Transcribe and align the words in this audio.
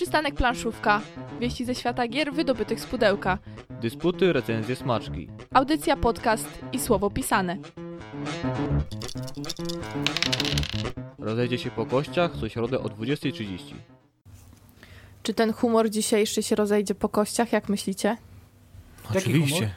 Przystanek 0.00 0.34
planszówka. 0.34 1.00
Wieści 1.40 1.64
ze 1.64 1.74
świata 1.74 2.08
gier 2.08 2.32
wydobytych 2.32 2.80
z 2.80 2.86
pudełka. 2.86 3.38
Dysputy, 3.70 4.32
recenzje, 4.32 4.76
smaczki. 4.76 5.28
Audycja, 5.54 5.96
podcast 5.96 6.58
i 6.72 6.78
słowo 6.78 7.10
pisane. 7.10 7.56
Rozejdzie 11.18 11.58
się 11.58 11.70
po 11.70 11.86
kościach 11.86 12.32
co 12.40 12.48
środę 12.48 12.78
o 12.80 12.84
20.30. 12.84 13.74
Czy 15.22 15.34
ten 15.34 15.52
humor 15.52 15.90
dzisiejszy 15.90 16.42
się 16.42 16.56
rozejdzie 16.56 16.94
po 16.94 17.08
kościach, 17.08 17.52
jak 17.52 17.68
myślicie? 17.68 18.16
Jaki 19.14 19.32
humor? 19.32 19.68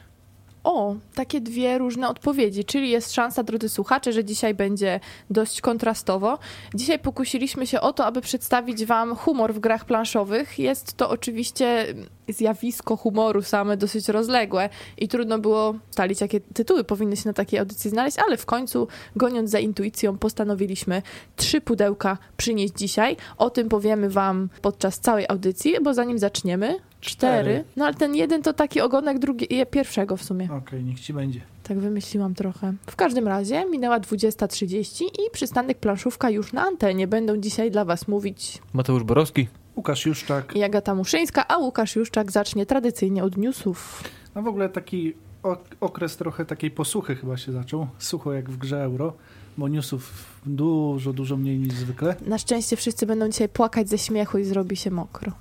O, 0.64 0.96
takie 1.16 1.42
dwie 1.42 1.78
różne 1.78 2.10
odpowiedzi, 2.10 2.66
czyli 2.66 2.90
jest 2.90 3.14
szansa, 3.14 3.44
drodzy 3.44 3.70
słuchacze, 3.70 4.14
że 4.14 4.24
dzisiaj 4.24 4.54
będzie 4.54 5.00
dość 5.30 5.62
kontrastowo. 5.62 6.40
Dzisiaj 6.76 7.00
pokusiliśmy 7.00 7.68
się 7.68 7.82
o 7.82 7.94
to, 7.94 8.06
aby 8.06 8.22
przedstawić 8.22 8.86
Wam 8.86 9.16
humor 9.16 9.54
w 9.54 9.60
grach 9.60 9.86
planszowych. 9.86 10.60
Jest 10.60 10.94
to 10.94 11.10
oczywiście 11.10 11.86
zjawisko 12.30 12.98
humoru 12.98 13.42
same 13.42 13.78
dosyć 13.78 14.10
rozległe 14.10 14.70
i 14.98 15.08
trudno 15.08 15.40
było 15.40 15.76
stalić, 15.92 16.22
jakie 16.22 16.40
tytuły 16.40 16.84
powinny 16.84 17.18
się 17.18 17.30
na 17.30 17.34
takiej 17.34 17.60
audycji 17.60 17.90
znaleźć, 17.90 18.18
ale 18.20 18.38
w 18.38 18.46
końcu, 18.46 18.88
goniąc 19.16 19.50
za 19.50 19.60
intuicją, 19.60 20.18
postanowiliśmy 20.18 21.02
trzy 21.36 21.62
pudełka 21.62 22.18
przynieść 22.38 22.74
dzisiaj. 22.74 23.18
O 23.38 23.50
tym 23.50 23.70
powiemy 23.70 24.10
Wam 24.10 24.50
podczas 24.62 25.00
całej 25.00 25.26
audycji, 25.30 25.76
bo 25.82 25.94
zanim 25.94 26.20
zaczniemy, 26.20 26.80
cztery. 27.06 27.64
No 27.76 27.86
ale 27.86 27.94
ten 27.94 28.16
jeden 28.16 28.42
to 28.42 28.54
taki 28.54 28.82
ogonek 28.82 29.20
drugi, 29.20 29.48
pierwszego 29.72 30.18
w 30.18 30.24
sumie. 30.24 30.50
Okej, 30.54 30.84
niech 30.84 31.00
ci 31.00 31.14
będzie. 31.14 31.42
Tak 31.64 31.80
wymyśliłam 31.80 32.34
trochę. 32.34 32.74
W 32.90 32.96
każdym 32.96 33.28
razie 33.28 33.66
minęła 33.66 34.00
20.30 34.00 35.04
i 35.06 35.32
przystanek 35.32 35.78
planszówka 35.78 36.30
już 36.30 36.54
na 36.54 36.62
antenie. 36.64 37.08
Będą 37.08 37.38
dzisiaj 37.38 37.72
dla 37.72 37.86
Was 37.86 38.08
mówić 38.08 38.62
Mateusz 38.74 39.04
Borowski. 39.04 39.48
Łukasz 39.76 40.06
Juszczak. 40.06 40.56
i 40.56 40.64
Agata 40.64 40.96
Muszyńska, 40.96 41.48
a 41.48 41.58
Łukasz 41.58 41.96
Juszczak 41.96 42.32
zacznie 42.32 42.66
tradycyjnie 42.66 43.24
od 43.24 43.38
newsów. 43.38 44.04
No 44.36 44.42
w 44.42 44.48
ogóle 44.48 44.70
taki 44.70 45.14
ok- 45.44 45.76
okres 45.82 46.18
trochę 46.18 46.46
takiej 46.46 46.72
posłuchy 46.72 47.16
chyba 47.16 47.38
się 47.38 47.52
zaczął. 47.52 47.88
Sucho 48.00 48.34
jak 48.34 48.50
w 48.50 48.58
grze 48.58 48.84
Euro, 48.84 49.14
bo 49.58 49.68
newsów 49.68 50.14
dużo, 50.46 51.14
dużo 51.14 51.38
mniej 51.38 51.58
niż 51.60 51.74
zwykle. 51.74 52.16
Na 52.26 52.38
szczęście 52.38 52.76
wszyscy 52.76 53.06
będą 53.06 53.30
dzisiaj 53.30 53.50
płakać 53.50 53.90
ze 53.90 53.98
śmiechu 53.98 54.38
i 54.38 54.44
zrobi 54.44 54.76
się 54.76 54.92
mokro. 54.92 55.32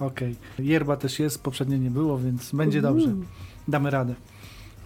Okej. 0.00 0.36
Yerba 0.58 0.96
też 0.96 1.18
jest, 1.18 1.42
poprzednio 1.42 1.76
nie 1.76 1.90
było, 1.90 2.18
więc 2.18 2.52
będzie 2.54 2.82
dobrze. 2.82 3.06
Mm. 3.06 3.24
Damy 3.68 3.90
radę. 3.90 4.14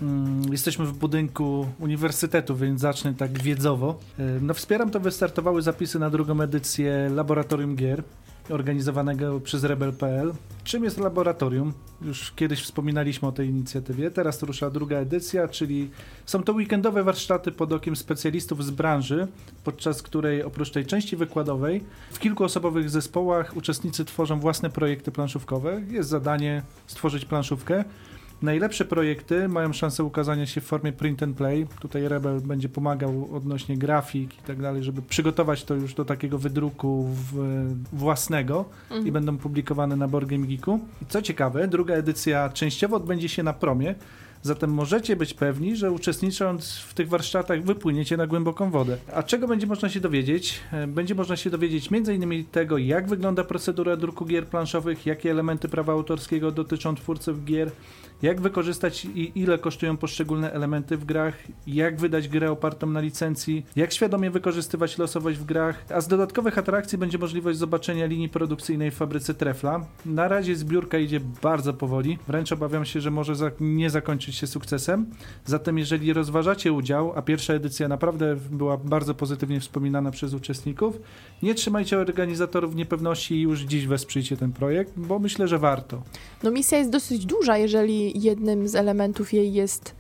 Mm, 0.03 0.53
Jesteśmy 0.53 0.87
w 0.87 0.93
budynku 0.93 1.67
uniwersytetu, 1.79 2.57
więc 2.57 2.81
zacznę 2.81 3.15
tak 3.15 3.43
wiedzowo. 3.43 3.99
E, 4.19 4.23
No 4.41 4.55
wspieram 4.55 4.91
to, 4.91 5.01
wystartowały 5.01 5.63
zapisy 5.63 5.99
na 5.99 6.11
drugą 6.11 6.41
edycję 6.41 7.11
Laboratorium 7.15 7.77
Gier 7.77 8.03
organizowanego 8.51 9.41
przez 9.41 9.65
Rebel.pl. 9.65 10.33
Czym 10.65 10.85
jest 10.85 10.99
laboratorium? 10.99 11.73
Już 12.03 12.33
kiedyś 12.33 12.63
wspominaliśmy 12.63 13.29
o 13.29 13.33
tej 13.33 13.49
inicjatywie. 13.49 14.11
Teraz 14.11 14.43
rusza 14.43 14.71
druga 14.71 14.97
edycja, 14.97 15.49
czyli 15.49 15.91
są 16.27 16.43
to 16.43 16.53
weekendowe 16.53 17.03
warsztaty 17.03 17.53
pod 17.53 17.73
okiem 17.73 17.97
specjalistów 17.97 18.65
z 18.65 18.71
branży, 18.71 19.27
podczas 19.65 20.03
której 20.03 20.43
oprócz 20.43 20.71
tej 20.71 20.87
części 20.87 21.17
wykładowej 21.17 21.85
w 22.13 22.19
kilkuosobowych 22.19 22.91
zespołach 22.91 23.57
uczestnicy 23.57 24.05
tworzą 24.05 24.41
własne 24.41 24.71
projekty 24.71 25.13
planszówkowe. 25.13 25.83
Jest 25.89 26.09
zadanie 26.09 26.63
stworzyć 26.87 27.25
planszówkę. 27.25 27.85
Najlepsze 28.43 28.85
projekty 28.85 29.49
mają 29.49 29.73
szansę 29.73 30.05
ukazania 30.05 30.47
się 30.47 30.61
w 30.61 30.65
formie 30.65 30.93
print 30.93 31.23
and 31.23 31.37
play. 31.37 31.67
Tutaj 31.81 32.09
Rebel 32.09 32.41
będzie 32.41 32.69
pomagał 32.69 33.29
odnośnie 33.35 33.79
grafik 33.79 34.39
i 34.39 34.43
tak 34.43 34.63
dalej, 34.63 34.83
żeby 34.83 35.03
przygotować 35.03 35.65
to 35.65 35.75
już 35.75 35.95
do 35.95 36.05
takiego 36.05 36.39
wydruku 36.39 37.07
w, 37.09 37.75
własnego 37.93 38.65
i 39.05 39.13
będą 39.13 39.39
publikowane 39.39 39.97
na 39.97 40.09
Game 40.09 40.47
Geeku. 40.47 40.81
I 41.03 41.07
co 41.07 41.23
ciekawe, 41.23 41.69
druga 41.69 41.95
edycja 41.95 42.49
częściowo 42.49 42.97
odbędzie 42.97 43.29
się 43.29 43.43
na 43.43 43.53
promie, 43.53 43.95
zatem 44.43 44.71
możecie 44.71 45.17
być 45.17 45.35
pewni, 45.35 45.77
że 45.77 45.93
uczestnicząc 45.93 46.77
w 46.77 46.95
tych 46.95 47.09
warsztatach 47.09 47.63
wypłyniecie 47.63 48.17
na 48.17 48.27
głęboką 48.27 48.71
wodę. 48.71 48.97
A 49.15 49.23
czego 49.23 49.49
będzie 49.49 49.67
można 49.67 49.89
się 49.89 50.01
dowiedzieć? 50.01 50.61
E, 50.73 50.87
Będzie 50.87 51.15
można 51.15 51.37
się 51.37 51.51
dowiedzieć 51.51 51.89
m.in. 51.93 52.45
tego, 52.45 52.79
jak 52.79 53.09
wygląda 53.09 53.45
procedura 53.45 53.97
druku 53.97 54.27
gier 54.27 54.47
planszowych, 54.47 55.07
jakie 55.07 55.31
elementy 55.31 55.69
prawa 55.69 55.93
autorskiego 55.93 56.51
dotyczą 56.51 56.95
twórców 56.95 57.45
gier, 57.45 57.71
jak 58.23 58.41
wykorzystać 58.41 59.05
i 59.05 59.33
ile 59.35 59.59
kosztują 59.59 59.97
poszczególne 59.97 60.53
elementy 60.53 60.97
w 60.97 61.05
grach, 61.05 61.35
jak 61.67 62.01
wydać 62.01 62.29
grę 62.29 62.51
opartą 62.51 62.87
na 62.87 63.01
licencji, 63.01 63.67
jak 63.77 63.93
świadomie 63.93 64.31
wykorzystywać 64.31 64.99
losowość 64.99 65.39
w 65.39 65.45
grach, 65.45 65.85
a 65.95 66.01
z 66.01 66.09
dodatkowych 66.09 66.59
atrakcji 66.59 66.99
będzie 66.99 67.19
możliwość 67.19 67.59
zobaczenia 67.59 68.07
linii 68.07 68.29
produkcyjnej 68.29 68.91
w 68.91 68.95
fabryce 68.95 69.35
Trefla. 69.35 69.87
Na 70.07 70.29
razie 70.29 70.57
zbiórka 70.57 70.99
idzie 70.99 71.21
bardzo 71.43 71.75
powoli, 71.75 72.19
wręcz 72.29 72.53
obawiam 72.53 72.85
się, 72.85 73.01
że 73.01 73.11
może 73.11 73.35
nie 73.61 73.91
zakończyć 73.91 74.37
się 74.37 74.47
sukcesem. 74.47 75.07
Zatem 75.45 75.79
jeżeli 75.79 76.13
rozważacie 76.13 76.73
udział, 76.73 77.13
a 77.17 77.23
pierwsza 77.23 77.55
edycja 77.55 77.89
naprawdę 77.89 78.37
była 78.51 78.77
bardzo 78.77 79.15
pozytywnie 79.15 79.61
wspominana 79.61 80.11
przez 80.11 80.35
uczestników, 80.35 80.99
nie 81.43 81.55
trzymajcie 81.55 81.99
organizatorów 81.99 82.75
niepewności 82.75 83.35
i 83.35 83.41
już 83.41 83.61
dziś 83.61 83.87
wesprzyjcie 83.87 84.37
ten 84.37 84.53
projekt, 84.53 84.93
bo 84.97 85.19
myślę, 85.19 85.49
że 85.49 85.59
warto. 85.59 86.03
No 86.43 86.51
misja 86.51 86.79
jest 86.79 86.91
dosyć 86.91 87.27
duża, 87.27 87.59
jeżeli 87.59 88.06
jednym 88.15 88.69
z 88.69 88.75
elementów 88.75 89.33
jej 89.33 89.53
jest 89.53 89.95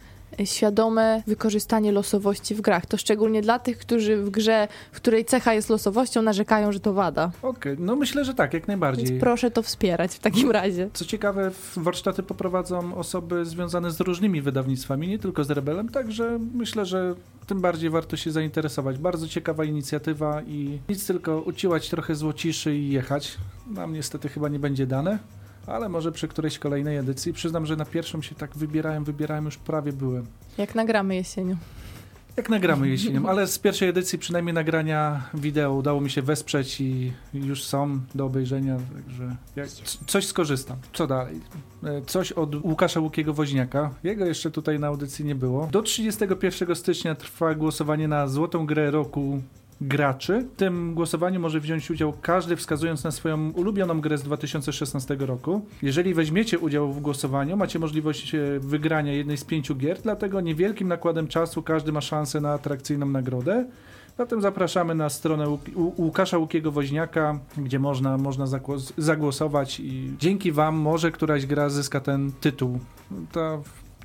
świadome 0.44 1.22
wykorzystanie 1.26 1.92
losowości 1.92 2.54
w 2.54 2.60
grach. 2.60 2.86
To 2.86 2.96
szczególnie 2.96 3.42
dla 3.42 3.58
tych, 3.58 3.78
którzy 3.78 4.16
w 4.16 4.30
grze, 4.30 4.68
w 4.92 4.96
której 4.96 5.24
cecha 5.24 5.54
jest 5.54 5.70
losowością, 5.70 6.22
narzekają, 6.22 6.72
że 6.72 6.80
to 6.80 6.92
wada. 6.92 7.30
Okej, 7.42 7.76
no 7.78 7.96
myślę, 7.96 8.24
że 8.24 8.34
tak, 8.34 8.54
jak 8.54 8.68
najbardziej. 8.68 9.06
Więc 9.06 9.20
proszę 9.20 9.50
to 9.50 9.62
wspierać 9.62 10.14
w 10.14 10.18
takim 10.18 10.50
razie. 10.50 10.90
Co 10.92 11.04
ciekawe, 11.04 11.50
warsztaty 11.76 12.22
poprowadzą 12.22 12.94
osoby 12.94 13.44
związane 13.44 13.90
z 13.90 14.00
różnymi 14.00 14.42
wydawnictwami, 14.42 15.08
nie 15.08 15.18
tylko 15.18 15.44
z 15.44 15.50
Rebelem, 15.50 15.88
także 15.88 16.38
myślę, 16.54 16.86
że 16.86 17.14
tym 17.46 17.60
bardziej 17.60 17.90
warto 17.90 18.16
się 18.16 18.30
zainteresować. 18.30 18.98
Bardzo 18.98 19.28
ciekawa 19.28 19.64
inicjatywa 19.64 20.42
i 20.42 20.78
nic 20.88 21.06
tylko 21.06 21.40
uciłać 21.40 21.90
trochę 21.90 22.14
złociszy 22.14 22.76
i 22.76 22.90
jechać. 22.90 23.36
Nam 23.70 23.92
niestety 23.92 24.28
chyba 24.28 24.48
nie 24.48 24.58
będzie 24.58 24.86
dane, 24.86 25.18
ale 25.66 25.88
może 25.88 26.12
przy 26.12 26.28
którejś 26.28 26.58
kolejnej 26.58 26.96
edycji. 26.96 27.32
Przyznam, 27.32 27.66
że 27.66 27.76
na 27.76 27.84
pierwszą 27.84 28.22
się 28.22 28.34
tak 28.34 28.56
wybierałem, 28.56 29.04
wybierałem, 29.04 29.44
już 29.44 29.56
prawie 29.56 29.92
byłem. 29.92 30.26
Jak 30.58 30.74
nagramy 30.74 31.14
jesienią. 31.14 31.56
Jak 32.36 32.48
nagramy 32.48 32.88
jesienią, 32.88 33.28
ale 33.28 33.46
z 33.46 33.58
pierwszej 33.58 33.88
edycji 33.88 34.18
przynajmniej 34.18 34.54
nagrania 34.54 35.30
wideo 35.34 35.72
udało 35.74 36.00
mi 36.00 36.10
się 36.10 36.22
wesprzeć 36.22 36.80
i 36.80 37.12
już 37.34 37.64
są 37.64 38.00
do 38.14 38.24
obejrzenia, 38.24 38.76
także 38.94 39.36
coś 40.06 40.26
skorzystam. 40.26 40.76
Co 40.92 41.06
dalej? 41.06 41.40
E, 41.84 42.02
Coś 42.06 42.32
od 42.32 42.64
Łukasza 42.64 43.00
Łukiego 43.00 43.34
Woźniaka. 43.34 43.90
Jego 44.04 44.24
jeszcze 44.26 44.50
tutaj 44.50 44.78
na 44.80 44.86
audycji 44.86 45.24
nie 45.24 45.34
było. 45.34 45.68
Do 45.72 45.82
31 45.82 46.76
stycznia 46.76 47.14
trwa 47.14 47.54
głosowanie 47.54 48.08
na 48.08 48.28
Złotą 48.28 48.66
Grę 48.66 48.90
Roku 48.90 49.40
graczy. 49.80 50.46
W 50.54 50.56
tym 50.56 50.94
głosowaniu 50.94 51.40
może 51.40 51.60
wziąć 51.60 51.90
udział 51.90 52.12
każdy 52.22 52.56
wskazując 52.56 53.04
na 53.04 53.10
swoją 53.10 53.50
ulubioną 53.50 54.00
grę 54.00 54.18
z 54.18 54.22
2016 54.22 55.16
roku. 55.20 55.66
Jeżeli 55.82 56.14
weźmiecie 56.14 56.58
udział 56.58 56.92
w 56.92 57.00
głosowaniu, 57.00 57.56
macie 57.56 57.78
możliwość 57.78 58.34
e, 58.34 58.38
wygrania 58.60 59.12
jednej 59.12 59.36
z 59.36 59.44
pięciu 59.44 59.76
gier, 59.76 59.98
dlatego 60.02 60.40
niewielkim 60.40 60.88
nakładem 60.88 61.28
czasu 61.28 61.62
każdy 61.62 61.92
ma 61.92 62.00
szansę 62.00 62.40
na 62.40 62.52
atrakcyjną 62.52 63.06
nagrodę. 63.06 63.64
Zatem 64.18 64.40
zapraszamy 64.42 64.94
na 64.94 65.08
stronę 65.08 65.44
Łuk- 65.46 65.74
Łu- 65.74 65.92
Łukasza 66.00 66.38
Łukiego 66.38 66.72
Woźniaka, 66.72 67.38
gdzie 67.58 67.78
można, 67.78 68.18
można 68.18 68.44
zagłos- 68.46 68.92
zagłosować 68.98 69.80
i 69.80 70.12
dzięki 70.18 70.52
Wam 70.52 70.76
może 70.76 71.10
któraś 71.10 71.46
gra 71.46 71.68
zyska 71.68 72.00
ten 72.00 72.32
tytuł. 72.40 72.78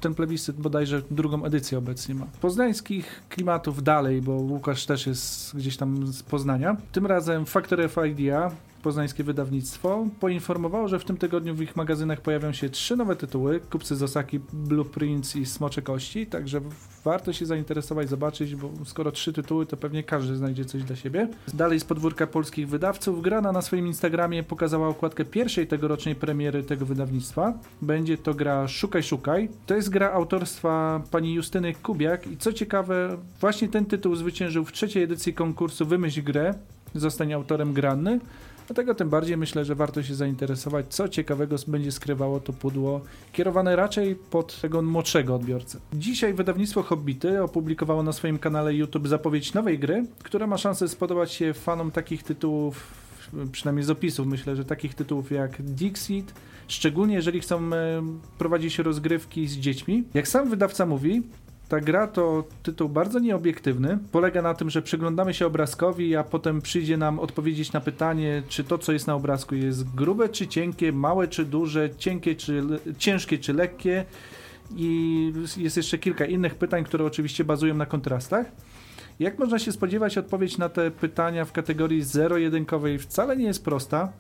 Ten 0.02 0.16
plebiscyt 0.16 0.56
bodajże 0.56 1.02
drugą 1.12 1.46
edycję 1.46 1.78
obecnie 1.78 2.16
ma. 2.16 2.26
Poznańskich 2.42 3.22
klimatów 3.30 3.84
dalej, 3.84 4.22
bo 4.22 4.32
Łukasz 4.32 4.86
też 4.86 5.08
jest 5.08 5.56
gdzieś 5.56 5.78
tam 5.78 6.08
z 6.08 6.24
Poznania. 6.24 6.78
Tym 6.92 7.06
razem 7.06 7.46
Factory 7.46 7.86
of 7.86 7.98
Idea, 8.10 8.52
poznańskie 8.84 9.24
wydawnictwo, 9.24 10.08
poinformowało, 10.20 10.88
że 10.88 11.00
w 11.00 11.06
tym 11.06 11.18
tygodniu 11.18 11.56
w 11.56 11.62
ich 11.62 11.76
magazynach 11.76 12.22
pojawią 12.22 12.54
się 12.54 12.70
trzy 12.70 12.96
nowe 12.96 13.16
tytuły, 13.16 13.60
Kupcy 13.60 13.96
z 13.96 14.04
Osaki, 14.04 14.40
Blueprints 14.54 15.36
i 15.36 15.46
Smocze 15.46 15.82
Kości, 15.82 16.28
także 16.28 16.62
warto 17.04 17.34
się 17.34 17.46
zainteresować, 17.46 18.10
zobaczyć, 18.10 18.56
bo 18.56 18.72
skoro 18.86 19.12
trzy 19.12 19.34
tytuły, 19.34 19.66
to 19.66 19.78
pewnie 19.78 20.04
każdy 20.04 20.36
znajdzie 20.36 20.66
coś 20.66 20.84
dla 20.84 20.96
siebie. 20.96 21.28
Dalej 21.54 21.80
z 21.80 21.84
podwórka 21.84 22.28
polskich 22.28 22.70
wydawców, 22.70 23.22
Grana 23.22 23.52
na 23.52 23.62
swoim 23.62 23.88
Instagramie 23.88 24.44
pokazała 24.44 24.88
okładkę 24.88 25.26
pierwszej 25.26 25.68
tegorocznej 25.68 26.16
premiery 26.16 26.64
tego 26.64 26.86
wydawnictwa. 26.86 27.54
Będzie 27.82 28.18
to 28.18 28.34
gra 28.34 28.68
Szukaj 28.68 29.04
Szukaj. 29.04 29.50
To 29.66 29.76
jest 29.76 29.90
gra 29.90 30.12
autorstwa 30.12 31.02
pani 31.12 31.34
Justyny 31.34 31.74
Kubiak 31.74 32.28
i 32.28 32.38
co 32.38 32.54
ciekawe, 32.54 33.18
właśnie 33.40 33.68
ten 33.68 33.86
tytuł 33.86 34.16
zwyciężył 34.16 34.66
w 34.66 34.72
trzeciej 34.72 35.04
edycji 35.04 35.34
konkursu 35.34 35.86
Wymyśl 35.86 36.24
grę, 36.24 36.54
zostanie 36.96 37.36
autorem 37.36 37.74
Granny. 37.74 38.20
Dlatego 38.72 38.96
tym 38.96 39.10
bardziej 39.10 39.38
myślę, 39.38 39.66
że 39.66 39.76
warto 39.76 40.04
się 40.04 40.16
zainteresować, 40.16 40.86
co 40.90 41.10
ciekawego 41.10 41.56
będzie 41.68 41.92
skrywało 41.92 42.40
to 42.40 42.54
pudło, 42.54 43.02
kierowane 43.34 43.76
raczej 43.76 44.16
pod 44.16 44.62
tego 44.62 44.82
młodszego 44.82 45.36
odbiorcę. 45.36 45.80
Dzisiaj 45.94 46.34
wydawnictwo 46.34 46.84
Hobbity 46.84 47.44
opublikowało 47.44 48.04
na 48.04 48.14
swoim 48.14 48.40
kanale 48.40 48.74
YouTube 48.74 49.08
zapowiedź 49.08 49.54
nowej 49.54 49.80
gry, 49.80 50.06
która 50.24 50.48
ma 50.48 50.58
szansę 50.58 50.88
spodobać 50.88 51.32
się 51.32 51.54
fanom 51.54 51.92
takich 51.92 52.24
tytułów 52.24 52.88
przynajmniej 53.52 53.86
z 53.86 53.90
opisów, 53.90 54.28
myślę, 54.28 54.56
że 54.56 54.66
takich 54.66 54.96
tytułów 54.96 55.32
jak 55.32 55.62
Dixit, 55.62 56.34
szczególnie 56.68 57.16
jeżeli 57.16 57.40
chcą 57.40 57.74
e, 57.74 58.04
prowadzić 58.38 58.80
rozgrywki 58.80 59.48
z 59.48 59.58
dziećmi. 59.58 60.04
Jak 60.14 60.28
sam 60.28 60.50
wydawca 60.50 60.86
mówi, 60.86 61.22
ta 61.72 61.80
gra 61.80 62.08
to 62.08 62.44
tytuł 62.64 62.90
bardzo 62.90 63.20
nieobiektywny. 63.20 63.98
Polega 64.12 64.42
na 64.42 64.54
tym, 64.54 64.70
że 64.70 64.82
przyglądamy 64.82 65.34
się 65.34 65.46
obrazkowi, 65.46 66.16
a 66.16 66.24
potem 66.24 66.62
przyjdzie 66.62 66.98
nam 66.98 67.20
odpowiedzieć 67.20 67.74
na 67.74 67.82
pytanie, 67.82 68.44
czy 68.48 68.64
to, 68.64 68.78
co 68.78 68.92
jest 68.92 69.08
na 69.08 69.16
obrazku, 69.16 69.56
jest 69.56 69.96
grube 69.96 70.30
czy 70.30 70.48
cienkie, 70.48 70.92
małe 70.92 71.28
czy 71.28 71.46
duże, 71.46 71.90
cienkie 71.98 72.36
czy 72.36 72.64
ciężkie 72.98 73.38
czy 73.38 73.54
lekkie. 73.54 74.06
I 74.76 75.34
jest 75.58 75.78
jeszcze 75.78 75.98
kilka 75.98 76.26
innych 76.26 76.56
pytań, 76.56 76.84
które 76.84 77.06
oczywiście 77.06 77.44
bazują 77.44 77.76
na 77.76 77.86
kontrastach. 77.86 78.52
Jak 79.20 79.40
można 79.40 79.60
się 79.60 79.72
spodziewać, 79.72 80.18
odpowiedź 80.18 80.58
na 80.58 80.70
te 80.70 80.92
pytania 80.92 81.46
w 81.46 81.52
kategorii 81.52 82.04
zero-jedynkowej 82.04 83.00
wcale 83.00 83.38
nie 83.38 83.46
jest 83.46 83.66
prosta. 83.66 84.12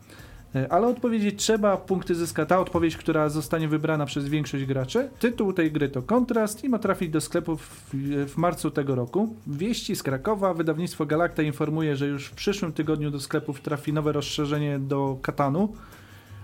E, 0.56 0.74
ale 0.74 0.88
odpowiedzieć 0.88 1.39
trzeba, 1.39 1.77
punkty 1.77 2.15
zyska 2.15 2.45
ta 2.45 2.59
odpowiedź, 2.59 2.98
która 2.98 3.30
zostanie 3.30 3.68
wybrana 3.68 4.06
przez 4.06 4.27
większość 4.27 4.65
graczy. 4.65 5.09
Tytuł 5.19 5.53
tej 5.53 5.71
gry 5.71 5.89
to 5.89 6.01
Kontrast 6.01 6.63
i 6.63 6.69
ma 6.69 6.80
trafić 6.80 7.09
do 7.09 7.21
sklepów 7.21 7.62
w, 7.62 7.95
w 8.33 8.38
marcu 8.38 8.71
tego 8.71 8.95
roku. 8.95 9.36
Wieści 9.48 9.95
z 9.95 10.03
Krakowa, 10.03 10.53
wydawnictwo 10.53 11.06
Galacta 11.06 11.44
informuje, 11.44 11.95
że 11.95 12.07
już 12.07 12.25
w 12.25 12.31
przyszłym 12.31 12.74
tygodniu 12.74 13.12
do 13.12 13.19
sklepów 13.19 13.62
trafi 13.62 13.94
nowe 13.94 14.12
rozszerzenie 14.12 14.80
do 14.80 15.18
Katanu 15.21 15.74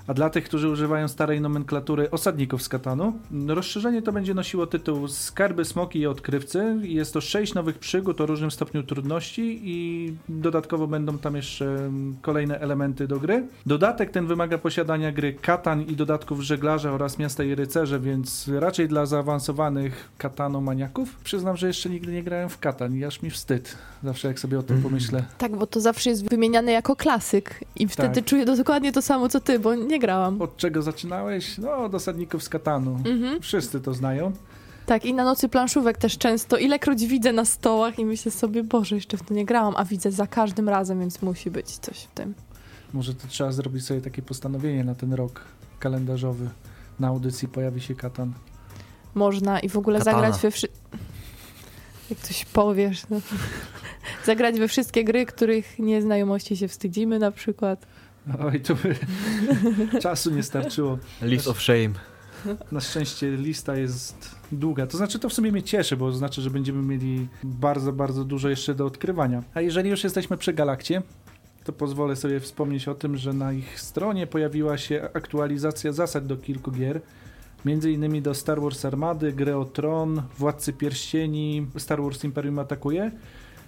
a 0.07 0.13
dla 0.13 0.29
tych, 0.29 0.43
którzy 0.43 0.69
używają 0.69 1.07
starej 1.07 1.41
nomenklatury 1.41 2.11
osadników 2.11 2.63
z 2.63 2.69
Katanu, 2.69 3.13
rozszerzenie 3.47 4.01
to 4.01 4.11
będzie 4.11 4.33
nosiło 4.33 4.67
tytuł 4.67 5.07
Skarby, 5.07 5.65
Smoki 5.65 5.99
i 5.99 6.07
Odkrywcy. 6.07 6.75
Jest 6.81 7.13
to 7.13 7.21
sześć 7.21 7.53
nowych 7.53 7.79
przygód 7.79 8.21
o 8.21 8.25
różnym 8.25 8.51
stopniu 8.51 8.83
trudności 8.83 9.61
i 9.63 10.13
dodatkowo 10.29 10.87
będą 10.87 11.17
tam 11.17 11.35
jeszcze 11.35 11.91
kolejne 12.21 12.59
elementy 12.59 13.07
do 13.07 13.19
gry. 13.19 13.47
Dodatek 13.65 14.11
ten 14.11 14.27
wymaga 14.27 14.57
posiadania 14.57 15.11
gry 15.11 15.33
Katan 15.33 15.81
i 15.81 15.95
dodatków 15.95 16.41
żeglarza 16.41 16.91
oraz 16.91 17.19
miasta 17.19 17.43
i 17.43 17.55
rycerze, 17.55 17.99
więc 17.99 18.47
raczej 18.47 18.87
dla 18.87 19.05
zaawansowanych 19.05 20.09
katanomaniaków. 20.17 21.15
Przyznam, 21.23 21.57
że 21.57 21.67
jeszcze 21.67 21.89
nigdy 21.89 22.11
nie 22.11 22.23
grałem 22.23 22.49
w 22.49 22.59
Katan 22.59 22.95
i 22.95 23.03
aż 23.03 23.21
mi 23.21 23.29
wstyd. 23.29 23.77
Zawsze 24.03 24.27
jak 24.27 24.39
sobie 24.39 24.59
o 24.59 24.63
tym 24.63 24.75
mhm. 24.75 24.91
pomyślę. 24.91 25.23
Tak, 25.37 25.55
bo 25.55 25.67
to 25.67 25.81
zawsze 25.81 26.09
jest 26.09 26.29
wymieniane 26.29 26.71
jako 26.71 26.95
klasyk 26.95 27.63
i 27.75 27.87
wtedy 27.87 28.15
tak. 28.15 28.25
czuję 28.25 28.45
dokładnie 28.45 28.91
to 28.91 29.01
samo 29.01 29.29
co 29.29 29.39
ty, 29.39 29.59
bo 29.59 29.75
nie 29.75 29.96
nie 29.97 30.01
grałam. 30.01 30.41
Od 30.41 30.57
czego 30.57 30.81
zaczynałeś? 30.81 31.57
No, 31.57 31.75
od 31.75 31.95
osadników 31.95 32.43
z 32.43 32.49
Katanu. 32.49 32.99
Mhm. 33.05 33.41
Wszyscy 33.41 33.81
to 33.81 33.93
znają. 33.93 34.31
Tak, 34.85 35.05
i 35.05 35.13
na 35.13 35.23
nocy 35.23 35.49
planszówek 35.49 35.97
też 35.97 36.17
często. 36.17 36.57
Ilekroć 36.57 37.05
widzę 37.05 37.33
na 37.33 37.45
stołach 37.45 37.99
i 37.99 38.05
myślę 38.05 38.31
sobie, 38.31 38.63
Boże, 38.63 38.95
jeszcze 38.95 39.17
w 39.17 39.23
to 39.23 39.33
nie 39.33 39.45
grałam, 39.45 39.73
a 39.77 39.85
widzę 39.85 40.11
za 40.11 40.27
każdym 40.27 40.69
razem, 40.69 40.99
więc 40.99 41.21
musi 41.21 41.51
być 41.51 41.77
coś 41.77 41.99
w 41.99 42.07
tym. 42.07 42.33
Może 42.93 43.13
to 43.13 43.27
trzeba 43.27 43.51
zrobić 43.51 43.85
sobie 43.85 44.01
takie 44.01 44.21
postanowienie 44.21 44.83
na 44.83 44.95
ten 44.95 45.13
rok 45.13 45.41
kalendarzowy. 45.79 46.49
Na 46.99 47.07
audycji 47.07 47.47
pojawi 47.47 47.81
się 47.81 47.95
Katan. 47.95 48.33
Można 49.15 49.59
i 49.59 49.69
w 49.69 49.77
ogóle 49.77 49.99
Katana. 49.99 50.17
zagrać 50.17 50.41
we 50.41 50.51
wszystkie... 50.51 50.79
Jak 52.09 52.19
coś 52.19 52.45
powiesz, 52.45 53.09
no. 53.09 53.17
zagrać 54.25 54.59
we 54.59 54.67
wszystkie 54.67 55.03
gry, 55.03 55.25
których 55.25 55.79
nieznajomości 55.79 56.57
się 56.57 56.67
wstydzimy 56.67 57.19
na 57.19 57.31
przykład. 57.31 57.85
Oj, 58.39 58.61
tu 58.61 58.75
by 58.75 58.95
czasu 60.01 60.31
nie 60.31 60.43
starczyło. 60.43 60.97
List 61.21 61.47
of 61.47 61.61
shame. 61.61 61.93
Na 62.71 62.81
szczęście 62.81 63.31
lista 63.31 63.75
jest 63.75 64.35
długa. 64.51 64.87
To 64.87 64.97
znaczy, 64.97 65.19
to 65.19 65.29
w 65.29 65.33
sumie 65.33 65.51
mnie 65.51 65.63
cieszy, 65.63 65.97
bo 65.97 66.11
to 66.11 66.17
znaczy, 66.17 66.41
że 66.41 66.49
będziemy 66.49 66.81
mieli 66.81 67.27
bardzo, 67.43 67.93
bardzo 67.93 68.23
dużo 68.23 68.49
jeszcze 68.49 68.75
do 68.75 68.85
odkrywania. 68.85 69.43
A 69.53 69.61
jeżeli 69.61 69.89
już 69.89 70.03
jesteśmy 70.03 70.37
przy 70.37 70.53
Galakcie, 70.53 71.01
to 71.63 71.73
pozwolę 71.73 72.15
sobie 72.15 72.39
wspomnieć 72.39 72.87
o 72.87 72.95
tym, 72.95 73.17
że 73.17 73.33
na 73.33 73.53
ich 73.53 73.79
stronie 73.81 74.27
pojawiła 74.27 74.77
się 74.77 75.09
aktualizacja 75.13 75.91
zasad 75.91 76.27
do 76.27 76.37
kilku 76.37 76.71
gier. 76.71 77.01
Między 77.65 77.91
innymi 77.91 78.21
do 78.21 78.33
Star 78.33 78.61
Wars 78.61 78.85
Armady, 78.85 79.33
Gry 79.33 79.55
o 79.55 79.65
Tron, 79.65 80.21
Władcy 80.37 80.73
Pierścieni, 80.73 81.67
Star 81.77 82.01
Wars 82.01 82.23
Imperium 82.23 82.59
Atakuje. 82.59 83.11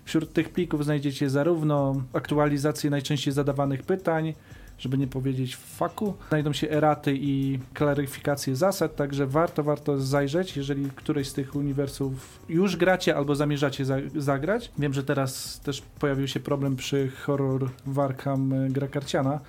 Wśród 0.10 0.34
tych 0.34 0.50
plików 0.50 0.86
znajdziecie 0.86 1.30
zarówno 1.30 2.04
aktualizację 2.14 2.90
najczęściej 2.90 3.34
zadawanych 3.34 3.84
pytań, 3.84 4.34
żeby 4.78 4.98
nie 4.98 5.08
powiedzieć 5.08 5.56
faku. 5.56 6.14
Znajdą 6.30 6.54
się 6.54 6.70
eraty 6.70 7.14
i 7.16 7.60
klaryfikacje 7.74 8.56
zasad, 8.56 8.96
także 8.96 9.28
warto, 9.28 9.64
warto 9.64 10.00
zajrzeć, 10.00 10.58
jeżeli 10.58 10.90
któreś 10.96 11.28
z 11.28 11.34
tych 11.34 11.56
uniwersów 11.56 12.40
już 12.50 12.76
gracie 12.76 13.16
albo 13.16 13.36
zamierzacie 13.36 13.86
za 13.86 13.96
zagrać. 14.16 14.72
Wiem, 14.80 14.94
że 14.94 15.04
teraz 15.04 15.60
też 15.60 15.82
pojawił 16.00 16.28
się 16.28 16.40
problem 16.40 16.76
przy 16.76 17.12
horror 17.26 17.70
Warkham 17.86 18.54
e, 18.54 18.70
gra 18.70 18.88
karciana. 18.88 19.40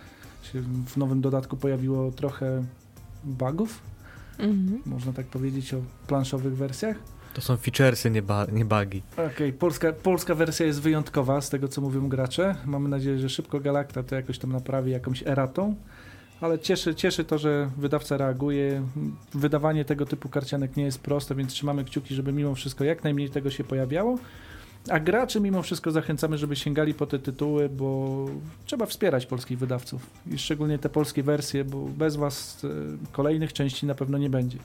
W 0.86 0.96
nowym 0.96 1.20
dodatku 1.20 1.56
pojawiło 1.56 2.10
trochę 2.10 2.64
bugów, 3.24 3.80
-hmm. 4.38 4.78
można 4.86 5.12
tak 5.12 5.26
powiedzieć 5.26 5.74
o 5.74 5.82
planszowych 6.06 6.56
wersjach. 6.56 6.96
To 7.34 7.40
są 7.40 7.56
featuresy, 7.56 8.10
nie, 8.10 8.22
ba 8.22 8.46
nie 8.52 8.64
bugi. 8.64 9.02
Okej, 9.12 9.26
okay. 9.26 9.52
polska, 9.52 9.92
polska 9.92 10.34
wersja 10.34 10.66
jest 10.66 10.80
wyjątkowa 10.80 11.40
z 11.40 11.50
tego, 11.50 11.68
co 11.68 11.80
mówią 11.80 12.08
gracze. 12.08 12.54
Mamy 12.66 12.88
nadzieję, 12.88 13.18
że 13.18 13.28
szybko 13.28 13.60
Galacta 13.60 14.02
to 14.02 14.14
jakoś 14.14 14.38
tam 14.38 14.52
naprawi 14.52 14.90
jakąś 14.90 15.22
eratą. 15.26 15.74
Ale 16.40 16.58
cieszy, 16.58 16.94
cieszy 16.94 17.24
to, 17.24 17.38
że 17.38 17.70
wydawca 17.76 18.16
reaguje. 18.16 18.82
Wydawanie 19.34 19.84
tego 19.84 20.06
typu 20.06 20.28
karcianek 20.28 20.76
nie 20.76 20.84
jest 20.84 21.00
proste, 21.00 21.34
więc 21.34 21.52
trzymamy 21.52 21.84
kciuki, 21.84 22.14
żeby 22.14 22.32
mimo 22.32 22.54
wszystko 22.54 22.84
jak 22.84 23.04
najmniej 23.04 23.30
tego 23.30 23.50
się 23.50 23.64
pojawiało. 23.64 24.18
A 24.88 25.00
graczy 25.00 25.40
mimo 25.40 25.62
wszystko 25.62 25.90
zachęcamy, 25.90 26.38
żeby 26.38 26.56
sięgali 26.56 26.94
po 26.94 27.06
te 27.06 27.18
tytuły, 27.18 27.68
bo 27.68 28.26
trzeba 28.64 28.86
wspierać 28.86 29.26
polskich 29.26 29.58
wydawców 29.58 30.06
i 30.32 30.38
szczególnie 30.38 30.78
te 30.78 30.88
polskie 30.88 31.22
wersje, 31.22 31.64
bo 31.64 31.84
bez 31.84 32.16
was 32.16 32.64
e, 32.64 32.68
kolejnych 33.12 33.52
części 33.52 33.86
na 33.86 33.94
pewno 33.94 34.18
nie 34.18 34.30
będzie. 34.30 34.58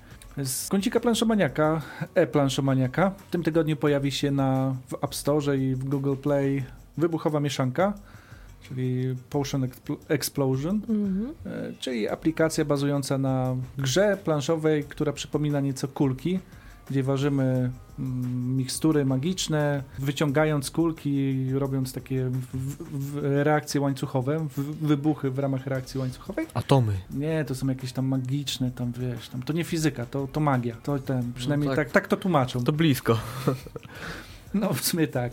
Z 0.43 0.69
kącika 0.69 0.99
planszomaniaka, 0.99 1.81
e-planszomaniaka, 2.15 3.09
w 3.09 3.31
tym 3.31 3.43
tygodniu 3.43 3.75
pojawi 3.75 4.11
się 4.11 4.31
na, 4.31 4.75
w 4.87 5.03
App 5.03 5.15
Store 5.15 5.57
i 5.57 5.75
w 5.75 5.83
Google 5.83 6.15
Play 6.15 6.63
wybuchowa 6.97 7.39
mieszanka, 7.39 7.93
czyli 8.61 9.15
Potion 9.29 9.67
Explosion, 10.07 10.81
mm 10.89 11.05
-hmm. 11.05 11.73
czyli 11.79 12.07
aplikacja 12.07 12.65
bazująca 12.65 13.17
na 13.17 13.55
grze 13.77 14.17
planszowej, 14.23 14.83
która 14.83 15.13
przypomina 15.13 15.59
nieco 15.59 15.87
kulki 15.87 16.39
gdzie 16.89 17.03
ważymy 17.03 17.71
mikstury 17.97 19.05
magiczne, 19.05 19.83
wyciągając 19.99 20.71
kulki, 20.71 21.35
robiąc 21.53 21.93
takie 21.93 22.29
w, 22.29 22.77
w 22.91 23.19
reakcje 23.43 23.81
łańcuchowe, 23.81 24.47
wybuchy 24.81 25.31
w 25.31 25.39
ramach 25.39 25.67
reakcji 25.67 25.99
łańcuchowej. 25.99 26.47
Atomy. 26.53 26.93
Nie, 27.11 27.45
to 27.45 27.55
są 27.55 27.67
jakieś 27.67 27.91
tam 27.91 28.05
magiczne, 28.05 28.71
tam 28.71 28.91
wiesz, 28.99 29.29
tam, 29.29 29.43
to 29.43 29.53
nie 29.53 29.63
fizyka, 29.63 30.05
to, 30.05 30.27
to 30.27 30.39
magia. 30.39 30.75
To 30.75 30.99
ten, 30.99 31.33
przynajmniej 31.33 31.69
no 31.69 31.75
tak, 31.75 31.85
tak, 31.85 31.93
tak 31.93 32.07
to 32.07 32.17
tłumaczą. 32.17 32.63
To 32.63 32.71
blisko. 32.71 33.19
No, 34.53 34.73
w 34.73 34.81
sumie 34.81 35.07
tak 35.07 35.31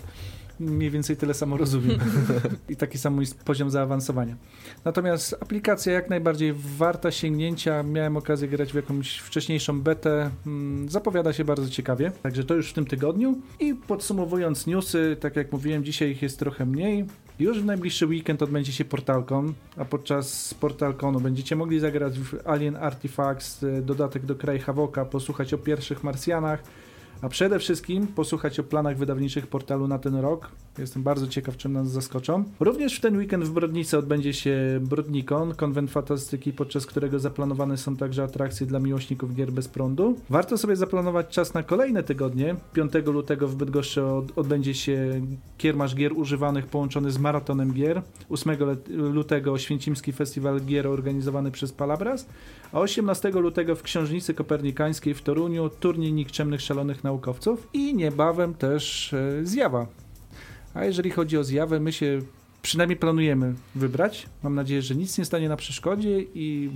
mniej 0.60 0.90
więcej 0.90 1.16
tyle 1.16 1.34
samo 1.34 1.56
rozumiem. 1.56 1.98
I 2.68 2.76
taki 2.76 2.98
sam 2.98 3.14
mój 3.14 3.26
poziom 3.44 3.70
zaawansowania. 3.70 4.36
Natomiast 4.84 5.36
aplikacja 5.40 5.92
jak 5.92 6.10
najbardziej 6.10 6.54
warta 6.78 7.10
sięgnięcia. 7.10 7.82
Miałem 7.82 8.16
okazję 8.16 8.48
grać 8.48 8.72
w 8.72 8.76
jakąś 8.76 9.18
wcześniejszą 9.18 9.80
betę. 9.80 10.30
Mm, 10.46 10.88
zapowiada 10.88 11.32
się 11.32 11.44
bardzo 11.44 11.68
ciekawie. 11.68 12.12
Także 12.22 12.44
to 12.44 12.54
już 12.54 12.70
w 12.70 12.72
tym 12.72 12.84
tygodniu. 12.84 13.38
I 13.60 13.74
podsumowując 13.74 14.66
newsy, 14.66 15.16
tak 15.20 15.36
jak 15.36 15.52
mówiłem, 15.52 15.84
dzisiaj 15.84 16.10
ich 16.10 16.22
jest 16.22 16.38
trochę 16.38 16.66
mniej. 16.66 17.06
Już 17.38 17.60
w 17.60 17.64
najbliższy 17.64 18.06
weekend 18.06 18.42
odbędzie 18.42 18.72
się 18.72 18.84
Portalcon, 18.84 19.54
a 19.76 19.84
podczas 19.84 20.54
Portalconu 20.54 21.20
będziecie 21.20 21.56
mogli 21.56 21.80
zagrać 21.80 22.18
w 22.18 22.46
Alien 22.46 22.76
Artifacts, 22.76 23.62
e, 23.62 23.82
dodatek 23.82 24.26
do 24.26 24.34
Kraj 24.34 24.58
Havoka, 24.58 25.04
posłuchać 25.04 25.54
o 25.54 25.58
pierwszych 25.58 26.04
Marsjanach, 26.04 26.62
a 27.22 27.28
przede 27.28 27.58
wszystkim 27.58 28.06
posłuchać 28.06 28.60
o 28.60 28.64
planach 28.64 28.96
wydawniczych 28.96 29.46
portalu 29.46 29.88
na 29.88 29.98
ten 29.98 30.14
rok. 30.14 30.50
Jestem 30.78 31.02
bardzo 31.02 31.26
ciekaw, 31.26 31.56
czym 31.56 31.72
nas 31.72 31.90
zaskoczą. 31.90 32.44
Również 32.60 32.96
w 32.96 33.00
ten 33.00 33.16
weekend 33.16 33.44
w 33.44 33.50
Brodnicy 33.50 33.98
odbędzie 33.98 34.32
się 34.32 34.80
Brodnikon, 34.80 35.54
konwent 35.54 35.90
fantastyki, 35.90 36.52
podczas 36.52 36.86
którego 36.86 37.18
zaplanowane 37.18 37.76
są 37.76 37.96
także 37.96 38.22
atrakcje 38.22 38.66
dla 38.66 38.78
miłośników 38.78 39.34
gier 39.34 39.52
bez 39.52 39.68
prądu. 39.68 40.16
Warto 40.30 40.58
sobie 40.58 40.76
zaplanować 40.76 41.28
czas 41.28 41.54
na 41.54 41.62
kolejne 41.62 42.02
tygodnie. 42.02 42.56
5 42.72 42.92
lutego 43.06 43.48
w 43.48 43.56
Bydgoszczy 43.56 44.02
odbędzie 44.36 44.74
się 44.74 45.20
kiermasz 45.58 45.94
gier 45.94 46.12
używanych 46.12 46.66
połączony 46.66 47.10
z 47.10 47.18
maratonem 47.18 47.72
gier. 47.72 48.02
8 48.30 48.56
lutego 48.88 49.58
Święcimski 49.58 50.12
Festiwal 50.12 50.60
Gier 50.60 50.86
organizowany 50.86 51.50
przez 51.50 51.72
Palabras, 51.72 52.26
a 52.72 52.80
18 52.80 53.30
lutego 53.30 53.76
w 53.76 53.82
Książnicy 53.82 54.34
Kopernikańskiej 54.34 55.14
w 55.14 55.22
Toruniu 55.22 55.68
turniej 55.68 56.12
nikczemnych 56.12 56.60
szalonych 56.60 57.04
naukowców 57.12 57.68
i 57.72 57.94
niebawem 57.94 58.54
też 58.54 59.14
e, 59.14 59.46
zjawa. 59.46 59.86
A 60.74 60.84
jeżeli 60.84 61.10
chodzi 61.10 61.38
o 61.38 61.44
zjawę, 61.44 61.80
my 61.80 61.92
się 61.92 62.20
przynajmniej 62.62 62.96
planujemy 62.96 63.54
wybrać. 63.74 64.26
Mam 64.42 64.54
nadzieję, 64.54 64.82
że 64.82 64.94
nic 64.94 65.18
nie 65.18 65.24
stanie 65.24 65.48
na 65.48 65.56
przeszkodzie 65.56 66.20
i 66.34 66.70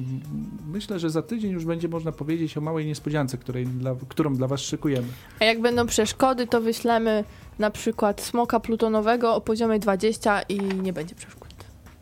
myślę, 0.67 0.99
że 0.99 1.11
za 1.11 1.23
tydzień 1.23 1.53
już 1.53 1.65
będzie 1.65 1.89
można 1.89 2.13
powiedzieć 2.13 2.57
o 2.57 2.61
małej 2.61 2.87
niespodziance, 2.87 3.39
której 3.39 3.67
dla, 3.67 3.95
którą 4.09 4.35
dla 4.35 4.47
Was 4.47 4.61
szykujemy. 4.61 5.09
A 5.41 5.45
jak 5.45 5.61
będą 5.61 5.87
przeszkody, 5.87 6.47
to 6.47 6.61
wyślemy 6.61 7.25
na 7.59 7.71
przykład 7.71 8.21
smoka 8.21 8.61
plutonowego 8.61 9.35
o 9.35 9.41
poziomie 9.41 9.79
20 9.79 10.43
i 10.43 10.59
nie 10.59 10.93
będzie 10.93 11.15
przeszkód. 11.15 11.55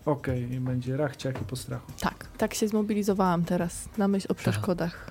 Okej, 0.07 0.53
i 0.53 0.61
będzie 0.61 0.97
rachciak 0.97 1.43
i 1.43 1.45
po 1.45 1.57
strachu. 1.57 1.93
Tak, 2.01 2.29
tak 2.39 2.55
się 2.55 2.69
zmobilizowałam 2.69 3.45
teraz 3.45 3.89
na 3.99 4.09
myśl 4.09 4.27
o 4.31 4.35
przeszkodach. 4.35 5.11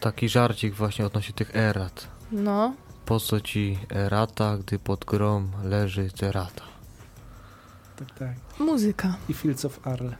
Taki 0.00 0.28
żarcik 0.28 0.74
właśnie 0.74 1.06
odnośnie 1.06 1.34
tych 1.34 1.56
erat. 1.56 2.17
No, 2.32 2.72
Po 3.04 3.20
co 3.20 3.40
ci 3.40 3.78
erata, 3.90 4.56
gdy 4.56 4.78
pod 4.78 5.04
grom 5.04 5.50
leży 5.64 6.10
cerata? 6.10 6.62
Tak, 7.96 8.18
tak. 8.18 8.58
muzyka. 8.58 9.14
I 9.28 9.34
Fields 9.34 9.64
of 9.64 9.86
Arle. 9.86 10.16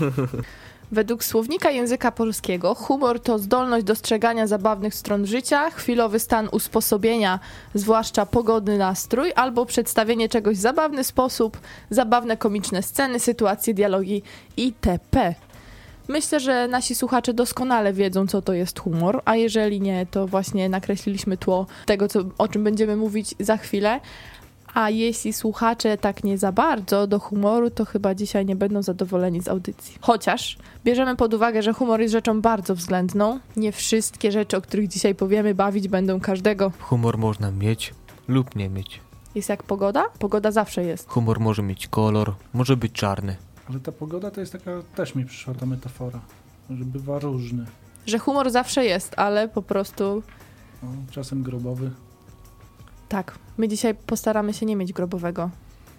Według 0.92 1.24
słownika 1.24 1.70
języka 1.70 2.12
polskiego 2.12 2.74
humor 2.74 3.20
to 3.20 3.38
zdolność 3.38 3.84
dostrzegania 3.84 4.46
zabawnych 4.46 4.94
stron 4.94 5.26
życia, 5.26 5.70
chwilowy 5.70 6.18
stan 6.18 6.48
usposobienia, 6.52 7.38
zwłaszcza 7.74 8.26
pogodny 8.26 8.78
nastrój, 8.78 9.32
albo 9.36 9.66
przedstawienie 9.66 10.28
czegoś 10.28 10.56
w 10.56 10.60
zabawny 10.60 11.04
sposób, 11.04 11.58
zabawne 11.90 12.36
komiczne 12.36 12.82
sceny, 12.82 13.20
sytuacje, 13.20 13.74
dialogi 13.74 14.22
itp. 14.56 15.34
Myślę, 16.10 16.40
że 16.40 16.68
nasi 16.68 16.94
słuchacze 16.94 17.34
doskonale 17.34 17.92
wiedzą, 17.92 18.26
co 18.26 18.42
to 18.42 18.52
jest 18.52 18.80
humor, 18.80 19.22
a 19.24 19.36
jeżeli 19.36 19.80
nie, 19.80 20.06
to 20.06 20.26
właśnie 20.26 20.68
nakreśliliśmy 20.68 21.36
tło 21.36 21.66
tego, 21.86 22.08
co, 22.08 22.20
o 22.38 22.48
czym 22.48 22.64
będziemy 22.64 22.96
mówić 22.96 23.34
za 23.40 23.56
chwilę. 23.56 24.00
A 24.74 24.90
jeśli 24.90 25.32
słuchacze 25.32 25.98
tak 25.98 26.24
nie 26.24 26.38
za 26.38 26.52
bardzo 26.52 27.06
do 27.06 27.18
humoru, 27.18 27.70
to 27.70 27.84
chyba 27.84 28.14
dzisiaj 28.14 28.46
nie 28.46 28.56
będą 28.56 28.82
zadowoleni 28.82 29.42
z 29.42 29.48
audycji. 29.48 29.98
Chociaż 30.00 30.58
bierzemy 30.84 31.16
pod 31.16 31.34
uwagę, 31.34 31.62
że 31.62 31.72
humor 31.72 32.00
jest 32.00 32.12
rzeczą 32.12 32.40
bardzo 32.40 32.74
względną. 32.74 33.40
Nie 33.56 33.72
wszystkie 33.72 34.32
rzeczy, 34.32 34.56
o 34.56 34.60
których 34.60 34.88
dzisiaj 34.88 35.14
powiemy, 35.14 35.54
bawić 35.54 35.88
będą 35.88 36.20
każdego. 36.20 36.72
Humor 36.80 37.18
można 37.18 37.50
mieć 37.50 37.94
lub 38.28 38.56
nie 38.56 38.68
mieć. 38.68 39.00
Jest 39.34 39.48
jak 39.48 39.62
pogoda? 39.62 40.04
Pogoda 40.18 40.50
zawsze 40.50 40.84
jest. 40.84 41.08
Humor 41.08 41.40
może 41.40 41.62
mieć 41.62 41.88
kolor, 41.88 42.34
może 42.52 42.76
być 42.76 42.92
czarny. 42.92 43.36
Ale 43.70 43.80
ta 43.80 43.92
pogoda 43.92 44.30
to 44.30 44.40
jest 44.40 44.52
taka, 44.52 44.70
też 44.94 45.14
mi 45.14 45.24
przyszła 45.24 45.54
ta 45.54 45.66
metafora, 45.66 46.20
że 46.70 46.84
bywa 46.84 47.18
różny. 47.18 47.66
Że 48.06 48.18
humor 48.18 48.50
zawsze 48.50 48.84
jest, 48.84 49.14
ale 49.18 49.48
po 49.48 49.62
prostu 49.62 50.22
No, 50.82 50.88
czasem 51.10 51.42
grobowy, 51.42 51.90
tak. 53.08 53.38
My 53.58 53.68
dzisiaj 53.68 53.94
postaramy 53.94 54.54
się 54.54 54.66
nie 54.66 54.76
mieć 54.76 54.92
grobowego. 54.92 55.50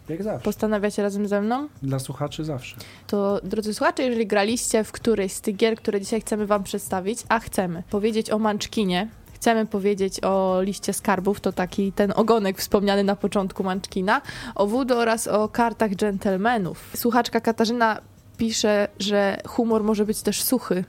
jak 0.09 0.23
zawsze. 0.23 0.43
Postanawiacie 0.45 1.03
razem 1.03 1.27
ze 1.27 1.41
mną? 1.41 1.67
Dla 1.83 1.99
słuchaczy 1.99 2.43
zawsze. 2.45 2.75
To, 3.07 3.39
drodzy 3.43 3.73
słuchacze, 3.73 4.03
jeżeli 4.03 4.27
graliście 4.27 4.83
w 4.83 4.91
którejś 4.91 5.33
z 5.33 5.41
tych 5.41 5.55
gier, 5.55 5.75
które 5.75 6.01
dzisiaj 6.01 6.21
chcemy 6.21 6.45
wam 6.47 6.63
przedstawić, 6.63 7.23
a 7.29 7.39
chcemy 7.39 7.83
powiedzieć 7.89 8.29
o 8.31 8.39
Munchkinie, 8.39 9.09
chcemy 9.41 9.65
powiedzieć 9.65 10.23
o 10.23 10.61
liście 10.61 10.93
skarbów, 10.93 11.39
to 11.39 11.51
taki 11.51 11.91
ten 11.91 12.13
ogonek 12.15 12.57
wspomniany 12.57 13.03
na 13.03 13.15
początku 13.15 13.63
Munchkina, 13.63 14.21
o 14.55 14.67
Voodoo 14.67 14.97
oraz 14.97 15.27
o 15.27 15.49
kartach 15.49 15.91
dżentelmenów. 15.95 16.91
Słuchaczka 16.95 17.41
Katarzyna 17.41 18.01
pisze, 18.37 18.87
że 18.99 19.37
humor 19.47 19.83
może 19.83 20.05
być 20.05 20.21
też 20.21 20.43
suchy. 20.43 20.83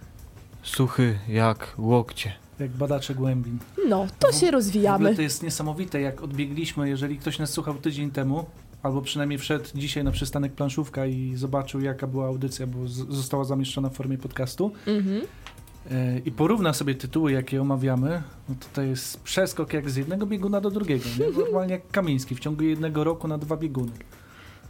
Suchy 0.62 1.18
jak 1.28 1.74
łokcie. 1.78 2.32
Jak 2.58 2.70
badacze 2.70 3.14
głębin. 3.14 3.58
No, 3.88 4.06
to 4.18 4.28
W- 4.28 4.32
się 4.32 4.36
W 4.36 4.42
ogóle 4.42 4.50
rozwijamy. 4.50 5.16
to 5.16 5.22
jest 5.22 5.42
niesamowite, 5.42 6.00
jak 6.00 6.22
odbiegliśmy, 6.22 6.88
jeżeli 6.88 7.18
ktoś 7.18 7.38
nas 7.38 7.50
słuchał 7.50 7.74
tydzień 7.74 8.10
temu, 8.10 8.44
albo 8.82 9.02
przynajmniej 9.02 9.38
wszedł 9.38 9.64
dzisiaj 9.74 10.04
na 10.04 10.10
przystanek 10.10 10.52
planszówka 10.52 11.06
i 11.06 11.32
zobaczył, 11.36 11.80
jaka 11.80 12.06
była 12.06 12.26
audycja, 12.26 12.66
bo 12.66 12.88
z- 12.88 13.08
została 13.14 13.44
zamieszczona 13.44 13.88
w 13.88 13.94
formie 13.94 14.18
podcastu 14.18 14.72
Mhm. 14.86 15.20
I 16.24 16.32
porówna 16.32 16.72
sobie 16.72 16.94
tytuły, 16.94 17.32
jakie 17.32 17.62
omawiamy, 17.62 18.22
no 18.48 18.54
to 18.60 18.66
to 18.72 18.82
jest 18.82 19.20
przeskok 19.20 19.72
jak 19.72 19.90
z 19.90 19.96
jednego 19.96 20.26
bieguna 20.26 20.60
do 20.60 20.70
drugiego, 20.70 21.04
nie? 21.18 21.30
normalnie 21.42 21.72
jak 21.72 21.90
Kamiński, 21.90 22.34
w 22.34 22.40
ciągu 22.40 22.64
jednego 22.64 23.04
roku 23.04 23.28
na 23.28 23.38
dwa 23.38 23.56
bieguny. 23.56 23.92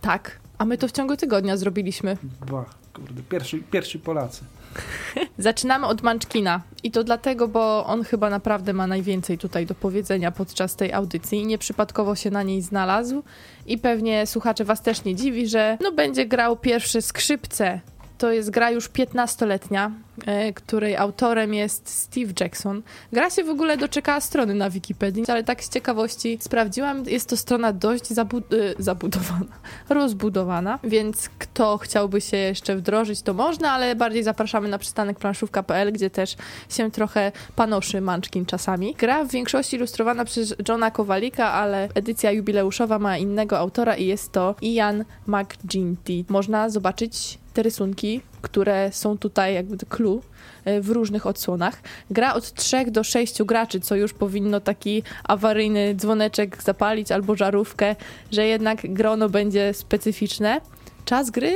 Tak, 0.01 0.39
a 0.59 0.65
my 0.65 0.79
to 0.79 0.89
w 0.89 0.93
ciągu 0.93 1.17
tygodnia 1.17 1.57
zrobiliśmy. 1.57 2.17
Bah, 2.51 2.75
kurde, 2.93 3.23
pierwszy, 3.23 3.59
pierwsi 3.71 3.99
Polacy. 3.99 4.45
Zaczynamy 5.39 5.87
od 5.87 6.03
Munchkina 6.03 6.61
i 6.83 6.91
to 6.91 7.05
dlatego, 7.05 7.49
bo 7.49 7.87
on 7.87 8.05
chyba 8.05 8.31
naprawdę 8.31 8.73
ma 8.73 8.87
najwięcej 8.87 9.39
tutaj 9.39 9.67
do 9.67 9.75
powiedzenia 9.75 10.31
podczas 10.31 10.77
tej 10.77 10.93
audycji 10.93 11.39
i 11.39 11.47
nieprzypadkowo 11.47 12.17
się 12.17 12.31
na 12.31 12.43
niej 12.43 12.63
znalazł 12.63 13.23
i 13.67 13.79
pewnie 13.79 14.27
słuchacze 14.27 14.65
was 14.65 14.83
też 14.83 15.05
nie 15.05 15.15
dziwi, 15.15 15.49
że 15.49 15.79
no 15.81 15.93
będzie 15.93 16.27
grał 16.27 16.57
pierwsze 16.57 17.03
skrzypce. 17.03 17.81
To 18.23 18.33
jest 18.33 18.51
gra 18.51 18.71
już 18.71 18.91
15-letnia, 18.91 19.91
e, 20.27 20.53
której 20.53 20.97
autorem 20.97 21.55
jest 21.55 21.89
Steve 21.89 22.33
Jackson. 22.41 22.83
Gra 23.13 23.31
się 23.31 23.45
w 23.45 23.49
ogóle 23.49 23.77
doczekała 23.77 24.21
strony 24.21 24.55
na 24.55 24.71
Wikipedii, 24.71 25.25
ale 25.29 25.45
tak 25.45 25.65
z 25.65 25.69
ciekawości 25.69 26.39
sprawdziłam, 26.41 27.05
jest 27.07 27.29
to 27.29 27.37
strona 27.37 27.73
dość 27.73 28.05
zabu- 28.05 28.43
e, 28.79 28.83
zabudowana, 28.83 29.47
rozbudowana, 29.89 30.79
więc 30.85 31.29
kto 31.39 31.79
chciałby 31.79 32.21
się 32.21 32.37
jeszcze 32.37 32.77
wdrożyć, 32.77 33.23
to 33.23 33.35
można, 33.35 33.73
ale 33.73 33.97
bardziej 33.97 34.23
zapraszamy 34.23 34.69
na 34.69 34.79
przystanek 34.79 35.19
planszówka.pl, 35.19 35.93
gdzie 35.93 36.11
też 36.11 36.37
się 36.69 36.91
trochę 36.91 37.33
panoszy 37.57 38.01
Munchkin 38.01 38.47
czasami. 38.47 38.95
Gra 38.95 39.25
w 39.25 39.31
większości 39.31 39.77
ilustrowana 39.77 40.25
przez 40.25 40.55
Johna 40.69 40.91
Kowalika, 40.91 41.53
ale 41.53 41.89
edycja 41.95 42.31
jubileuszowa 42.31 42.99
ma 42.99 43.19
innego 43.19 43.59
autora 43.59 43.97
i 43.97 44.07
jest 44.07 44.33
to 44.33 44.55
Ian 44.63 45.05
McGinty. 45.27 46.25
Można 46.29 46.71
zobaczyć 46.71 47.42
te 47.53 47.63
rysunki, 47.63 48.21
które 48.43 48.93
są 48.93 49.19
tutaj 49.19 49.55
jakby 49.55 49.77
to 49.77 49.87
clue 49.87 50.23
e, 50.65 50.81
w 50.81 50.91
różnych 50.91 51.27
odsłonach. 51.27 51.83
Gra 52.11 52.35
od 52.35 52.53
3 52.53 52.91
do 52.91 53.05
6 53.05 53.43
graczy, 53.43 53.81
co 53.81 53.97
już 53.97 54.13
powinno 54.13 54.61
taki 54.61 55.03
awaryjny 55.25 55.95
dzwoneczek 55.95 56.63
zapalić 56.63 57.13
albo 57.13 57.37
żarówkę, 57.37 57.97
że 58.33 58.47
jednak 58.47 58.93
grono 58.95 59.29
będzie 59.29 59.75
specyficzne. 59.75 60.61
Czas 61.05 61.31
gry 61.31 61.55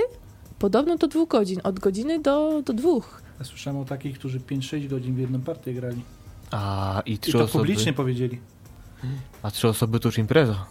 podobno 0.58 0.96
do 0.96 1.06
dwóch 1.08 1.28
godzin, 1.28 1.60
od 1.64 1.80
godziny 1.80 2.18
do, 2.20 2.62
do 2.62 2.72
dwóch. 2.72 3.22
Ja 3.38 3.44
słyszałem 3.44 3.80
o 3.80 3.84
takich, 3.84 4.18
którzy 4.18 4.40
5-6 4.40 4.88
godzin 4.88 5.14
w 5.14 5.18
jedną 5.18 5.40
partię 5.40 5.74
grali. 5.74 6.02
A 6.50 7.02
i 7.06 7.12
I 7.12 7.18
trzy 7.18 7.32
to 7.32 7.38
osoby. 7.44 7.52
publicznie 7.64 7.92
powiedzieli. 7.92 8.40
A 9.42 9.50
trzy 9.50 9.68
osoby 9.68 10.00
to 10.00 10.08
już 10.08 10.18
impreza. 10.18 10.66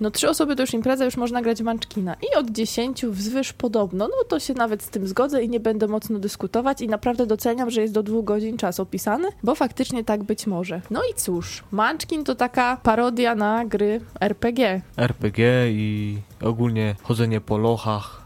No 0.00 0.10
trzy 0.10 0.30
osoby 0.30 0.56
to 0.56 0.62
już 0.62 0.74
impreza, 0.74 1.04
już 1.04 1.16
można 1.16 1.42
grać 1.42 1.62
w 1.62 1.64
Munchkina. 1.64 2.14
I 2.14 2.36
od 2.38 2.50
10 2.50 3.06
wzwyż 3.06 3.52
podobno, 3.52 4.08
no 4.08 4.24
to 4.28 4.40
się 4.40 4.54
nawet 4.54 4.82
z 4.82 4.88
tym 4.88 5.06
zgodzę 5.08 5.42
i 5.44 5.48
nie 5.48 5.60
będę 5.60 5.86
mocno 5.88 6.18
dyskutować 6.18 6.80
i 6.80 6.88
naprawdę 6.88 7.26
doceniam, 7.26 7.70
że 7.70 7.80
jest 7.80 7.94
do 7.94 8.02
dwóch 8.02 8.24
godzin 8.24 8.56
czas 8.56 8.80
opisany, 8.80 9.28
bo 9.42 9.54
faktycznie 9.54 10.04
tak 10.04 10.24
być 10.24 10.46
może. 10.46 10.80
No 10.90 11.00
i 11.10 11.14
cóż, 11.14 11.64
Munchkin 11.72 12.24
to 12.24 12.34
taka 12.34 12.76
parodia 12.82 13.34
na 13.34 13.64
gry 13.64 14.00
RPG. 14.20 14.80
RPG 14.96 15.70
i 15.72 16.18
ogólnie 16.42 16.94
chodzenie 17.02 17.40
po 17.40 17.58
lochach, 17.58 18.22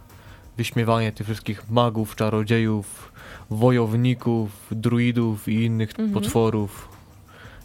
wyśmiewanie 0.57 1.13
tych 1.13 1.27
wszystkich 1.27 1.71
magów, 1.71 2.17
czarodziejów, 2.17 3.13
wojowników, 3.51 4.51
druidów 4.71 5.49
i 5.49 5.65
innych 5.65 5.91
Mhm. 5.91 6.11
potworów. 6.13 6.89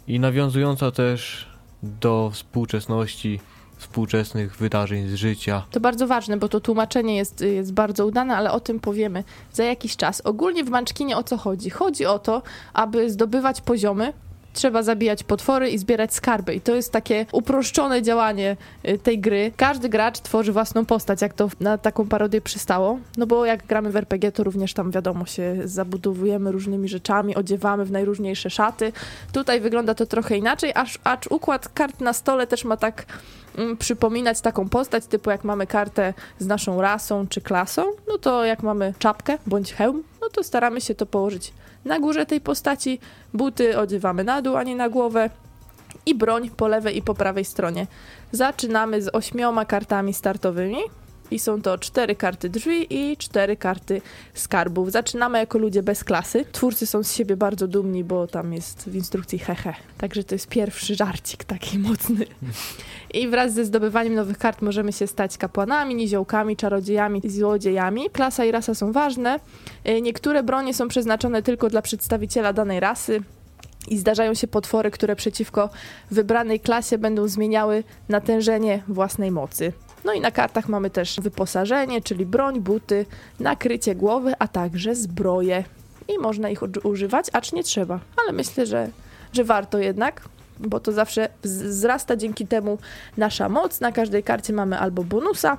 I 0.08 0.20
nawiązująca 0.20 0.90
też 0.90 1.46
do 1.82 2.30
współczesności, 2.32 3.40
współczesnych 3.76 4.56
wydarzeń 4.56 5.08
z 5.08 5.14
życia. 5.14 5.66
To 5.70 5.80
bardzo 5.80 6.06
ważne, 6.06 6.36
bo 6.36 6.48
to 6.48 6.60
tłumaczenie 6.60 7.16
jest, 7.16 7.40
jest 7.40 7.72
bardzo 7.72 8.06
udane, 8.06 8.36
ale 8.36 8.52
o 8.52 8.60
tym 8.60 8.80
powiemy 8.80 9.24
za 9.52 9.64
jakiś 9.64 9.96
czas. 9.96 10.20
Ogólnie 10.20 10.64
w 10.64 10.70
Munchkinie 10.70 11.16
o 11.16 11.22
co 11.22 11.36
chodzi? 11.36 11.70
Chodzi 11.70 12.06
o 12.06 12.18
to, 12.18 12.42
aby 12.72 13.10
zdobywać 13.10 13.60
poziomy, 13.60 14.12
trzeba 14.56 14.82
zabijać 14.82 15.24
potwory 15.24 15.70
i 15.70 15.78
zbierać 15.78 16.14
skarby. 16.14 16.54
I 16.54 16.60
to 16.60 16.74
jest 16.74 16.92
takie 16.92 17.26
uproszczone 17.32 18.02
działanie 18.02 18.56
y, 18.88 18.98
tej 18.98 19.18
gry. 19.18 19.52
Każdy 19.56 19.88
gracz 19.88 20.20
tworzy 20.20 20.52
własną 20.52 20.86
postać, 20.86 21.22
jak 21.22 21.34
to 21.34 21.48
na 21.60 21.78
taką 21.78 22.08
parodię 22.08 22.40
przystało. 22.40 22.98
No 23.16 23.26
bo 23.26 23.46
jak 23.46 23.66
gramy 23.66 23.90
w 23.90 23.96
RPG, 23.96 24.32
to 24.32 24.44
również 24.44 24.74
tam 24.74 24.90
wiadomo 24.90 25.26
się 25.26 25.56
zabudowujemy 25.64 26.52
różnymi 26.52 26.88
rzeczami, 26.88 27.36
odziewamy 27.36 27.84
w 27.84 27.90
najróżniejsze 27.90 28.50
szaty. 28.50 28.92
Tutaj 29.32 29.60
wygląda 29.60 29.94
to 29.94 30.06
trochę 30.06 30.36
inaczej, 30.36 30.72
aż, 30.74 30.98
acz 31.04 31.26
układ 31.30 31.68
kart 31.68 32.00
na 32.00 32.12
stole 32.12 32.46
też 32.46 32.64
ma 32.64 32.76
tak 32.76 33.06
mm, 33.58 33.76
przypominać 33.76 34.40
taką 34.40 34.68
postać, 34.68 35.06
typu 35.06 35.30
jak 35.30 35.44
mamy 35.44 35.66
kartę 35.66 36.14
z 36.38 36.46
naszą 36.46 36.80
rasą 36.80 37.26
czy 37.28 37.40
klasą, 37.40 37.82
no 38.08 38.18
to 38.18 38.44
jak 38.44 38.62
mamy 38.62 38.94
czapkę 38.98 39.38
bądź 39.46 39.72
hełm, 39.72 40.02
no 40.20 40.28
to 40.28 40.42
staramy 40.42 40.80
się 40.80 40.94
to 40.94 41.06
położyć 41.06 41.52
na 41.86 41.98
górze 42.00 42.26
tej 42.26 42.40
postaci, 42.40 42.98
buty 43.34 43.78
odziewamy 43.78 44.24
na 44.24 44.42
dół, 44.42 44.56
a 44.56 44.62
nie 44.62 44.76
na 44.76 44.88
głowę 44.88 45.30
i 46.06 46.14
broń 46.14 46.50
po 46.50 46.68
lewej 46.68 46.96
i 46.96 47.02
po 47.02 47.14
prawej 47.14 47.44
stronie. 47.44 47.86
Zaczynamy 48.32 49.02
z 49.02 49.14
ośmioma 49.14 49.64
kartami 49.64 50.14
startowymi 50.14 50.78
i 51.30 51.38
są 51.38 51.62
to 51.62 51.78
cztery 51.78 52.14
karty 52.14 52.48
drzwi 52.48 52.86
i 52.94 53.16
cztery 53.16 53.56
karty 53.56 54.00
skarbów. 54.34 54.92
Zaczynamy 54.92 55.38
jako 55.38 55.58
ludzie 55.58 55.82
bez 55.82 56.04
klasy. 56.04 56.44
Twórcy 56.52 56.86
są 56.86 57.02
z 57.02 57.12
siebie 57.12 57.36
bardzo 57.36 57.68
dumni, 57.68 58.04
bo 58.04 58.26
tam 58.26 58.52
jest 58.52 58.90
w 58.90 58.94
instrukcji 58.94 59.38
hehe. 59.38 59.74
Także 59.98 60.24
to 60.24 60.34
jest 60.34 60.48
pierwszy 60.48 60.94
żarcik 60.94 61.44
taki 61.44 61.78
mocny. 61.78 62.26
I 63.14 63.28
wraz 63.28 63.52
ze 63.52 63.64
zdobywaniem 63.64 64.14
nowych 64.14 64.38
kart 64.38 64.62
możemy 64.62 64.92
się 64.92 65.06
stać 65.06 65.38
kapłanami, 65.38 65.94
niziołkami, 65.94 66.56
czarodziejami 66.56 67.20
i 67.26 67.30
złodziejami. 67.30 68.10
Klasa 68.10 68.44
i 68.44 68.50
rasa 68.50 68.74
są 68.74 68.92
ważne. 68.92 69.40
E, 69.84 70.00
Niektóre 70.00 70.42
bronie 70.42 70.74
są 70.74 70.88
przeznaczone 70.88 71.42
tylko 71.42 71.70
dla 71.70 71.82
przedstawiciela 71.82 72.52
danej 72.52 72.80
rasy. 72.80 73.20
I 73.88 73.98
zdarzają 73.98 74.34
się 74.34 74.46
potwory, 74.48 74.90
które 74.90 75.16
przeciwko 75.16 75.70
wybranej 76.10 76.60
klasie 76.60 76.98
będą 76.98 77.28
zmieniały 77.28 77.84
natężenie 78.08 78.82
własnej 78.88 79.30
mocy. 79.30 79.72
No 80.06 80.12
i 80.12 80.20
na 80.20 80.30
kartach 80.30 80.68
mamy 80.68 80.90
też 80.90 81.20
wyposażenie, 81.20 82.02
czyli 82.02 82.26
broń, 82.26 82.60
buty, 82.60 83.06
nakrycie 83.40 83.94
głowy, 83.94 84.34
a 84.38 84.48
także 84.48 84.94
zbroje. 84.94 85.64
I 86.08 86.18
można 86.18 86.50
ich 86.50 86.60
używać, 86.84 87.26
acz 87.32 87.52
nie 87.52 87.62
trzeba. 87.64 88.00
Ale 88.22 88.32
myślę, 88.32 88.66
że, 88.66 88.88
że 89.32 89.44
warto 89.44 89.78
jednak, 89.78 90.28
bo 90.58 90.80
to 90.80 90.92
zawsze 90.92 91.28
wzrasta 91.42 92.16
dzięki 92.16 92.46
temu 92.46 92.78
nasza 93.16 93.48
moc. 93.48 93.80
Na 93.80 93.92
każdej 93.92 94.22
karcie 94.22 94.52
mamy 94.52 94.78
albo 94.78 95.04
bonusa, 95.04 95.58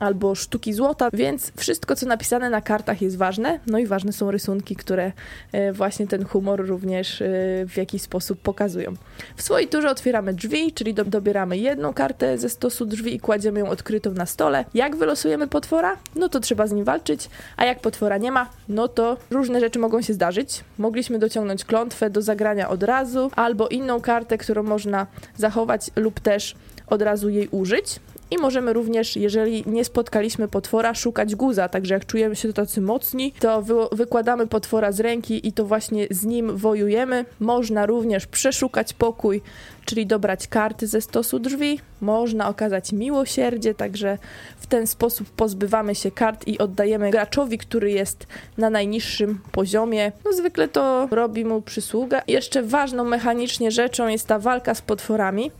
albo 0.00 0.34
sztuki 0.34 0.72
złota, 0.72 1.08
więc 1.12 1.52
wszystko, 1.56 1.96
co 1.96 2.06
napisane 2.06 2.50
na 2.50 2.60
kartach 2.60 3.02
jest 3.02 3.16
ważne. 3.16 3.60
No 3.66 3.78
i 3.78 3.86
ważne 3.86 4.12
są 4.12 4.30
rysunki, 4.30 4.76
które 4.76 5.12
e, 5.52 5.72
właśnie 5.72 6.06
ten 6.06 6.24
humor 6.24 6.66
również 6.66 7.22
e, 7.22 7.26
w 7.68 7.76
jakiś 7.76 8.02
sposób 8.02 8.40
pokazują. 8.40 8.94
W 9.36 9.42
swojej 9.42 9.68
turze 9.68 9.90
otwieramy 9.90 10.34
drzwi, 10.34 10.72
czyli 10.72 10.94
dobieramy 10.94 11.58
jedną 11.58 11.94
kartę 11.94 12.38
ze 12.38 12.48
stosu 12.48 12.86
drzwi 12.86 13.14
i 13.14 13.20
kładziemy 13.20 13.60
ją 13.60 13.68
odkrytą 13.68 14.12
na 14.12 14.26
stole. 14.26 14.64
Jak 14.74 14.96
wylosujemy 14.96 15.48
potwora? 15.48 15.96
No 16.16 16.28
to 16.28 16.40
trzeba 16.40 16.66
z 16.66 16.72
nim 16.72 16.84
walczyć, 16.84 17.28
a 17.56 17.64
jak 17.64 17.80
potwora 17.80 18.18
nie 18.18 18.32
ma, 18.32 18.48
no 18.68 18.88
to 18.88 19.16
różne 19.30 19.60
rzeczy 19.60 19.78
mogą 19.78 20.02
się 20.02 20.12
zdarzyć. 20.12 20.64
Mogliśmy 20.78 21.18
dociągnąć 21.18 21.64
klątwę 21.64 22.10
do 22.10 22.22
zagrania 22.22 22.68
od 22.68 22.82
razu, 22.82 23.30
albo 23.36 23.68
inną 23.68 24.00
kartę, 24.00 24.38
którą 24.38 24.62
można 24.62 25.06
zachować 25.36 25.90
lub 25.96 26.20
też 26.20 26.54
od 26.86 27.02
razu 27.02 27.28
jej 27.28 27.48
użyć. 27.48 28.00
I 28.34 28.38
możemy 28.38 28.72
również, 28.72 29.16
jeżeli 29.16 29.64
nie 29.66 29.84
spotkaliśmy 29.84 30.48
potwora, 30.48 30.94
szukać 30.94 31.34
guza. 31.34 31.68
Także 31.68 31.94
jak 31.94 32.06
czujemy 32.06 32.36
się 32.36 32.52
tacy 32.52 32.80
mocni, 32.80 33.32
to 33.32 33.62
wy 33.62 33.74
wykładamy 33.92 34.46
potwora 34.46 34.92
z 34.92 35.00
ręki 35.00 35.48
i 35.48 35.52
to 35.52 35.64
właśnie 35.64 36.06
z 36.10 36.24
nim 36.24 36.56
wojujemy. 36.56 37.24
Można 37.40 37.86
również 37.86 38.26
przeszukać 38.26 38.92
pokój, 38.92 39.42
czyli 39.84 40.06
dobrać 40.06 40.48
karty 40.48 40.86
ze 40.86 41.00
stosu 41.00 41.38
drzwi. 41.38 41.80
Można 42.00 42.48
okazać 42.48 42.92
miłosierdzie, 42.92 43.74
także 43.74 44.18
w 44.58 44.66
ten 44.66 44.86
sposób 44.86 45.30
pozbywamy 45.30 45.94
się 45.94 46.10
kart 46.10 46.48
i 46.48 46.58
oddajemy 46.58 47.10
graczowi, 47.10 47.58
który 47.58 47.90
jest 47.90 48.26
na 48.58 48.70
najniższym 48.70 49.40
poziomie. 49.52 50.12
No 50.24 50.32
zwykle 50.32 50.68
to 50.68 51.08
robi 51.10 51.44
mu 51.44 51.62
przysługę. 51.62 52.22
Jeszcze 52.28 52.62
ważną 52.62 53.04
mechanicznie 53.04 53.70
rzeczą 53.70 54.08
jest 54.08 54.26
ta 54.26 54.38
walka 54.38 54.74
z 54.74 54.82
potworami. 54.82 55.50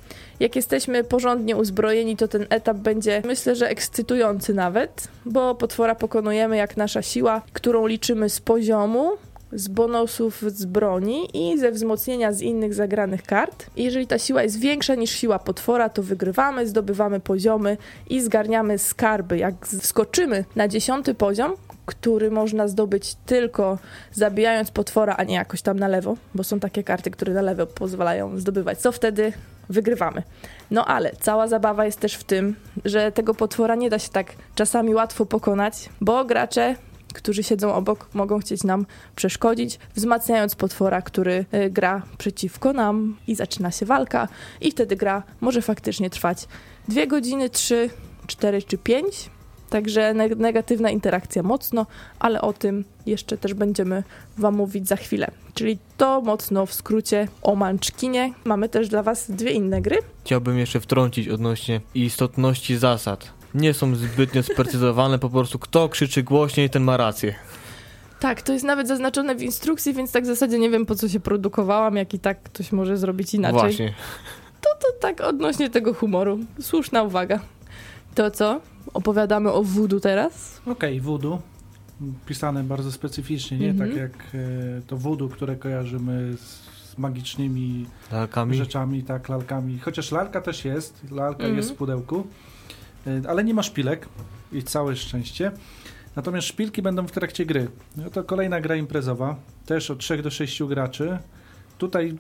Jak 0.41 0.57
jesteśmy 0.57 1.05
porządnie 1.05 1.57
uzbrojeni, 1.57 2.17
to 2.17 2.29
ten 2.29 2.47
etap 2.51 2.77
będzie 2.77 3.23
myślę, 3.25 3.57
że 3.57 3.69
ekscytujący 3.69 4.55
nawet, 4.55 5.09
bo 5.27 5.55
potwora 5.55 5.95
pokonujemy 5.95 6.57
jak 6.57 6.77
nasza 6.77 7.03
siła, 7.03 7.43
którą 7.53 7.87
liczymy 7.87 8.29
z 8.29 8.41
poziomu, 8.41 9.11
z 9.55 9.69
bonusów 9.69 10.43
z 10.47 10.65
broni 10.65 11.29
i 11.35 11.59
ze 11.59 11.73
wzmocnienia 11.73 12.33
z 12.33 12.41
innych 12.41 12.75
zagranych 12.75 13.23
kart. 13.23 13.67
I 13.77 13.85
jeżeli 13.85 14.07
ta 14.07 14.19
siła 14.19 14.43
jest 14.43 14.59
większa 14.59 14.95
niż 14.95 15.11
siła 15.11 15.39
potwora, 15.39 15.89
to 15.89 16.03
wygrywamy, 16.03 16.67
zdobywamy 16.67 17.21
poziomy 17.21 17.77
i 18.11 18.21
zgarniamy 18.21 18.79
skarby. 18.79 19.39
Jak 19.39 19.69
skoczymy 19.69 20.45
na 20.57 20.69
dziesiąty 20.69 21.15
poziom, 21.15 21.53
który 21.87 22.31
można 22.31 22.69
zdobyć 22.69 23.17
tylko 23.27 23.79
zabijając 24.13 24.71
potwora, 24.71 25.15
a 25.17 25.25
nie 25.25 25.35
jakoś 25.35 25.63
tam 25.63 25.79
na 25.79 25.89
lewo, 25.89 26.17
bo 26.35 26.45
są 26.45 26.61
takie 26.61 26.85
karty, 26.85 27.11
które 27.11 27.33
na 27.33 27.43
lewo 27.43 27.67
pozwalają 27.67 28.39
zdobywać. 28.39 28.79
Co 28.79 28.93
wtedy 28.93 29.33
wygrywamy. 29.69 30.23
No 30.71 30.85
ale 30.85 31.13
cała 31.21 31.49
zabawa 31.49 31.85
jest 31.85 32.01
też 32.01 32.15
w 32.15 32.25
tym, 32.25 32.57
że 32.85 33.13
tego 33.13 33.35
potwora 33.35 33.75
nie 33.75 33.91
da 33.91 33.99
się 33.99 34.09
tak 34.09 34.33
czasami 34.55 34.95
łatwo 34.95 35.27
pokonać, 35.27 35.89
bo 36.01 36.25
gracze 36.25 36.77
którzy 37.15 37.43
siedzą 37.43 37.75
obok, 37.75 38.09
mogą 38.15 38.39
chcieć 38.39 38.65
nam 38.65 38.87
przeszkodzić, 39.17 39.79
wzmacniając 39.95 40.55
potwora, 40.55 41.03
który 41.03 41.45
y, 41.55 41.71
gra 41.71 42.03
przeciwko 42.19 42.73
nam 42.73 43.17
i 43.27 43.35
zaczyna 43.35 43.71
się 43.71 43.87
walka. 43.87 44.29
I 44.61 44.71
wtedy 44.71 44.97
gra 44.97 45.23
może 45.41 45.63
faktycznie 45.63 46.11
trwać 46.11 46.49
dwie 46.89 47.07
godziny, 47.07 47.51
trzy, 47.51 47.91
cztery 48.27 48.63
czy 48.63 48.79
pięć. 48.79 49.31
Także 49.71 50.15
negatywna 50.37 50.91
interakcja 50.91 51.43
mocno, 51.43 51.87
ale 52.19 52.41
o 52.41 52.53
tym 52.53 52.85
jeszcze 53.07 53.39
też 53.39 53.55
będziemy 53.55 54.03
Wam 54.39 54.55
mówić 54.55 54.89
za 54.89 54.97
chwilę. 54.97 55.31
Czyli 55.55 55.79
to 55.97 56.21
mocno 56.21 56.67
w 56.67 56.75
skrócie 56.75 57.29
o 57.43 57.55
Manczkinie. 57.55 58.33
Mamy 58.45 58.69
też 58.69 58.89
dla 58.89 59.03
Was 59.03 59.31
dwie 59.31 59.51
inne 59.51 59.83
gry. 59.83 59.99
Chciałbym 60.25 60.59
jeszcze 60.59 60.81
wtrącić 60.81 61.29
odnośnie 61.29 61.81
istotności 61.95 62.77
zasad. 62.77 63.33
Nie 63.55 63.75
są 63.75 63.95
zbytnio 63.95 64.43
sprecyzowane, 64.43 65.19
po 65.19 65.31
prostu 65.31 65.59
kto 65.59 65.89
krzyczy 65.89 66.23
głośniej, 66.23 66.71
ten 66.71 66.83
ma 66.83 66.97
rację. 66.97 67.35
Tak, 68.21 68.43
to 68.43 68.53
jest 68.53 68.65
nawet 68.65 68.89
zaznaczone 68.89 69.35
w 69.35 69.43
instrukcji, 69.43 69.95
więc 69.95 70.13
tak 70.13 70.25
w 70.25 70.27
zasadzie 70.27 70.59
nie 70.59 70.71
wiem 70.71 70.87
po 70.87 70.95
co 70.95 71.09
się 71.09 71.21
produkowałam, 71.21 71.97
jak 71.97 72.15
i 72.15 72.19
tak 72.19 72.43
ktoś 72.43 72.73
może 72.73 72.97
zrobić 72.97 73.35
inaczej. 73.35 73.61
Właśnie. 73.61 73.95
To, 74.61 74.69
to 74.81 74.99
tak 75.01 75.21
odnośnie 75.21 75.71
tego 75.71 75.95
humoru. 75.95 76.39
Słuszna 76.61 77.03
uwaga. 77.03 77.41
To 78.15 78.31
co? 78.31 78.61
Opowiadamy 78.95 79.53
o 79.53 79.63
voodoo 79.63 80.01
teraz? 80.01 80.61
Okej, 80.67 80.73
okay, 80.73 81.01
voodoo. 81.01 81.43
Pisane 82.27 82.65
bardzo 82.65 82.93
specyficznie, 82.93 83.59
nie? 83.59 83.75
Tak 83.75 83.97
jak 83.97 84.13
e, 84.13 84.83
to 84.87 84.97
voodoo, 84.97 85.29
które 85.29 85.57
kojarzymy 85.57 86.37
z, 86.37 86.99
magicznymi 86.99 87.87
lalkami. 88.13 88.57
rzeczami, 88.57 89.03
tak, 89.03 89.29
lalkami. 89.29 89.79
Chociaż 89.79 90.13
lalka 90.13 90.41
też 90.41 90.65
jest, 90.65 91.11
lalka 91.11 91.45
mm 91.45 91.57
jest 91.57 91.71
w 91.71 91.75
pudełku, 91.75 92.17
e, 92.19 92.74
ale 93.29 93.45
nie 93.45 93.55
ma 93.55 93.63
szpilek 93.63 94.09
i 94.53 94.63
całe 94.63 94.97
szczęście. 94.97 95.53
Natomiast 96.17 96.47
szpilki 96.47 96.83
będą 96.83 97.07
w 97.07 97.13
trakcie 97.13 97.47
gry. 97.47 97.69
No 97.97 98.11
to 98.11 98.25
kolejna 98.25 98.61
gra 98.61 98.77
imprezowa, 98.77 99.37
też 99.67 99.91
od 99.91 99.99
3 99.99 100.23
do 100.23 100.31
6 100.31 100.63
graczy. 100.63 101.19
Tutaj 101.79 102.19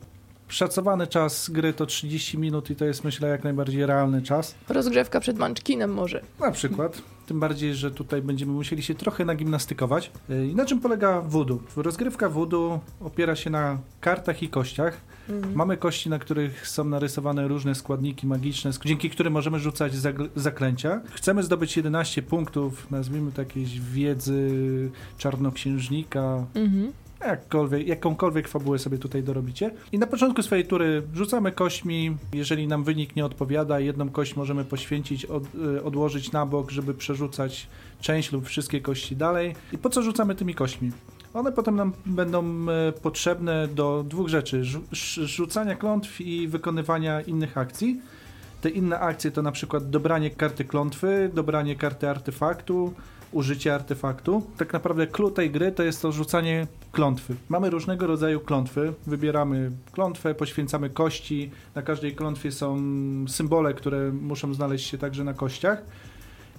Szacowany 0.49 1.07
czas 1.07 1.51
gry 1.51 1.73
to 1.73 1.87
30 1.87 2.38
minut 2.38 2.70
i 2.70 2.77
to 2.77 2.85
jest 2.85 3.05
myślę 3.05 3.29
jak 3.29 3.44
najbardziej 3.44 3.87
realny 3.87 4.23
czas. 4.23 4.55
Rozgrzewka 4.68 5.20
przed 5.20 5.38
Munchkinem 5.38 5.92
może. 5.92 6.23
Na 6.40 6.51
przykład. 6.51 7.03
Tym 7.27 7.40
bardziej, 7.40 7.75
że 7.75 7.90
tutaj 7.90 8.23
będziemy 8.23 8.53
musieli 8.53 8.83
się 8.83 8.94
trochę 8.94 9.25
nagimnastykować. 9.25 10.11
Y, 10.31 10.47
I 10.47 10.55
na 10.55 10.64
czym 10.64 10.81
polega 10.81 11.20
voodoo? 11.20 11.59
Rozgrywka 11.77 12.29
voodoo 12.29 12.81
opiera 13.01 13.37
się 13.37 13.51
na 13.51 13.79
kartach 14.01 14.42
i 14.42 14.49
kościach. 14.49 15.01
Mhm. 15.29 15.55
Mamy 15.55 15.77
kości, 15.77 16.11
na 16.11 16.19
których 16.19 16.69
są 16.69 16.85
narysowane 16.85 17.49
różne 17.49 17.75
składniki 17.75 18.27
magiczne, 18.27 18.71
dzięki 18.85 19.11
którym 19.11 19.33
możemy 19.33 19.59
rzucać 19.59 19.93
zaklęcia. 20.37 21.01
Chcemy 21.11 21.43
zdobyć 21.43 21.77
11 21.77 22.23
punktów, 22.23 22.91
nazwijmy 22.91 23.33
to 23.33 23.43
jakiejś 23.43 23.81
wiedzy 23.81 24.51
czarnoksiężnika. 25.19 26.47
Mhm 26.55 26.93
jakkolwiek, 27.27 27.87
jakąkolwiek 27.87 28.49
fabułę 28.49 28.79
sobie 28.79 28.99
tutaj 28.99 29.23
dorobicie. 29.23 29.71
I 29.93 29.99
na 29.99 30.07
początku 30.07 30.43
swojej 30.43 30.67
tury 30.67 31.03
rzucamy 31.15 31.53
kośćmi, 31.53 32.17
jeżeli 32.33 32.67
nam 32.67 32.85
wynik 32.85 33.17
nie 33.17 33.25
odpowiada, 33.25 33.81
jedną 33.81 34.09
kość 34.09 34.37
możemy 34.37 34.65
poświęcić, 34.65 35.25
od, 35.25 35.45
y, 35.55 35.85
odłożyć 35.85 36.33
na 36.33 36.47
bok, 36.47 36.71
żeby 36.71 36.95
przerzucać 36.95 37.67
część 38.01 38.33
lub 38.33 38.47
wszystkie 38.47 38.81
kości 38.81 39.17
dalej. 39.17 39.55
I 39.73 39.79
po 39.79 39.91
co 39.91 40.03
rzucamy 40.03 40.35
tymi 40.35 40.55
kośćmi? 40.55 40.93
One 41.35 41.53
potem 41.53 41.77
nam 41.77 41.92
będą 42.07 42.44
y, 42.88 42.92
potrzebne 42.92 43.68
do 43.68 44.05
dwóch 44.09 44.29
rzeczy: 44.29 44.62
rzucania 45.25 45.75
klątw 45.75 46.20
i 46.20 46.49
wykonywania 46.49 47.20
innych 47.20 47.59
akcji. 47.59 48.01
Te 48.61 48.70
inne 48.70 49.01
akcje 49.01 49.31
to 49.31 49.42
na 49.42 49.53
przykład 49.53 49.90
dobranie 49.90 50.31
karty 50.31 50.64
klątwy, 50.64 51.31
dobranie 51.35 51.77
karty 51.77 52.09
artefaktu, 52.09 52.94
użycie 53.33 53.75
artefaktu. 53.75 54.42
Tak 54.57 54.73
naprawdę 54.73 55.07
clue 55.07 55.31
tej 55.31 55.51
gry 55.51 55.73
to 55.73 55.83
jest 55.83 56.03
to 56.03 56.12
rzucanie 56.12 56.66
klątwy. 56.92 57.35
Mamy 57.49 57.70
różnego 57.70 58.07
rodzaju 58.07 58.40
klątwy, 58.40 58.92
wybieramy 59.07 59.70
klątwę, 59.92 60.35
poświęcamy 60.35 60.90
kości, 60.90 61.51
na 61.75 61.83
każdej 61.83 62.14
klątwie 62.14 62.53
są 62.53 62.79
symbole, 63.29 63.75
które 63.75 64.12
muszą 64.12 64.55
znaleźć 64.55 64.87
się 64.87 64.99
także 64.99 65.25
na 65.25 65.35
kościach. 65.35 65.83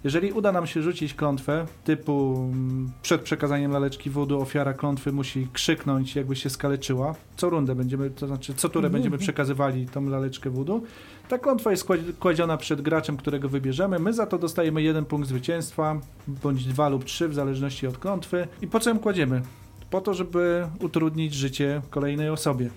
Jeżeli 0.06 0.32
uda 0.32 0.52
nam 0.52 0.68
się 0.68 0.82
rzucić 0.82 1.14
klątwę, 1.14 1.66
typu 1.84 2.46
mm, 2.54 2.92
przed 3.02 3.22
przekazaniem 3.22 3.72
laleczki 3.72 4.10
wodu 4.10 4.42
ofiara 4.42 4.74
klątwy 4.74 5.12
musi 5.12 5.48
krzyknąć, 5.54 6.16
jakby 6.16 6.36
się 6.36 6.50
skaleczyła. 6.50 7.16
Co 7.38 7.50
rundę 7.50 7.76
będziemy, 7.76 8.10
to 8.10 8.28
znaczy 8.28 8.54
co 8.54 8.70
turę 8.70 8.90
będziemy 8.90 9.18
przekazywali 9.18 9.86
tą 9.86 10.10
laleczkę 10.10 10.50
wodu. 10.50 10.84
Ta 11.30 11.38
klątwa 11.38 11.72
jest 11.72 11.88
kładziona 12.20 12.58
przed 12.58 12.82
graczem, 12.82 13.18
którego 13.18 13.50
wybierzemy. 13.50 14.00
My 14.00 14.14
za 14.14 14.26
to 14.26 14.38
dostajemy 14.38 14.82
jeden 14.82 15.06
punkt 15.06 15.28
zwycięstwa, 15.28 16.00
bądź 16.28 16.66
dwa 16.66 16.90
lub 16.90 17.04
trzy, 17.04 17.28
w 17.28 17.34
zależności 17.34 17.88
od 17.88 17.98
klątwy. 17.98 18.48
I 18.62 18.68
po 18.68 18.80
co 18.80 18.90
ją 18.90 19.00
kładziemy? 19.00 19.42
Po 19.90 20.02
to, 20.02 20.14
żeby 20.14 20.68
utrudnić 20.80 21.34
życie 21.34 21.82
kolejnej 21.90 22.30
osobie. 22.30 22.70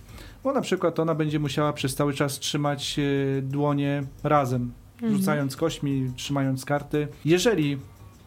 Bo 0.45 0.53
na 0.53 0.61
przykład 0.61 1.01
ona 1.01 1.15
będzie 1.15 1.39
musiała 1.39 1.73
przez 1.73 1.95
cały 1.95 2.15
czas 2.15 2.39
trzymać 2.39 2.99
e, 2.99 3.43
dłonie 3.43 4.03
razem, 4.23 4.63
mhm. 4.63 4.88
Rzucając 5.03 5.57
kośćmi, 5.57 6.13
trzymając 6.17 6.65
karty. 6.65 7.09
Jeżeli 7.25 7.79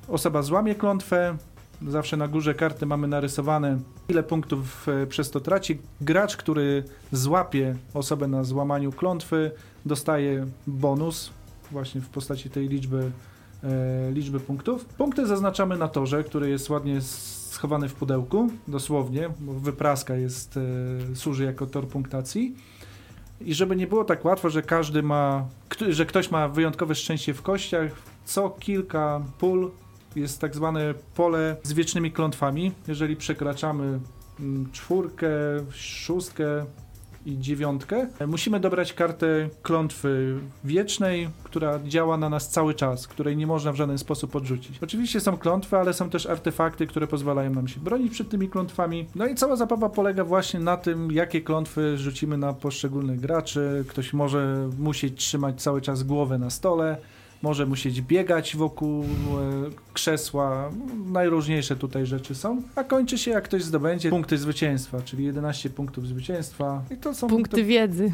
osoba 0.08 0.42
złamie 0.42 0.76
klątwę, 0.76 1.38
zawsze 1.88 2.18
na 2.18 2.28
górze 2.28 2.54
karty 2.54 2.86
mamy 2.86 3.08
narysowane, 3.08 3.80
ile 4.10 4.24
punktów 4.24 4.88
e, 4.88 5.08
przez 5.08 5.32
to 5.32 5.40
traci. 5.40 5.80
Gracz, 6.02 6.38
który 6.38 6.84
złapie 7.12 7.76
osobę 7.94 8.28
na 8.28 8.44
złamaniu 8.44 8.92
klątwy, 8.92 9.52
dostaje 9.86 10.46
bonus 10.68 11.32
właśnie 11.72 12.02
w 12.02 12.10
postaci 12.10 12.50
tej 12.50 12.68
liczby, 12.70 13.12
e, 13.64 14.12
liczby 14.12 14.40
punktów. 14.40 14.86
Punkty 14.86 15.28
zaznaczamy 15.28 15.78
na 15.78 15.88
torze, 15.88 16.24
który 16.24 16.50
jest 16.50 16.70
ładnie 16.70 17.02
schowany 17.02 17.90
w 17.90 17.94
pudełku, 17.94 18.50
dosłownie, 18.68 19.30
bo 19.40 19.54
wypraska 19.54 20.16
jest, 20.16 20.58
e, 20.58 21.16
służy 21.16 21.44
jako 21.44 21.66
tor 21.66 21.88
punktacji. 21.88 22.56
I 23.46 23.54
żeby 23.54 23.76
nie 23.76 23.88
było 23.88 24.04
tak 24.04 24.26
łatwo, 24.26 24.50
że 24.50 24.62
każdy 24.62 25.04
ma, 25.04 25.48
że 25.90 26.06
ktoś 26.06 26.32
ma 26.32 26.48
wyjątkowe 26.48 26.96
szczęście 26.96 27.34
w 27.34 27.42
kościach, 27.42 27.92
Co 28.26 28.50
kilka 28.50 29.22
pól 29.40 29.72
jest 30.16 30.42
tak 30.42 30.56
zwane 30.56 30.94
pole 31.16 31.56
z 31.64 31.74
wiecznymi 31.74 32.12
klątwami. 32.12 32.72
Jeżeli 32.88 33.16
przekraczamy 33.16 34.00
mm, 34.40 34.72
czwórkę, 34.72 35.30
szóstkę 35.72 36.66
i 37.26 37.40
dziewiątkę, 37.40 38.08
musimy 38.28 38.60
dobrać 38.60 38.94
kartę 38.94 39.50
klątwy 39.62 40.40
wiecznej, 40.64 41.30
która 41.44 41.80
działa 41.80 42.18
na 42.18 42.30
nas 42.30 42.50
cały 42.50 42.74
czas, 42.74 43.08
której 43.08 43.38
nie 43.38 43.48
można 43.48 43.72
w 43.72 43.76
żaden 43.76 43.98
sposób 43.98 44.36
odrzucić. 44.36 44.80
Oczywiście 44.84 45.20
są 45.20 45.38
klątwy, 45.38 45.78
ale 45.78 45.94
są 45.94 46.10
też 46.10 46.26
artefakty, 46.26 46.88
które 46.88 47.08
pozwalają 47.08 47.54
nam 47.54 47.68
się 47.68 47.80
bronić 47.80 48.14
przed 48.14 48.30
tymi 48.30 48.50
klątwami. 48.50 49.08
No 49.16 49.28
i 49.28 49.36
cała 49.36 49.56
zabawa 49.56 49.90
polega 49.90 50.24
właśnie 50.24 50.60
na 50.60 50.78
tym, 50.78 51.12
jakie 51.12 51.42
klątwy 51.42 51.98
rzucimy 51.98 52.38
na 52.38 52.54
poszczególnych 52.54 53.20
graczy. 53.20 53.86
Ktoś 53.88 54.14
może 54.14 54.70
musieć 54.80 55.20
trzymać 55.20 55.62
cały 55.62 55.82
czas 55.82 56.04
głowę 56.04 56.38
na 56.38 56.50
stole, 56.50 56.98
może 57.42 57.66
musieć 57.66 58.02
biegać 58.02 58.56
wokół 58.56 59.04
e, 59.04 59.08
krzesła. 59.94 60.72
Najróżniejsze 61.06 61.76
tutaj 61.76 62.06
rzeczy 62.06 62.36
są. 62.36 62.62
A 62.76 62.84
kończy 62.84 63.18
się, 63.18 63.32
jak 63.32 63.44
ktoś 63.44 63.64
zdobędzie 63.64 64.10
punkty 64.10 64.38
zwycięstwa, 64.38 65.02
czyli 65.02 65.24
11 65.26 65.70
punktów 65.70 66.08
zwycięstwa. 66.08 66.84
I 66.92 66.98
to 66.98 67.14
są 67.14 67.28
Punkty 67.28 67.62
to, 67.62 67.68
wiedzy. 67.68 68.12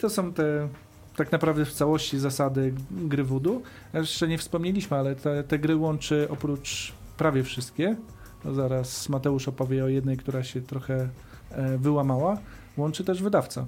to 0.00 0.10
są 0.10 0.32
te 0.32 0.68
tak 1.16 1.32
naprawdę 1.32 1.64
w 1.64 1.72
całości 1.72 2.18
zasady 2.18 2.74
gry 2.90 3.24
voodoo. 3.24 3.60
Jeszcze 3.94 4.28
nie 4.28 4.38
wspomnieliśmy, 4.38 4.96
ale 4.96 5.16
te, 5.16 5.44
te 5.44 5.58
gry 5.58 5.76
łączy 5.76 6.26
oprócz 6.30 6.92
prawie 7.16 7.42
wszystkie. 7.42 7.96
No 8.44 8.54
zaraz 8.54 9.08
Mateusz 9.08 9.48
opowie 9.48 9.84
o 9.84 9.88
jednej, 9.88 10.16
która 10.16 10.42
się 10.44 10.60
trochę 10.60 11.08
e, 11.50 11.78
wyłamała. 11.78 12.38
Łączy 12.76 13.04
też 13.04 13.22
wydawca. 13.22 13.66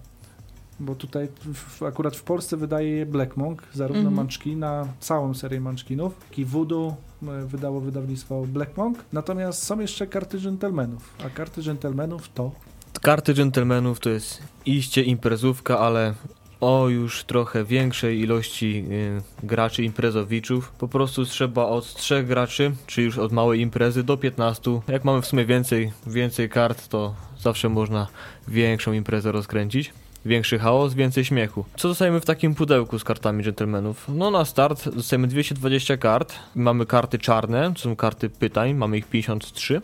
Bo 0.80 0.94
tutaj 0.94 1.28
w, 1.54 1.82
akurat 1.82 2.16
w 2.16 2.22
Polsce 2.22 2.56
wydaje 2.56 2.88
je 2.88 3.06
Black 3.06 3.36
Monk, 3.36 3.62
zarówno 3.72 4.00
Mhm. 4.00 4.16
Munchkina, 4.16 4.86
całą 5.00 5.34
serię 5.34 5.60
Munchkinów, 5.60 6.14
jak 6.30 6.38
i 6.38 6.44
Voodoo 6.44 6.96
e, 7.22 7.46
wydało 7.46 7.80
wydawnictwo 7.80 8.46
Black 8.46 8.76
Monk. 8.76 8.98
Natomiast 9.12 9.62
są 9.62 9.80
jeszcze 9.80 10.06
karty 10.06 10.38
dżentelmenów, 10.38 11.14
a 11.26 11.30
karty 11.30 11.62
dżentelmenów 11.62 12.28
to 12.34 12.50
Karty 13.02 13.34
dżentelmenów 13.34 14.00
to 14.00 14.10
jest 14.10 14.42
iście 14.66 15.02
imprezówka, 15.02 15.78
ale 15.78 16.14
o 16.60 16.88
już 16.88 17.24
trochę 17.24 17.64
większej 17.64 18.20
ilości 18.20 18.84
y, 18.90 19.46
graczy 19.46 19.84
imprezowiczów. 19.84 20.72
Po 20.78 20.88
prostu 20.88 21.24
trzeba 21.24 21.64
od 21.64 21.94
trzech 21.94 22.26
graczy, 22.26 22.72
czy 22.86 23.02
już 23.02 23.18
od 23.18 23.32
małej 23.32 23.60
imprezy 23.60 24.02
do 24.02 24.16
15. 24.16 24.80
Jak 24.88 25.04
mamy 25.04 25.22
w 25.22 25.26
sumie 25.26 25.44
więcej, 25.44 25.92
więcej 26.06 26.48
kart, 26.48 26.88
to 26.88 27.14
zawsze 27.40 27.68
można 27.68 28.06
większą 28.48 28.92
imprezę 28.92 29.32
rozkręcić. 29.32 29.92
Większy 30.24 30.58
chaos, 30.58 30.94
więcej 30.94 31.24
śmiechu. 31.24 31.64
Co 31.76 31.88
dostajemy 31.88 32.20
w 32.20 32.24
takim 32.24 32.54
pudełku 32.54 32.98
z 32.98 33.04
kartami 33.04 33.44
dżentelmenów? 33.44 34.06
No 34.08 34.30
na 34.30 34.44
start 34.44 34.88
dostajemy 34.88 35.28
220 35.28 35.96
kart. 35.96 36.34
Mamy 36.54 36.86
karty 36.86 37.18
czarne, 37.18 37.72
to 37.74 37.80
są 37.80 37.96
karty 37.96 38.30
pytań, 38.30 38.74
mamy 38.74 38.98
ich 38.98 39.06
53 39.06 39.80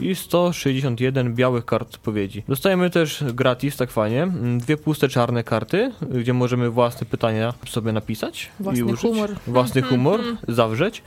i 0.00 0.14
161 0.14 1.34
białych 1.34 1.64
kart 1.64 1.94
odpowiedzi. 1.94 2.42
Dostajemy 2.48 2.90
też 2.90 3.24
gratis, 3.34 3.76
tak 3.76 3.90
fajnie, 3.90 4.22
mm, 4.22 4.58
dwie 4.58 4.76
puste 4.76 5.08
czarne 5.08 5.44
karty, 5.44 5.92
gdzie 6.20 6.32
możemy 6.32 6.70
własne 6.70 7.06
pytania 7.06 7.54
sobie 7.68 7.92
napisać 7.92 8.50
i 8.60 8.62
Własny 8.62 8.84
użyć. 8.84 9.00
humor. 9.00 9.30
Własny 9.46 9.82
humor, 9.82 10.20
zawrzeć. 10.48 11.02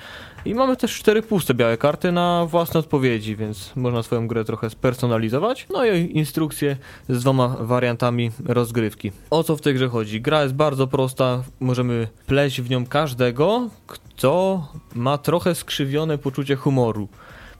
I 0.46 0.56
mamy 0.56 0.78
też 0.78 1.00
cztery 1.00 1.22
puste 1.22 1.54
białe 1.54 1.78
karty 1.78 2.12
na 2.12 2.46
własne 2.46 2.80
odpowiedzi, 2.80 3.36
więc 3.36 3.76
można 3.76 4.04
swoją 4.04 4.28
grę 4.28 4.46
trochę 4.46 4.70
spersonalizować. 4.70 5.68
No 5.74 5.86
i 5.86 6.18
instrukcje 6.18 6.78
z 7.10 7.22
dwoma 7.22 7.48
wariantami 7.60 8.32
rozgrywki. 8.46 9.12
O 9.30 9.44
co 9.44 9.56
w 9.56 9.62
tej 9.62 9.74
grze 9.74 9.90
chodzi? 9.90 10.22
Gra 10.22 10.44
jest 10.44 10.56
bardzo 10.56 10.88
prosta, 10.88 11.44
możemy 11.60 12.08
pleść 12.26 12.62
w 12.62 12.70
nią 12.70 12.86
każdego, 12.86 13.70
kto 13.88 14.68
ma 14.96 15.18
trochę 15.18 15.56
skrzywione 15.56 16.18
poczucie 16.18 16.56
humoru. 16.56 17.08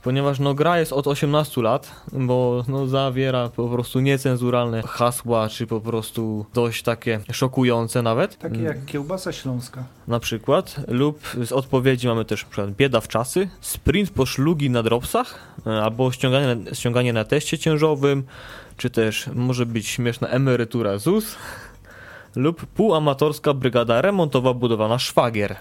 Ponieważ 0.06 0.40
no, 0.40 0.54
gra 0.54 0.80
jest 0.80 0.94
od 0.94 1.08
18 1.08 1.62
lat, 1.62 1.92
bo 2.14 2.64
no, 2.68 2.88
zawiera 2.88 3.50
po 3.50 3.70
prostu 3.70 4.00
niecenzuralne 4.00 4.82
hasła, 4.82 5.50
czy 5.50 5.68
po 5.68 5.82
prostu 5.82 6.46
dość 6.54 6.84
takie 6.84 7.20
szokujące 7.32 8.02
nawet. 8.02 8.38
takie 8.38 8.62
jak 8.62 8.86
kiełbasa 8.86 9.32
śląska. 9.32 9.84
Na 10.08 10.20
przykład, 10.20 10.76
lub 10.88 11.20
z 11.44 11.52
odpowiedzi 11.52 12.08
mamy 12.08 12.26
też 12.26 12.44
przykład 12.44 12.72
bieda 12.72 13.02
w 13.02 13.08
czasy, 13.08 13.50
sprint 13.62 14.10
po 14.10 14.26
szlugi 14.26 14.70
na 14.70 14.84
dropsach, 14.84 15.40
e, 15.68 15.84
albo 15.84 16.12
ściąganie, 16.12 16.56
ściąganie 16.74 17.14
na 17.14 17.24
teście 17.24 17.58
ciężowym, 17.58 18.24
czy 18.78 18.90
też 18.90 19.30
może 19.36 19.66
być 19.66 19.88
śmieszna 19.88 20.28
emerytura 20.28 20.98
ZUS, 20.98 21.36
lub 22.36 22.66
półamatorska 22.66 23.54
brygada 23.54 24.02
remontowa 24.02 24.54
budowana 24.54 25.00
szwagier. 25.00 25.56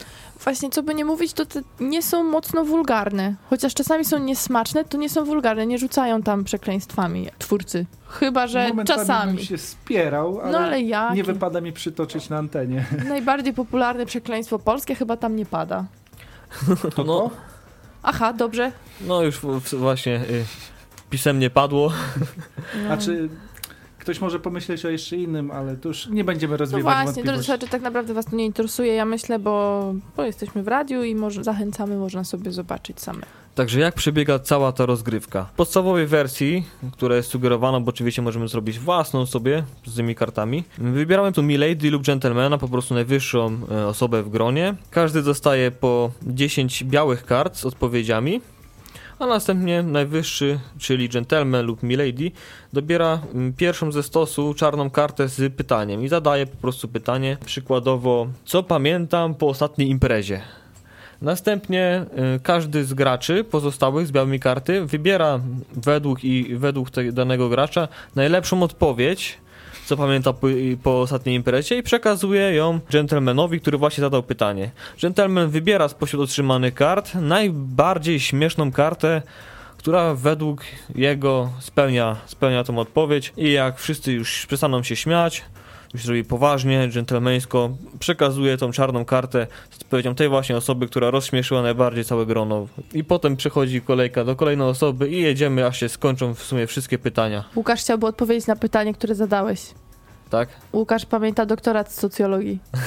Właśnie, 0.44 0.70
co 0.70 0.82
by 0.82 0.94
nie 0.94 1.04
mówić, 1.04 1.32
to 1.32 1.46
te 1.46 1.60
nie 1.80 2.02
są 2.02 2.22
mocno 2.22 2.64
wulgarne. 2.64 3.34
Chociaż 3.50 3.74
czasami 3.74 4.04
są 4.04 4.18
niesmaczne, 4.18 4.84
to 4.84 4.98
nie 4.98 5.08
są 5.10 5.24
wulgarne. 5.24 5.66
Nie 5.66 5.78
rzucają 5.78 6.22
tam 6.22 6.44
przekleństwami 6.44 7.28
twórcy. 7.38 7.86
Chyba, 8.08 8.46
że 8.46 8.68
Momentami 8.68 8.98
czasami. 9.00 9.34
bym 9.36 9.44
się 9.44 9.58
spierał, 9.58 10.40
ale, 10.40 10.52
No 10.52 10.58
ale 10.58 10.82
nie 11.14 11.24
wypada 11.24 11.60
mi 11.60 11.72
przytoczyć 11.72 12.28
na 12.28 12.36
antenie. 12.38 12.84
Najbardziej 13.08 13.52
popularne 13.54 14.06
przekleństwo 14.06 14.58
polskie 14.58 14.94
chyba 14.94 15.16
tam 15.16 15.36
nie 15.36 15.46
pada. 15.46 15.84
To 16.96 17.04
No. 17.04 17.04
to? 17.04 17.30
Aha, 18.02 18.32
dobrze. 18.32 18.72
No 19.00 19.22
już 19.22 19.36
w- 19.38 19.60
w- 19.60 19.74
właśnie 19.74 20.14
y, 20.16 20.44
pisemnie 21.10 21.50
padło. 21.50 21.92
No. 22.84 22.92
A 22.92 22.96
czy 22.96 23.28
ktoś 24.04 24.20
może 24.20 24.40
pomyśleć 24.40 24.84
o 24.84 24.88
jeszcze 24.88 25.16
innym, 25.16 25.50
ale 25.50 25.76
to 25.76 25.88
już 25.88 26.06
nie 26.06 26.24
będziemy 26.24 26.52
No 26.52 26.56
rozwiewać 26.56 27.04
właśnie, 27.04 27.24
drodzy 27.24 27.42
słuchacze, 27.42 27.68
tak 27.68 27.82
naprawdę 27.82 28.14
was 28.14 28.26
to 28.26 28.36
nie 28.36 28.44
interesuje, 28.44 28.94
ja 28.94 29.04
myślę, 29.04 29.38
bo, 29.38 29.94
bo 30.16 30.22
jesteśmy 30.22 30.62
w 30.62 30.68
radiu 30.68 31.02
i 31.04 31.14
może, 31.14 31.44
zachęcamy, 31.44 31.96
można 31.96 32.24
sobie 32.24 32.52
zobaczyć 32.52 33.00
same. 33.00 33.26
Także 33.54 33.80
jak 33.80 33.94
przebiega 33.94 34.38
cała 34.38 34.72
ta 34.72 34.86
rozgrywka? 34.86 35.44
W 35.44 35.56
podstawowej 35.56 36.06
wersji, 36.06 36.64
która 36.92 37.16
jest 37.16 37.30
sugerowana, 37.30 37.80
bo 37.80 37.88
oczywiście 37.88 38.22
możemy 38.22 38.48
zrobić 38.48 38.78
własną 38.78 39.26
sobie 39.26 39.64
z 39.86 39.96
tymi 39.96 40.14
kartami, 40.14 40.64
wybieramy 40.78 41.32
tu 41.32 41.42
Milady 41.42 41.90
lub 41.90 42.06
Gentlemana, 42.06 42.58
po 42.58 42.68
prostu 42.68 42.94
najwyższą 42.94 43.58
e, 43.70 43.86
osobę 43.86 44.22
w 44.22 44.30
gronie. 44.30 44.74
Każdy 44.90 45.22
dostaje 45.22 45.70
po 45.70 46.10
10 46.22 46.84
białych 46.84 47.24
kart 47.26 47.56
z 47.56 47.64
odpowiedziami, 47.64 48.40
a 49.18 49.26
następnie 49.26 49.82
najwyższy, 49.82 50.60
czyli 50.78 51.08
Gentleman 51.08 51.66
lub 51.66 51.82
Milady, 51.82 52.30
dobiera 52.72 53.20
mm, 53.34 53.52
pierwszą 53.52 53.92
ze 53.92 54.02
stosu 54.02 54.54
czarną 54.54 54.90
kartę 54.90 55.28
z 55.28 55.54
pytaniem 55.54 56.04
i 56.04 56.08
zadaje 56.08 56.46
po 56.46 56.56
prostu 56.56 56.88
pytanie, 56.88 57.36
przykładowo, 57.44 58.26
co 58.44 58.62
pamiętam 58.62 59.34
po 59.34 59.48
ostatniej 59.48 59.88
imprezie? 59.88 60.40
Następnie 61.22 62.06
y, 62.36 62.40
każdy 62.40 62.84
z 62.84 62.94
graczy 62.94 63.44
pozostałych 63.44 64.06
z 64.06 64.10
białymi 64.12 64.40
karty 64.40 64.86
wybiera 64.86 65.40
według 65.76 66.24
i 66.24 66.56
według 66.56 66.90
danego 67.12 67.48
gracza 67.48 67.88
najlepszą 68.14 68.62
odpowiedź, 68.62 69.38
co 69.86 69.96
pamięta 69.96 70.32
po, 70.32 70.46
po 70.82 71.00
ostatniej 71.00 71.36
imprezie 71.36 71.78
i 71.78 71.82
przekazuje 71.82 72.54
ją 72.54 72.80
gentlemanowi, 72.90 73.60
który 73.60 73.78
właśnie 73.78 74.00
zadał 74.00 74.22
pytanie. 74.22 74.70
Gentleman 75.02 75.48
wybiera 75.48 75.88
spośród 75.88 76.22
otrzymanych 76.22 76.74
kart 76.74 77.14
najbardziej 77.14 78.20
śmieszną 78.20 78.72
kartę, 78.72 79.22
która 79.78 80.14
według 80.14 80.62
jego 80.94 81.50
spełnia, 81.60 82.16
spełnia 82.26 82.64
tą 82.64 82.78
odpowiedź 82.78 83.32
i 83.36 83.52
jak 83.52 83.78
wszyscy 83.78 84.12
już 84.12 84.46
przestaną 84.46 84.82
się 84.82 84.96
śmiać, 84.96 85.44
już 85.94 86.04
zrobi 86.04 86.24
poważnie, 86.24 86.88
dżentelmeńsko, 86.88 87.70
przekazuje 87.98 88.56
tą 88.56 88.72
czarną 88.72 89.04
kartę 89.04 89.46
z 89.70 89.82
odpowiedzią 89.82 90.14
tej 90.14 90.28
właśnie 90.28 90.56
osoby, 90.56 90.86
która 90.86 91.10
rozśmieszyła 91.10 91.62
najbardziej 91.62 92.04
całe 92.04 92.26
grono. 92.26 92.66
I 92.92 93.04
potem 93.04 93.36
przechodzi 93.36 93.80
kolejka 93.80 94.24
do 94.24 94.36
kolejnej 94.36 94.66
osoby 94.66 95.08
i 95.08 95.20
jedziemy, 95.22 95.66
aż 95.66 95.80
się 95.80 95.88
skończą 95.88 96.34
w 96.34 96.42
sumie 96.42 96.66
wszystkie 96.66 96.98
pytania, 96.98 97.44
Łukasz 97.56 97.80
chciałby 97.80 98.06
odpowiedzieć 98.06 98.46
na 98.46 98.56
pytanie, 98.56 98.94
które 98.94 99.14
zadałeś. 99.14 99.60
tak? 100.30 100.48
Łukasz 100.72 101.06
pamięta 101.06 101.46
doktorat 101.46 101.92
z 101.92 102.00
socjologii. 102.00 102.58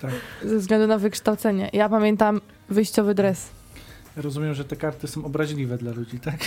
Tak. 0.00 0.10
Ze 0.44 0.58
względu 0.58 0.86
na 0.86 0.98
wykształcenie. 0.98 1.70
Ja 1.72 1.88
pamiętam 1.88 2.40
wyjściowy 2.68 3.14
dres. 3.14 3.48
Rozumiem, 4.16 4.54
że 4.54 4.64
te 4.64 4.76
karty 4.76 5.08
są 5.08 5.24
obraźliwe 5.24 5.78
dla 5.78 5.92
ludzi, 5.92 6.20
tak? 6.20 6.38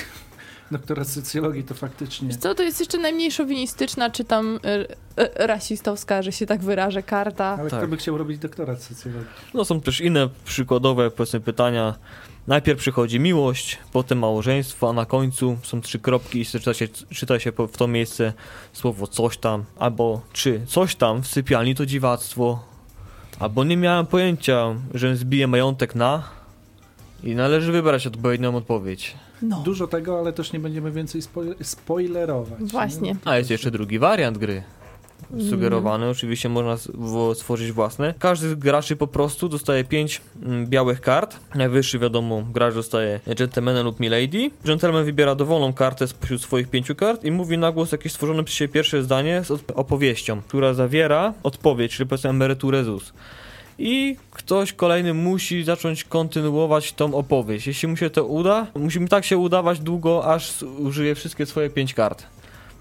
Doktorat 0.71 1.07
socjologii 1.07 1.63
to 1.63 1.73
faktycznie. 1.73 2.27
Wiesz 2.27 2.37
co, 2.37 2.55
to 2.55 2.63
jest 2.63 2.79
jeszcze 2.79 2.97
najmniej 2.97 3.31
szowinistyczna, 3.31 4.09
czy 4.09 4.23
tam 4.23 4.55
y, 4.55 4.59
y, 5.23 5.47
rasistowska, 5.47 6.21
że 6.21 6.31
się 6.31 6.45
tak 6.45 6.61
wyrażę, 6.61 7.03
karta. 7.03 7.45
Ale 7.59 7.69
Tak. 7.69 7.79
kto 7.79 7.87
by 7.87 7.97
chciał 7.97 8.17
robić 8.17 8.39
doktorat 8.39 8.83
socjologii? 8.83 9.27
No 9.53 9.65
są 9.65 9.81
też 9.81 10.01
inne 10.01 10.29
przykładowe 10.45 11.11
powiedzmy 11.11 11.39
pytania. 11.39 11.95
Najpierw 12.47 12.79
przychodzi 12.79 13.19
miłość, 13.19 13.77
potem 13.91 14.19
małżeństwo, 14.19 14.89
a 14.89 14.93
na 14.93 15.05
końcu 15.05 15.57
są 15.63 15.81
trzy 15.81 15.99
kropki 15.99 16.41
i 16.41 16.45
czyta 16.45 16.73
się, 16.73 16.87
czyta 16.87 17.39
się 17.39 17.51
w 17.51 17.77
to 17.77 17.87
miejsce 17.87 18.33
słowo 18.73 19.07
coś 19.07 19.37
tam, 19.37 19.65
albo 19.79 20.21
czy 20.33 20.61
coś 20.67 20.95
tam 20.95 21.23
w 21.23 21.27
sypialni 21.27 21.75
to 21.75 21.85
dziwactwo, 21.85 22.63
albo 23.39 23.63
nie 23.63 23.77
miałem 23.77 24.05
pojęcia, 24.05 24.75
że 24.93 25.15
zbiję 25.15 25.47
majątek 25.47 25.95
na 25.95 26.23
i 27.23 27.35
należy 27.35 27.71
wybrać 27.71 28.07
odpowiednią 28.07 28.55
odpowiedź. 28.55 29.15
No. 29.41 29.59
Dużo 29.65 29.87
tego, 29.87 30.19
ale 30.19 30.33
też 30.33 30.53
nie 30.53 30.59
będziemy 30.59 30.91
więcej 30.91 31.21
spo- 31.21 31.63
spoilerować. 31.63 32.59
Właśnie. 32.59 33.01
nie? 33.11 33.15
A 33.25 33.37
jest 33.37 33.49
jeszcze 33.49 33.71
drugi 33.71 33.99
wariant 33.99 34.37
gry. 34.37 34.63
sugerowane. 35.49 36.09
Oczywiście 36.09 36.49
można 36.49 36.77
stworzyć 37.33 37.71
własne. 37.71 38.13
Każdy 38.19 38.49
z 38.49 38.55
graczy 38.55 38.95
po 38.95 39.07
prostu 39.07 39.49
dostaje 39.49 39.83
5 39.83 40.21
białych 40.65 41.01
kart. 41.01 41.39
Najwyższy, 41.55 41.99
wiadomo, 41.99 42.43
gracz 42.53 42.73
dostaje 42.73 43.19
Gentlemana 43.37 43.81
lub 43.81 43.99
Milady. 43.99 44.51
Gentleman 44.65 45.05
wybiera 45.05 45.35
dowolną 45.35 45.73
kartę 45.73 46.07
spośród 46.07 46.41
swoich 46.41 46.69
pięciu 46.69 46.95
kart 46.95 47.23
i 47.25 47.31
mówi 47.31 47.57
na 47.57 47.71
głos 47.71 47.91
jakieś 47.91 48.11
stworzone 48.11 48.43
przez 48.43 48.57
siebie 48.57 48.73
pierwsze 48.73 49.03
zdanie 49.03 49.43
z 49.43 49.51
opowieścią, 49.75 50.41
która 50.47 50.73
zawiera 50.73 51.33
odpowiedź, 51.43 51.95
czyli 51.95 52.09
powiedzmy 52.09 52.29
emeryturę 52.29 52.83
ZUS. 52.83 53.13
I 53.79 54.17
ktoś 54.31 54.73
kolejny 54.73 55.13
musi 55.13 55.63
zacząć 55.63 56.03
kontynuować 56.03 56.93
tą 56.93 57.15
opowieść. 57.15 57.67
Jeśli 57.67 57.87
mu 57.87 57.97
się 57.97 58.09
to 58.09 58.25
uda, 58.25 58.67
musimy 58.75 59.07
tak 59.07 59.25
się 59.25 59.37
udawać 59.37 59.79
długo, 59.79 60.33
aż 60.33 60.63
użyje 60.63 61.15
wszystkie 61.15 61.45
swoje 61.45 61.69
pięć 61.69 61.93
kart. 61.93 62.25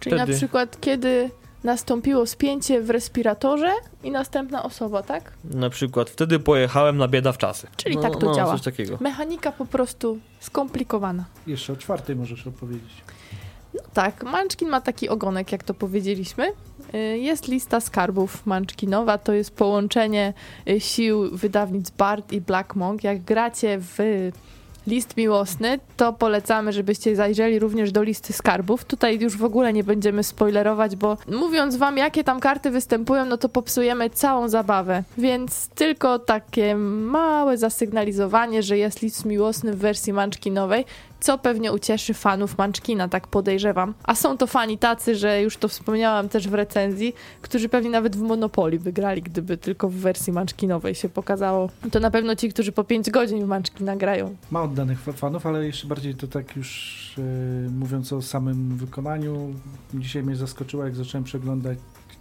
Czyli 0.01 0.17
Wtedy- 0.17 0.33
na 0.33 0.39
przykład 0.39 0.81
kiedy 0.81 1.31
nastąpiło 1.65 2.27
spięcie 2.27 2.81
w 2.81 2.91
respiratorze 2.91 3.73
i 4.05 4.11
następna 4.11 4.63
osoba, 4.63 5.03
tak? 5.03 5.33
Na 5.45 5.71
przykład 5.71 6.11
wtedy 6.11 6.39
pojechałem 6.39 6.97
na 6.97 7.09
bieda 7.09 7.33
w 7.33 7.39
czasy. 7.39 7.67
Czyli 7.77 7.99
tak 7.99 8.17
to 8.17 8.27
no, 8.27 8.35
działa. 8.35 8.53
Coś 8.53 8.63
takiego. 8.63 8.99
Mechanika 9.01 9.53
po 9.53 9.67
prostu 9.67 10.19
skomplikowana. 10.41 11.25
Jeszcze 11.47 11.73
o 11.73 11.77
czwartej 11.77 12.17
możesz 12.17 12.47
opowiedzieć. 12.47 13.03
No 13.75 13.81
tak, 13.95 14.25
Munchkin 14.25 14.69
ma 14.69 14.81
taki 14.81 15.09
ogonek, 15.09 15.53
jak 15.53 15.63
to 15.63 15.75
powiedzieliśmy. 15.75 16.53
Y, 16.95 17.19
Jest 17.19 17.49
lista 17.49 17.81
skarbów 17.81 18.47
Munchkinowa, 18.47 19.19
to 19.19 19.33
jest 19.33 19.51
połączenie 19.57 20.33
y, 20.69 20.81
sił 20.81 21.31
wydawnic 21.37 21.91
Bard 21.91 22.33
i 22.33 22.41
Black 22.41 22.77
Monk. 22.77 23.05
Jak 23.05 23.23
gracie 23.23 23.79
w 23.81 23.99
list 24.89 25.17
miłosny, 25.17 25.79
to 25.97 26.13
polecamy, 26.13 26.73
żebyście 26.73 27.17
zajrzeli 27.17 27.59
również 27.59 27.93
do 27.93 28.03
listy 28.03 28.33
skarbów. 28.33 28.85
Tutaj 28.85 29.19
już 29.21 29.37
w 29.37 29.45
ogóle 29.45 29.73
nie 29.73 29.85
będziemy 29.85 30.23
spoilerować, 30.23 30.97
bo 30.97 31.17
mówiąc 31.27 31.77
wam, 31.77 31.97
jakie 31.99 32.25
tam 32.25 32.41
karty 32.41 32.71
występują, 32.71 33.25
no 33.25 33.37
to 33.39 33.49
popsujemy 33.49 34.11
całą 34.11 34.49
zabawę. 34.49 35.03
Więc 35.19 35.69
tylko 35.69 36.19
takie 36.19 36.77
małe 36.77 37.59
zasygnalizowanie, 37.59 38.63
że 38.63 38.79
jest 38.79 39.03
list 39.03 39.25
miłosny 39.25 39.73
w 39.73 39.79
wersji 39.79 40.13
Munchkinowej, 40.13 40.85
co 41.21 41.39
pewnie 41.39 41.73
ucieszy 41.73 42.15
fanów 42.15 42.59
Munchkina, 42.59 43.09
tak 43.09 43.27
podejrzewam. 43.27 43.95
A 44.05 44.15
są 44.15 44.37
to 44.39 44.47
fani 44.47 44.79
tacy, 44.79 45.15
że 45.15 45.43
już 45.43 45.57
to 45.57 45.69
wspomniałam 45.69 46.29
też 46.29 46.49
w 46.49 46.55
recenzji, 46.55 47.15
którzy 47.43 47.69
pewnie 47.69 47.91
nawet 47.91 48.17
w 48.17 48.21
Monopoly 48.21 48.79
wygrali, 48.79 49.23
gdyby 49.23 49.57
tylko 49.57 49.89
w 49.89 49.95
wersji 49.95 50.33
Munchkinowej 50.33 50.95
się 50.95 51.09
pokazało. 51.09 51.71
To 51.93 52.01
na 52.01 52.11
pewno 52.11 52.37
ci, 52.37 52.49
którzy 52.49 52.73
po 52.73 52.85
5 52.85 53.11
godzin 53.11 53.45
w 53.45 53.49
Munchkina 53.49 53.97
grają. 53.97 54.37
Ma 54.51 54.63
oddanych 54.63 55.01
fa- 55.01 55.13
fanów, 55.13 55.47
ale 55.47 55.67
jeszcze 55.67 55.87
bardziej 55.87 56.15
to 56.15 56.27
tak 56.27 56.57
już 56.57 57.15
e, 57.19 57.71
mówiąc 57.71 58.13
o 58.13 58.23
samym 58.23 58.77
wykonaniu, 58.77 59.55
dzisiaj 59.95 60.23
mnie 60.23 60.37
zaskoczyło, 60.37 60.85
jak 60.85 60.97
zacząłem 60.97 61.25
przeglądać 61.25 61.79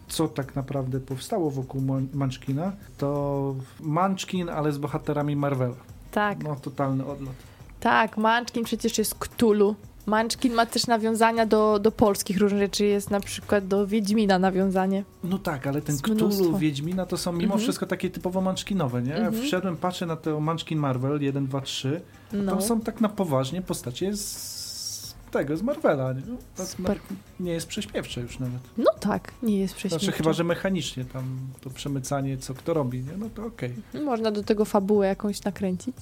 co 0.07 0.27
tak 0.27 0.55
naprawdę 0.55 0.99
powstało 0.99 1.51
wokół 1.51 1.81
Munchkina, 2.13 2.71
to 2.97 3.55
Munchkin, 3.79 4.49
ale 4.49 4.71
z 4.71 4.77
bohaterami 4.77 5.36
Marvela. 5.36 5.75
Tak, 6.12 6.43
No, 6.43 6.55
totalny 6.55 7.05
odlot. 7.05 7.33
Tak, 7.88 8.17
Munchkin 8.17 8.63
przecież 8.63 8.97
jest 8.97 9.15
Cthulhu. 9.15 9.76
Munchkin 10.08 10.54
ma 10.54 10.65
też 10.65 10.88
nawiązania 10.88 11.45
do, 11.45 11.80
do 11.80 11.91
polskich 11.91 12.38
różnych 12.38 12.62
rzeczy, 12.62 12.86
jest 12.86 13.12
na 13.12 13.19
przykład 13.19 13.67
do 13.67 13.88
Wiedźmina 13.88 14.39
nawiązanie. 14.39 15.04
No 15.23 15.38
tak, 15.38 15.67
ale 15.67 15.82
ten. 15.82 15.97
Cthulhu, 15.97 16.58
Wiedźmina 16.58 17.06
to 17.06 17.17
są 17.17 17.32
mimo 17.32 17.43
Mhm. 17.43 17.62
wszystko 17.62 17.86
takie 17.86 18.10
typowo 18.10 18.41
Munchkinowe, 18.41 19.02
nie? 19.02 19.15
Mhm. 19.15 19.43
Wszedłem, 19.43 19.78
patrzę 19.78 20.06
na 20.06 20.15
te 20.15 20.39
Munchkin 20.39 20.80
Marvel 20.80 21.21
1, 21.21 21.47
2, 21.47 21.62
3, 21.62 22.02
No, 22.34 22.52
tam 22.52 22.62
są 22.62 22.82
tak 22.82 23.02
na 23.02 23.10
poważnie 23.10 23.62
postacie 23.62 24.13
z 24.17 24.56
tego, 25.31 25.57
z 25.57 25.61
Marvela, 25.61 26.13
nie? 26.13 26.21
No, 26.57 26.65
Super. 26.65 26.99
nie 27.39 27.51
jest 27.51 27.67
prześmiewcze 27.67 28.21
już 28.21 28.39
nawet. 28.39 28.59
no 28.77 28.91
tak, 28.99 29.31
nie 29.43 29.59
jest 29.59 29.75
prześmiewcze. 29.75 30.05
Znaczy 30.05 30.17
chyba, 30.17 30.33
że 30.33 30.43
mechanicznie 30.43 31.05
tam 31.05 31.39
to 31.61 31.69
przemycanie, 31.69 32.37
co 32.37 32.53
kto 32.53 32.73
robi, 32.73 32.99
nie? 32.99 33.17
No 33.17 33.29
to 33.35 33.45
okej. 33.45 33.73
Można 34.05 34.31
do 34.31 34.43
tego 34.43 34.65
fabułę 34.65 35.07
jakąś 35.07 35.43
nakręcić. 35.43 35.95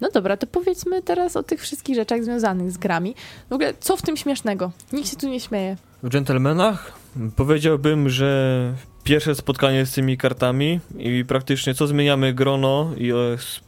No 0.00 0.08
dobra, 0.10 0.36
to 0.36 0.46
powiedzmy 0.46 1.02
teraz 1.02 1.36
o 1.36 1.42
tych 1.42 1.60
wszystkich 1.60 1.96
rzeczach 1.96 2.24
związanych 2.24 2.70
z 2.70 2.78
grami. 2.78 3.14
W 3.50 3.52
ogóle, 3.52 3.74
co 3.80 3.96
w 3.96 4.02
tym 4.02 4.16
śmiesznego? 4.16 4.70
Nikt 4.92 5.08
się 5.08 5.16
tu 5.16 5.28
nie 5.28 5.40
śmieje. 5.40 5.76
W 6.02 6.08
Gentlemanach 6.08 6.92
powiedziałbym, 7.36 8.08
że 8.08 8.74
pierwsze 9.04 9.34
spotkanie 9.34 9.86
z 9.86 9.92
tymi 9.92 10.16
kartami 10.16 10.80
i 10.98 11.24
praktycznie 11.28 11.74
co 11.74 11.86
zmieniamy 11.86 12.34
grono 12.34 12.90
i 12.96 13.10
e, 13.10 13.14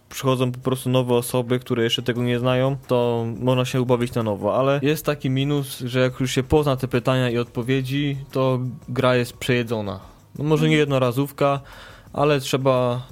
przychodzą 0.09 0.53
po 0.53 0.59
prostu 0.59 0.91
nowe 0.91 1.15
osoby, 1.15 1.59
które 1.59 1.85
jeszcze 1.85 2.03
tego 2.03 2.23
nie 2.23 2.39
znają, 2.39 2.77
to 2.87 3.27
można 3.41 3.65
się 3.65 3.83
ubawić 3.83 4.15
na 4.15 4.23
nowo, 4.23 4.57
ale 4.57 4.81
jest 4.83 5.07
taki 5.07 5.31
minus, 5.31 5.79
że 5.79 6.01
jak 6.01 6.21
już 6.21 6.33
się 6.33 6.43
pozna 6.43 6.77
te 6.77 6.89
pytania 6.89 7.31
i 7.31 7.39
odpowiedzi, 7.39 8.17
to 8.33 8.59
gra 8.89 9.17
jest 9.17 9.33
przejedzona. 9.33 10.01
No 10.39 10.45
może 10.45 10.69
nie 10.69 10.77
jednorazówka, 10.77 11.61
ale 12.15 12.41
trzeba 12.41 13.07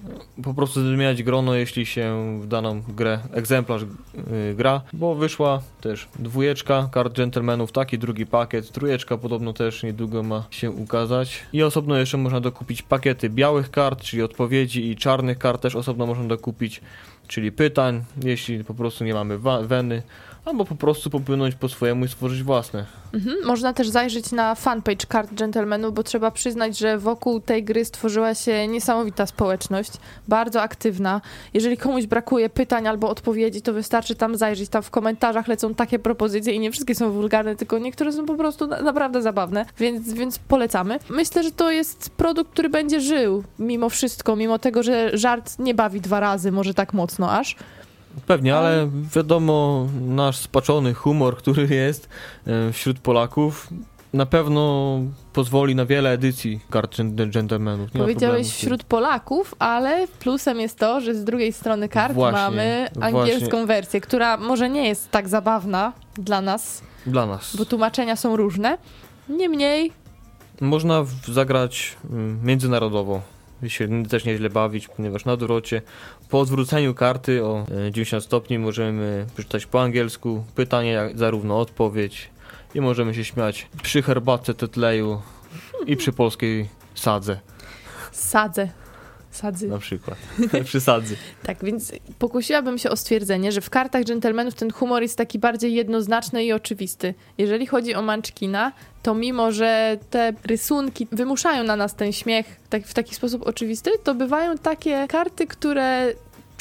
po 0.45 0.55
prostu 0.55 0.81
zmieniać 0.81 1.23
grono, 1.23 1.55
jeśli 1.55 1.87
się 1.87 2.39
w 2.43 2.47
daną 2.47 2.83
grę, 2.89 3.19
egzemplarz 3.33 3.83
y, 3.83 4.55
gra, 4.55 4.81
bo 4.93 5.15
wyszła 5.15 5.63
też 5.81 6.09
dwójeczka 6.19 6.89
kart 6.93 7.17
gentlemanów, 7.17 7.73
taki 7.73 7.99
drugi 7.99 8.27
pakiet, 8.27 8.73
trójeczka 8.73 9.19
podobno 9.19 9.53
też 9.53 9.83
niedługo 9.83 10.23
ma 10.23 10.45
się 10.51 10.71
ukazać. 10.71 11.43
I 11.53 11.63
osobno 11.63 11.97
jeszcze 11.97 12.19
można 12.19 12.41
dokupić 12.41 12.83
pakiety 12.83 13.31
białych 13.31 13.71
kart, 13.71 14.03
czyli 14.03 14.23
odpowiedzi 14.23 14.91
i 14.91 14.97
czarnych 14.97 15.39
kart 15.39 15.63
też 15.63 15.77
osobno 15.77 16.07
można 16.07 16.25
dokupić, 16.25 16.81
czyli 17.29 17.53
pytań, 17.53 18.05
jeśli 18.25 18.65
po 18.65 18.75
prostu 18.75 19.05
nie 19.05 19.15
mamy 19.15 19.39
weny, 19.63 20.03
albo 20.45 20.65
po 20.65 20.75
prostu 20.75 21.11
popłynąć 21.11 21.55
po 21.55 21.69
swojemu 21.69 22.05
i 22.05 22.09
stworzyć 22.09 22.43
własne. 22.43 22.85
Mhm. 23.15 23.37
Można 23.45 23.73
też 23.73 23.89
zajrzeć 23.89 24.33
na 24.33 24.55
fanpage 24.55 25.07
kart 25.09 25.35
Gentlemanów, 25.35 25.95
bo 25.95 26.03
trzeba 26.03 26.31
przyznać, 26.31 26.79
że 26.79 26.99
wokół 26.99 27.41
tej 27.41 27.65
gry 27.65 27.85
stworzyła 27.85 28.35
się 28.35 28.69
niesamowita 28.69 29.27
społeczność, 29.27 29.93
bardzo 30.29 30.63
aktywna. 30.63 31.21
Jeżeli 31.55 31.77
komuś 31.77 32.07
brakuje 32.07 32.51
pytań 32.51 32.87
albo 32.87 33.09
odpowiedzi, 33.09 33.63
to 33.63 33.73
wystarczy 33.73 34.15
tam 34.15 34.37
zajrzeć. 34.37 34.69
Tam 34.69 34.83
w 34.83 34.91
komentarzach 34.91 35.49
lecą 35.49 35.75
takie 35.75 35.99
propozycje 35.99 36.53
i 36.55 36.61
nie 36.61 36.71
wszystkie 36.71 36.95
są 36.95 37.11
wulgarne, 37.11 37.57
tylko 37.57 37.79
niektóre 37.79 38.13
są 38.13 38.27
po 38.27 38.35
prostu 38.35 38.67
na, 38.67 38.83
naprawdę 38.83 39.23
zabawne, 39.23 39.67
więc, 39.79 40.13
więc 40.13 40.39
polecamy. 40.39 40.99
Myślę, 41.11 41.43
że 41.43 41.51
to 41.51 41.71
jest 41.71 42.11
produkt, 42.11 42.51
który 42.51 42.69
będzie 42.69 43.01
żył 43.01 43.45
mimo 43.59 43.89
wszystko, 43.89 44.37
mimo 44.37 44.59
tego, 44.59 44.83
że 44.83 45.11
żart 45.19 45.59
nie 45.59 45.75
bawi 45.75 46.01
dwa 46.01 46.21
razy, 46.21 46.53
może 46.53 46.75
tak 46.75 46.93
mocno 46.93 47.33
aż. 47.33 47.57
Pewnie, 48.27 48.57
ale 48.57 48.91
wiadomo, 49.17 49.87
nasz 50.01 50.37
spaczony 50.37 50.95
humor, 50.95 51.37
który 51.37 51.75
jest 51.75 52.09
e, 52.47 52.73
wśród 52.73 52.99
Polaków, 52.99 53.69
na 54.13 54.27
pewno 54.27 54.99
pozwoli 55.33 55.75
na 55.75 55.87
wiele 55.87 56.11
edycji 56.13 56.61
kart 56.71 56.97
gen- 56.97 57.31
gentlemanów. 57.31 57.91
Powiedziałeś 57.91 58.49
wśród 58.53 58.85
Polaków, 58.85 59.55
ale 59.59 60.09
plusem 60.09 60.61
jest 60.61 60.79
to, 60.79 61.01
że 61.01 61.15
z 61.15 61.25
drugiej 61.25 61.53
strony 61.53 61.89
kart 61.89 62.15
Właśnie, 62.15 62.41
mamy 62.41 62.89
właśnie. 62.95 63.21
angielską 63.21 63.67
wersję, 63.67 64.01
która 64.01 64.37
może 64.37 64.71
nie 64.71 64.89
jest 64.89 65.11
tak 65.11 65.29
zabawna 65.29 65.93
dla 66.15 66.41
nas, 66.41 66.83
Dla 67.07 67.27
nas. 67.27 67.57
bo 67.57 67.65
tłumaczenia 67.65 68.17
są 68.17 68.37
różne. 68.37 68.79
Niemniej, 69.29 69.93
Można 70.61 71.05
zagrać 71.29 71.97
mm, 72.11 72.41
międzynarodowo 72.45 73.21
się 73.71 74.03
też 74.07 74.25
nieźle 74.25 74.51
bawić, 74.51 74.89
ponieważ 74.89 75.25
na 75.25 75.33
odwrocie 75.33 75.83
po 76.29 76.41
odwróceniu 76.41 76.95
karty 76.95 77.45
o 77.45 77.61
e, 77.61 77.91
90 77.91 78.25
stopni 78.25 78.59
możemy 78.59 79.27
przeczytać 79.35 79.67
po 79.67 79.83
angielsku 79.83 80.45
pytanie, 80.55 80.91
jak, 80.91 81.19
zarówno 81.19 81.61
odpowiedź 81.61 82.31
i 82.75 82.81
możemy 82.81 83.15
się 83.15 83.25
śmiać 83.25 83.67
przy 83.83 84.03
herbatce 84.03 84.55
tetleju 84.55 85.23
i 85.87 85.97
przy 85.97 86.13
polskiej 86.13 86.69
sadze 86.95 87.41
sadzę. 88.13 88.82
Sadzy. 89.33 89.69
na 89.69 89.79
przykład. 89.79 90.19
przy 90.65 90.81
sadzy. 90.81 91.17
Tak, 91.43 91.65
więc 91.65 91.93
pokusiłabym 92.19 92.79
się 92.79 92.91
o 92.91 92.97
stwierdzenie, 92.97 93.53
że 93.53 93.61
w 93.61 93.71
kartach 93.71 94.05
dżentelmenów 94.05 94.55
ten 94.55 94.73
humor 94.73 95.03
jest 95.03 95.19
taki 95.19 95.39
bardziej 95.39 95.75
jednoznaczny 95.75 96.45
i 96.45 96.53
oczywisty. 96.53 97.15
Jeżeli 97.39 97.67
chodzi 97.67 97.95
o 97.95 98.03
Munchkina, 98.03 98.73
to 99.03 99.15
mimo, 99.15 99.53
że 99.53 99.99
te 100.11 100.33
rysunki 100.45 101.09
wymuszają 101.13 101.65
na 101.65 101.77
nas 101.77 101.95
ten 101.95 102.13
śmiech 102.13 102.47
tak, 102.71 102.87
w 102.87 102.95
taki 102.95 103.15
sposób 103.15 103.47
oczywisty, 103.47 103.91
to 104.05 104.15
bywają 104.15 104.59
takie 104.59 105.07
karty, 105.09 105.47
które 105.47 106.13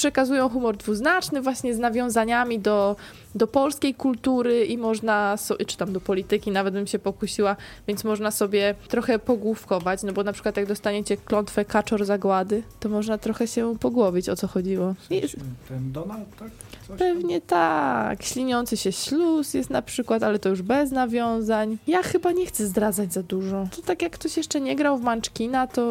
przekazują 0.01 0.49
humor 0.49 0.77
dwuznaczny, 0.77 1.41
właśnie 1.41 1.73
z 1.73 1.79
nawiązaniami 1.79 2.59
do, 2.59 2.95
do 3.35 3.47
polskiej 3.47 3.93
kultury 3.95 4.65
i 4.65 4.77
można, 4.77 5.37
so, 5.37 5.55
czy 5.67 5.77
tam 5.77 5.93
do 5.93 6.01
polityki, 6.01 6.51
nawet 6.51 6.73
bym 6.73 6.87
się 6.87 6.99
pokusiła, 6.99 7.55
więc 7.87 8.03
można 8.03 8.31
sobie 8.31 8.75
trochę 8.87 9.19
pogłówkować, 9.19 10.03
no 10.03 10.13
bo 10.13 10.23
na 10.23 10.33
przykład 10.33 10.57
jak 10.57 10.65
dostaniecie 10.65 11.17
klątwę 11.17 11.65
kaczor 11.65 12.05
zagłady, 12.05 12.63
to 12.79 12.89
można 12.89 13.17
trochę 13.17 13.47
się 13.47 13.77
pogłowić, 13.79 14.29
o 14.29 14.35
co 14.35 14.47
chodziło. 14.47 14.95
I 15.09 15.21
Ten 15.67 15.91
Donald, 15.91 16.35
tak? 16.39 16.49
Coś 16.71 16.87
tam? 16.87 16.97
Pewnie 16.97 17.41
tak. 17.41 18.23
Śliniący 18.23 18.77
się 18.77 18.91
śluz 18.91 19.53
jest 19.53 19.69
na 19.69 19.81
przykład, 19.81 20.23
ale 20.23 20.39
to 20.39 20.49
już 20.49 20.61
bez 20.61 20.91
nawiązań. 20.91 21.77
Ja 21.87 22.03
chyba 22.03 22.31
nie 22.31 22.45
chcę 22.45 22.67
zdradzać 22.67 23.13
za 23.13 23.23
dużo. 23.23 23.67
To 23.75 23.81
tak 23.81 24.01
jak 24.01 24.11
ktoś 24.11 24.37
jeszcze 24.37 24.61
nie 24.61 24.75
grał 24.75 24.97
w 24.97 25.01
Munchkina, 25.01 25.67
to 25.67 25.81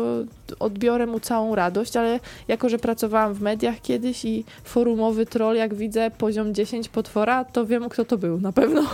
odbiorę 0.59 1.07
mu 1.07 1.21
całą 1.21 1.55
radość, 1.55 1.97
ale 1.97 2.21
jako, 2.49 2.69
że 2.69 2.79
pracowałam 2.79 3.35
w 3.35 3.41
mediach 3.41 3.81
kiedyś 3.81 4.25
i 4.25 4.45
forumowy 4.65 5.27
troll, 5.27 5.57
jak 5.57 5.75
widzę 5.75 6.11
poziom 6.11 6.55
10 6.55 6.89
potwora, 6.89 7.45
to 7.45 7.67
wiem, 7.67 7.89
kto 7.89 8.05
to 8.05 8.19
był, 8.19 8.41
na 8.41 8.53
pewno. 8.53 8.83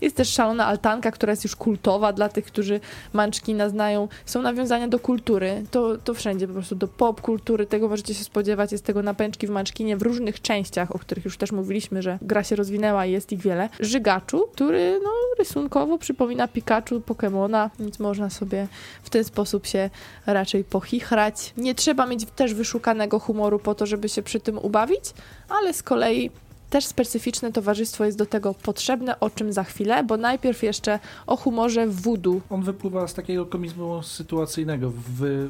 Jest 0.00 0.16
też 0.16 0.28
szalona 0.28 0.66
altanka, 0.66 1.10
która 1.10 1.30
jest 1.30 1.44
już 1.44 1.56
kultowa 1.56 2.12
dla 2.12 2.28
tych, 2.28 2.44
którzy 2.44 2.80
Munchkina 3.12 3.68
znają. 3.68 4.08
Są 4.26 4.42
nawiązania 4.42 4.88
do 4.88 4.98
kultury, 4.98 5.64
to, 5.70 5.98
to 5.98 6.14
wszędzie, 6.14 6.46
po 6.46 6.52
prostu 6.52 6.74
do 6.74 6.88
pop 6.88 7.20
kultury, 7.20 7.66
tego 7.66 7.88
możecie 7.88 8.14
się 8.14 8.24
spodziewać. 8.24 8.72
Jest 8.72 8.84
tego 8.84 9.02
napęczki 9.02 9.46
w 9.46 9.50
Munchkinie 9.50 9.96
w 9.96 10.02
różnych 10.02 10.40
częściach, 10.40 10.94
o 10.94 10.98
których 10.98 11.24
już 11.24 11.36
też 11.36 11.52
mówiliśmy, 11.52 12.02
że 12.02 12.18
gra 12.22 12.44
się 12.44 12.56
rozwinęła 12.56 13.06
i 13.06 13.12
jest 13.12 13.32
ich 13.32 13.40
wiele. 13.40 13.68
Żygaczu, 13.80 14.48
który 14.52 15.00
no, 15.04 15.10
rysunkowo 15.38 15.98
przypomina 15.98 16.48
Pikachu, 16.48 17.00
Pokemona, 17.00 17.70
więc 17.78 17.98
można 17.98 18.30
sobie 18.30 18.68
w 19.02 19.10
ten 19.10 19.24
sposób 19.24 19.66
się 19.66 19.90
raczej 20.26 20.53
pochichrać. 20.62 21.54
Nie 21.56 21.74
trzeba 21.74 22.06
mieć 22.06 22.24
też 22.36 22.54
wyszukanego 22.54 23.18
humoru 23.18 23.58
po 23.58 23.74
to, 23.74 23.86
żeby 23.86 24.08
się 24.08 24.22
przy 24.22 24.40
tym 24.40 24.58
ubawić, 24.58 25.04
ale 25.48 25.74
z 25.74 25.82
kolei 25.82 26.30
też 26.70 26.86
specyficzne 26.86 27.52
towarzystwo 27.52 28.04
jest 28.04 28.18
do 28.18 28.26
tego 28.26 28.54
potrzebne, 28.54 29.20
o 29.20 29.30
czym 29.30 29.52
za 29.52 29.64
chwilę, 29.64 30.04
bo 30.04 30.16
najpierw 30.16 30.62
jeszcze 30.62 30.98
o 31.26 31.36
humorze 31.36 31.86
voodoo. 31.86 32.40
On 32.50 32.62
wypływa 32.62 33.08
z 33.08 33.14
takiego 33.14 33.46
komizmu 33.46 34.02
sytuacyjnego, 34.02 34.92
w 35.18 35.48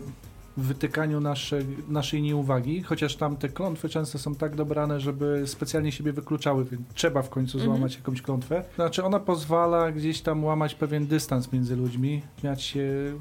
wytykaniu 0.56 1.20
nasze, 1.20 1.58
naszej 1.88 2.22
nieuwagi, 2.22 2.82
chociaż 2.82 3.16
tam 3.16 3.36
te 3.36 3.48
klątwy 3.48 3.88
często 3.88 4.18
są 4.18 4.34
tak 4.34 4.56
dobrane, 4.56 5.00
żeby 5.00 5.42
specjalnie 5.46 5.92
siebie 5.92 6.12
wykluczały, 6.12 6.64
więc 6.64 6.82
trzeba 6.94 7.22
w 7.22 7.30
końcu 7.30 7.58
Mhm. 7.58 7.76
złamać 7.76 7.96
jakąś 7.96 8.22
klątwę. 8.22 8.64
Znaczy 8.74 9.04
ona 9.04 9.20
pozwala 9.20 9.92
gdzieś 9.92 10.20
tam 10.20 10.44
łamać 10.44 10.74
pewien 10.74 11.06
dystans 11.06 11.52
między 11.52 11.76
ludźmi, 11.76 12.22
śmiać 12.40 12.62
się 12.62 13.12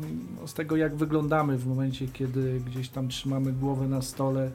no, 0.41 0.47
z 0.47 0.53
tego, 0.53 0.75
jak 0.75 0.95
wyglądamy 0.95 1.57
w 1.57 1.67
momencie, 1.67 2.07
kiedy 2.07 2.61
gdzieś 2.65 2.89
tam 2.89 3.07
trzymamy 3.07 3.53
głowę 3.53 3.87
na 3.87 4.01
stole, 4.01 4.51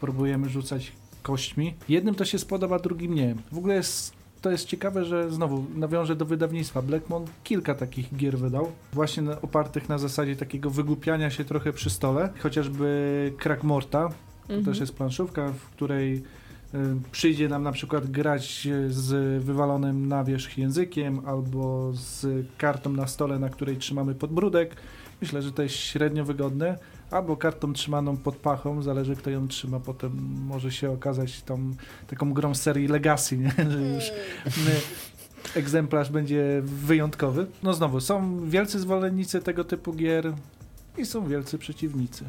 próbujemy 0.00 0.48
rzucać 0.48 0.92
kośćmi. 1.22 1.74
Jednym 1.88 2.14
to 2.14 2.24
się 2.24 2.38
spodoba, 2.38 2.78
drugim 2.78 3.14
nie. 3.14 3.34
W 3.52 3.58
ogóle 3.58 3.74
jest 3.74 4.17
to 4.48 4.52
jest 4.52 4.66
ciekawe, 4.66 5.04
że 5.04 5.30
znowu 5.30 5.64
nawiążę 5.74 6.16
do 6.16 6.24
wydawnictwa. 6.24 6.82
Blackmon 6.82 7.24
kilka 7.44 7.74
takich 7.74 8.16
gier 8.16 8.38
wydał, 8.38 8.72
właśnie 8.92 9.22
opartych 9.42 9.88
na 9.88 9.98
zasadzie 9.98 10.36
takiego 10.36 10.70
wygłupiania 10.70 11.30
się 11.30 11.44
trochę 11.44 11.72
przy 11.72 11.90
stole. 11.90 12.28
Chociażby 12.38 13.32
Krakmorta, 13.38 14.08
to 14.08 14.14
Mhm. 14.48 14.64
też 14.64 14.80
jest 14.80 14.94
planszówka, 14.94 15.52
w 15.52 15.70
której 15.70 16.22
przyjdzie 17.12 17.48
nam 17.48 17.62
na 17.62 17.72
przykład 17.72 18.10
grać 18.10 18.68
z 18.88 19.44
wywalonym 19.44 20.08
na 20.08 20.24
wierzch 20.24 20.58
językiem 20.58 21.20
albo 21.26 21.92
z 21.94 22.46
kartą 22.58 22.92
na 22.92 23.06
stole, 23.06 23.38
na 23.38 23.48
której 23.48 23.76
trzymamy 23.76 24.14
podbródek. 24.14 24.76
Myślę, 25.20 25.42
że 25.42 25.52
to 25.52 25.62
jest 25.62 25.74
średnio 25.74 26.24
wygodne. 26.24 26.78
Albo 27.10 27.36
kartą 27.36 27.72
trzymaną 27.72 28.16
pod 28.16 28.36
pachą, 28.36 28.82
zależy 28.82 29.16
kto 29.16 29.30
ją 29.30 29.48
trzyma, 29.48 29.80
potem 29.80 30.12
może 30.46 30.72
się 30.72 30.90
okazać 30.90 31.42
tą, 31.42 31.74
taką 32.06 32.32
grą 32.32 32.54
serii 32.54 32.88
Legacy, 32.88 33.38
nie? 33.38 33.52
że 33.70 33.80
już 33.80 34.04
my, 34.46 34.80
egzemplarz 35.54 36.10
będzie 36.10 36.60
wyjątkowy. 36.64 37.46
No 37.62 37.74
znowu, 37.74 38.00
są 38.00 38.40
wielcy 38.48 38.78
zwolennicy 38.80 39.40
tego 39.40 39.64
typu 39.64 39.92
gier 39.92 40.32
i 40.98 41.06
są 41.06 41.26
wielcy 41.28 41.58
przeciwnicy 41.58 42.24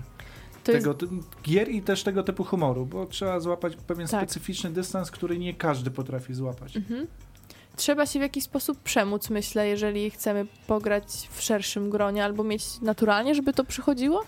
To 0.64 0.72
jest 0.72 0.84
tego 0.84 0.94
ty- 0.94 1.08
gier 1.44 1.70
i 1.70 1.82
też 1.82 2.04
tego 2.04 2.24
typu 2.24 2.44
humoru, 2.44 2.86
bo 2.86 3.06
trzeba 3.06 3.40
złapać 3.40 3.76
pewien 3.76 4.08
Tak. 4.08 4.22
specyficzny 4.24 4.70
dystans, 4.70 5.12
który 5.12 5.40
nie 5.40 5.54
każdy 5.54 5.92
potrafi 5.92 6.34
złapać. 6.34 6.78
Mhm. 6.78 7.08
Trzeba 7.76 8.06
się 8.06 8.20
w 8.20 8.22
jakiś 8.22 8.44
sposób 8.44 8.80
przemóc, 8.84 9.30
myślę, 9.30 9.68
jeżeli 9.68 10.12
chcemy 10.12 10.48
pograć 10.68 11.30
w 11.32 11.42
szerszym 11.42 11.90
gronie 11.90 12.26
albo 12.26 12.44
mieć 12.44 12.82
naturalnie, 12.82 13.36
żeby 13.36 13.54
to 13.54 13.64
przychodziło. 13.64 14.22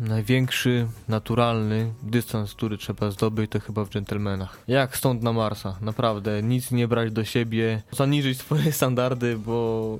Największy, 0.00 0.86
naturalny 1.08 1.92
dystans, 2.02 2.54
który 2.54 2.78
trzeba 2.78 3.10
zdobyć, 3.10 3.50
to 3.50 3.60
chyba 3.60 3.84
w 3.84 3.90
dżentelmenach. 3.90 4.58
Jak 4.68 4.96
stąd 4.96 5.22
na 5.22 5.32
Marsa, 5.32 5.76
naprawdę, 5.80 6.42
nic 6.42 6.70
nie 6.70 6.88
brać 6.88 7.12
do 7.12 7.24
siebie, 7.24 7.82
zaniżyć 7.92 8.38
swoje 8.38 8.72
standardy, 8.78 9.38
bo 9.38 9.98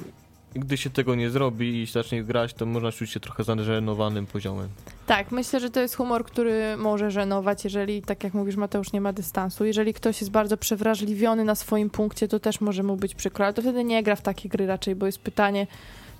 gdy 0.55 0.77
się 0.77 0.91
tego 0.91 1.15
nie 1.15 1.31
zrobi 1.31 1.83
i 1.83 1.87
zacznie 1.87 2.25
grać, 2.25 2.55
to 2.55 2.67
można 2.67 2.93
czuć 2.93 3.11
się 3.11 3.21
trochę 3.21 3.45
zażenowanym 3.45 4.27
poziomem. 4.27 4.69
Tak, 5.07 5.33
myślę, 5.33 5.61
że 5.61 5.71
to 5.71 5.81
jest 5.81 5.97
humor, 5.97 6.25
który 6.25 6.77
może 6.77 7.11
żenować, 7.11 7.65
jeżeli, 7.65 8.03
tak 8.03 8.25
jak 8.25 8.35
mówisz, 8.35 8.57
Mateusz, 8.57 8.93
nie 8.93 9.01
ma 9.01 9.13
dystansu. 9.13 9.65
Jeżeli 9.65 9.95
ktoś 9.95 10.21
jest 10.21 10.31
bardzo 10.31 10.57
przewrażliwiony 10.57 11.45
na 11.45 11.55
swoim 11.55 11.91
punkcie, 11.91 12.29
to 12.29 12.41
też 12.41 12.61
może 12.61 12.83
mu 12.83 12.97
być 12.97 13.15
przykro, 13.15 13.45
ale 13.45 13.55
to 13.55 13.63
wtedy 13.63 13.85
nie 13.85 14.03
gra 14.03 14.17
w 14.17 14.23
takie 14.23 14.49
gry 14.49 14.67
raczej, 14.67 14.95
bo 14.95 15.07
jest 15.07 15.19
pytanie, 15.19 15.67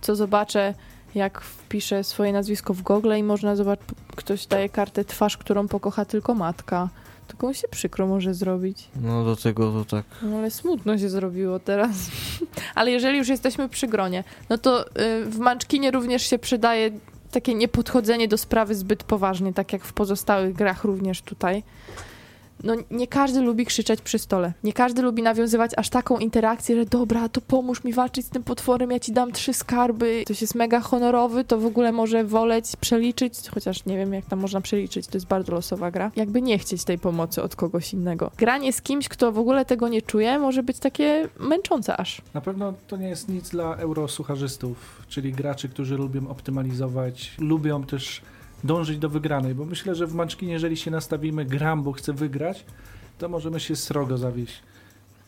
co 0.01 0.17
zobaczę, 0.17 0.75
jak 1.15 1.41
wpiszę 1.41 2.05
swoje 2.05 2.33
nazwisko 2.33 2.75
w 2.75 2.83
Google 2.83 3.13
i 3.17 3.23
można 3.23 3.57
zobaczyć, 3.57 3.89
ktoś 4.17 4.47
daje 4.47 4.69
kartę 4.69 5.05
twarz, 5.05 5.37
którą 5.37 5.69
pokocha 5.69 6.05
tylko 6.05 6.35
matka. 6.35 6.89
To 7.29 7.37
komuś 7.37 7.61
się 7.61 7.69
przykro 7.69 8.07
może 8.07 8.35
zrobić. 8.35 8.89
No 9.01 9.25
do 9.25 9.37
tego 9.37 9.73
to 9.73 9.85
tak. 9.85 10.05
No 10.23 10.37
ale 10.37 10.51
smutno 10.51 10.99
się 10.99 11.09
zrobiło 11.09 11.59
teraz. 11.59 11.97
ale 12.75 12.91
jeżeli 12.91 13.19
już 13.19 13.29
jesteśmy 13.29 13.69
przy 13.69 13.89
gronie, 13.89 14.25
no 14.49 14.59
to 14.59 14.87
y, 14.87 15.25
w 15.25 15.39
Munchkinie 15.39 15.91
również 15.91 16.31
się 16.31 16.39
przydaje 16.39 16.91
takie 17.31 17.55
niepodchodzenie 17.55 18.29
do 18.29 18.39
sprawy 18.39 18.75
zbyt 18.75 19.05
poważnie, 19.05 19.53
tak 19.53 19.73
jak 19.73 19.85
w 19.85 19.93
pozostałych 19.93 20.55
grach 20.55 20.85
również 20.85 21.23
tutaj. 21.23 21.63
No 22.65 22.75
nie 22.91 23.07
każdy 23.07 23.41
lubi 23.41 23.67
krzyczeć 23.67 24.01
przy 24.01 24.19
stole. 24.19 24.53
Nie 24.65 24.73
każdy 24.73 25.03
lubi 25.03 25.23
nawiązywać 25.23 25.71
aż 25.77 25.89
taką 25.89 26.19
interakcję, 26.19 26.77
że 26.77 26.85
dobra, 26.85 27.29
to 27.29 27.41
pomóż 27.41 27.85
mi 27.85 27.93
walczyć 27.93 28.27
z 28.27 28.29
tym 28.29 28.43
potworem, 28.43 28.91
ja 28.91 29.01
ci 29.01 29.13
dam 29.13 29.33
trzy 29.33 29.55
skarby. 29.55 30.23
Ktoś 30.25 30.41
jest 30.41 30.55
mega 30.55 30.81
honorowy, 30.81 31.45
to 31.45 31.59
w 31.59 31.67
ogóle 31.67 31.93
może 31.93 32.25
woleć 32.25 32.77
przeliczyć, 32.81 33.35
chociaż 33.55 33.87
nie 33.87 33.97
wiem 33.97 34.15
jak 34.15 34.27
tam 34.27 34.41
można 34.41 34.61
przeliczyć, 34.61 35.07
to 35.07 35.17
jest 35.17 35.27
bardzo 35.27 35.53
losowa 35.53 35.91
gra. 35.91 36.11
Jakby 36.17 36.43
nie 36.43 36.59
chcieć 36.59 36.85
tej 36.85 36.99
pomocy 36.99 37.43
od 37.43 37.57
kogoś 37.57 37.93
innego. 37.93 38.31
Granie 38.37 38.73
z 38.73 38.83
kimś, 38.83 39.09
kto 39.09 39.33
w 39.33 39.39
ogóle 39.39 39.65
tego 39.65 39.89
nie 39.89 40.03
czuje, 40.03 40.39
może 40.39 40.63
być 40.63 40.79
takie 40.79 41.29
męczące 41.41 41.97
aż. 41.97 42.23
Na 42.35 42.41
pewno 42.41 42.75
to 42.87 42.97
nie 42.97 43.09
jest 43.09 43.29
nic 43.29 43.51
dla 43.51 43.77
eurosucharzystów, 43.77 45.03
czyli 45.09 45.33
graczy, 45.33 45.69
którzy 45.69 45.97
lubią 45.97 46.29
optymalizować, 46.29 47.35
lubią 47.39 47.83
też 47.83 48.23
dążyć 48.65 48.99
do 48.99 49.09
wygranej, 49.09 49.55
bo 49.55 49.65
myślę, 49.65 49.95
że 49.95 50.07
w 50.07 50.15
Munchkinie, 50.15 50.53
jeżeli 50.53 50.77
się 50.77 50.91
nastawimy 50.91 51.45
gram, 51.45 51.83
bo 51.83 51.93
chcę 51.93 52.13
wygrać, 52.13 52.65
to 53.19 53.29
możemy 53.29 53.61
się 53.61 53.77
srogo 53.77 54.19
zawieść. 54.19 54.63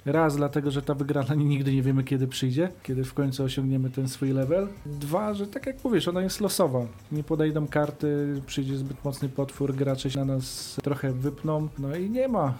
Raz, 0.07 0.37
dlatego, 0.37 0.71
że 0.71 0.83
ta 0.83 0.95
wygrana 0.95 1.35
nigdy 1.45 1.75
nie 1.75 1.83
wiemy, 1.83 2.05
kiedy 2.05 2.27
przyjdzie, 2.27 2.69
kiedy 2.83 3.05
w 3.05 3.15
końcu 3.15 3.45
osiągniemy 3.45 3.91
ten 3.91 4.09
swój 4.09 4.33
level. 4.33 4.69
Dwa, 4.87 5.35
że 5.35 5.47
tak 5.47 5.67
jak 5.67 5.85
mówisz, 5.85 6.09
ona 6.09 6.23
jest 6.23 6.41
losowa. 6.41 6.81
Nie 7.13 7.25
podejdą 7.25 7.67
karty, 7.67 8.41
przyjdzie 8.47 8.77
zbyt 8.77 9.05
mocny 9.05 9.29
potwór, 9.29 9.75
gracze 9.75 10.11
się 10.11 10.19
na 10.19 10.25
nas 10.25 10.77
trochę 10.83 11.13
wypną, 11.13 11.69
no 11.79 11.97
i 11.97 12.11
nie 12.11 12.29
ma. 12.29 12.55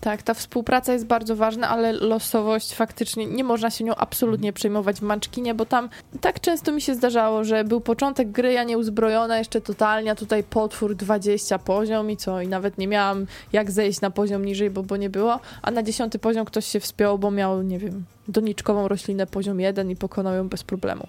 Tak, 0.00 0.22
ta 0.22 0.34
współpraca 0.34 0.92
jest 0.92 1.06
bardzo 1.06 1.36
ważna, 1.36 1.68
ale 1.68 1.92
losowość 1.92 2.74
faktycznie 2.74 3.26
nie 3.26 3.44
można 3.44 3.70
się 3.70 3.84
nią 3.84 3.94
absolutnie 3.94 4.52
przejmować 4.52 4.96
w 4.96 5.02
Munchkinie, 5.02 5.54
bo 5.54 5.66
tam 5.66 5.88
tak 6.20 6.40
często 6.40 6.72
mi 6.72 6.80
się 6.80 6.94
zdarzało, 6.94 7.44
że 7.44 7.64
był 7.64 7.80
początek 7.80 8.30
gry, 8.30 8.52
ja 8.52 8.64
nieuzbrojona 8.64 9.38
jeszcze 9.38 9.60
totalnie, 9.60 10.10
a 10.10 10.14
tutaj 10.14 10.42
potwór 10.42 10.94
20 10.94 11.58
poziom 11.58 12.10
i 12.10 12.16
co, 12.16 12.40
i 12.40 12.48
nawet 12.48 12.78
nie 12.78 12.88
miałam 12.88 13.26
jak 13.52 13.70
zejść 13.70 14.00
na 14.00 14.10
poziom 14.10 14.44
niżej, 14.44 14.70
bo, 14.70 14.82
bo 14.82 14.96
nie 14.96 15.10
było, 15.10 15.40
a 15.62 15.70
na 15.70 15.82
dziesiąty 15.82 16.18
poziom 16.18 16.44
ktoś 16.44 16.66
się 16.66 16.80
wspiął, 16.80 17.18
bo 17.18 17.30
miał, 17.30 17.62
nie 17.62 17.78
wiem, 17.78 18.04
doniczkową 18.28 18.88
roślinę 18.88 19.26
poziom 19.26 19.60
1 19.60 19.90
i 19.90 19.96
pokonał 19.96 20.34
ją 20.34 20.48
bez 20.48 20.64
problemu. 20.64 21.06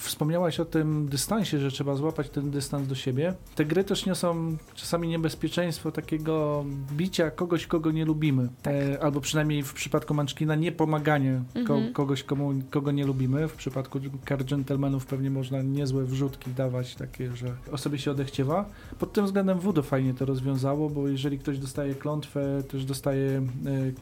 Wspomniałaś 0.00 0.60
o 0.60 0.64
tym 0.64 1.08
dystansie, 1.08 1.58
że 1.58 1.70
trzeba 1.70 1.94
złapać 1.94 2.30
ten 2.30 2.50
dystans 2.50 2.88
do 2.88 2.94
siebie. 2.94 3.34
Te 3.54 3.64
gry 3.64 3.84
też 3.84 4.06
niosą 4.06 4.56
czasami 4.74 5.08
niebezpieczeństwo 5.08 5.92
takiego 5.92 6.64
bicia 6.92 7.30
kogoś, 7.30 7.66
kogo 7.66 7.90
nie 7.90 8.04
lubimy. 8.04 8.48
Tak. 8.62 8.74
E, 8.74 9.02
albo 9.02 9.20
przynajmniej 9.20 9.62
w 9.62 9.72
przypadku 9.72 10.14
Munchkina 10.14 10.54
niepomaganie 10.54 11.42
ko 11.54 11.58
Mhm. 11.74 11.92
kogoś, 11.92 12.22
komu, 12.22 12.52
kogo 12.70 12.90
nie 12.92 13.06
lubimy. 13.06 13.48
W 13.48 13.52
przypadku 13.54 13.98
Card 14.28 14.50
Gentlemanów 14.50 15.06
pewnie 15.06 15.30
można 15.30 15.62
niezłe 15.62 16.04
wrzutki 16.04 16.50
dawać, 16.50 16.94
takie, 16.94 17.36
że 17.36 17.46
osobie 17.72 17.98
się 17.98 18.10
odechciewa. 18.10 18.64
Pod 18.98 19.12
tym 19.12 19.24
względem 19.26 19.58
Voodoo 19.58 19.82
fajnie 19.82 20.14
to 20.14 20.24
rozwiązało, 20.24 20.90
bo 20.90 21.08
jeżeli 21.08 21.38
ktoś 21.38 21.58
dostaje 21.58 21.94
klątwę, 21.94 22.62
też 22.68 22.84
dostaje 22.84 23.28
e, 23.38 23.42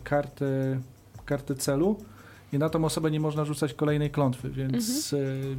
kartę, 0.04 0.80
kartę 1.24 1.54
celu, 1.54 1.96
i 2.52 2.58
na 2.58 2.70
tą 2.70 2.84
osobę 2.84 3.10
nie 3.10 3.20
można 3.20 3.44
rzucać 3.44 3.74
kolejnej 3.74 4.10
klątwy, 4.10 4.50
więc 4.50 5.12
e, 5.12 5.16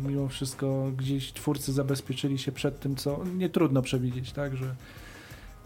mimo 0.09 0.27
wszystko 0.27 0.91
gdzieś 0.97 1.33
twórcy 1.33 1.73
zabezpieczyli 1.73 2.37
się 2.37 2.51
przed 2.51 2.79
tym, 2.79 2.95
co 2.95 3.23
nie 3.37 3.49
trudno 3.49 3.81
przewidzieć, 3.81 4.31
tak, 4.31 4.57
że 4.57 4.75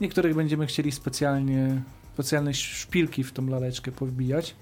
niektórych 0.01 0.36
będziemy 0.36 0.65
chcieli 0.67 0.91
specjalnie, 0.91 1.82
specjalne 2.13 2.53
szpilki 2.53 3.23
w 3.23 3.32
tą 3.32 3.47
laleczkę 3.47 3.91
powbijać. 3.91 4.55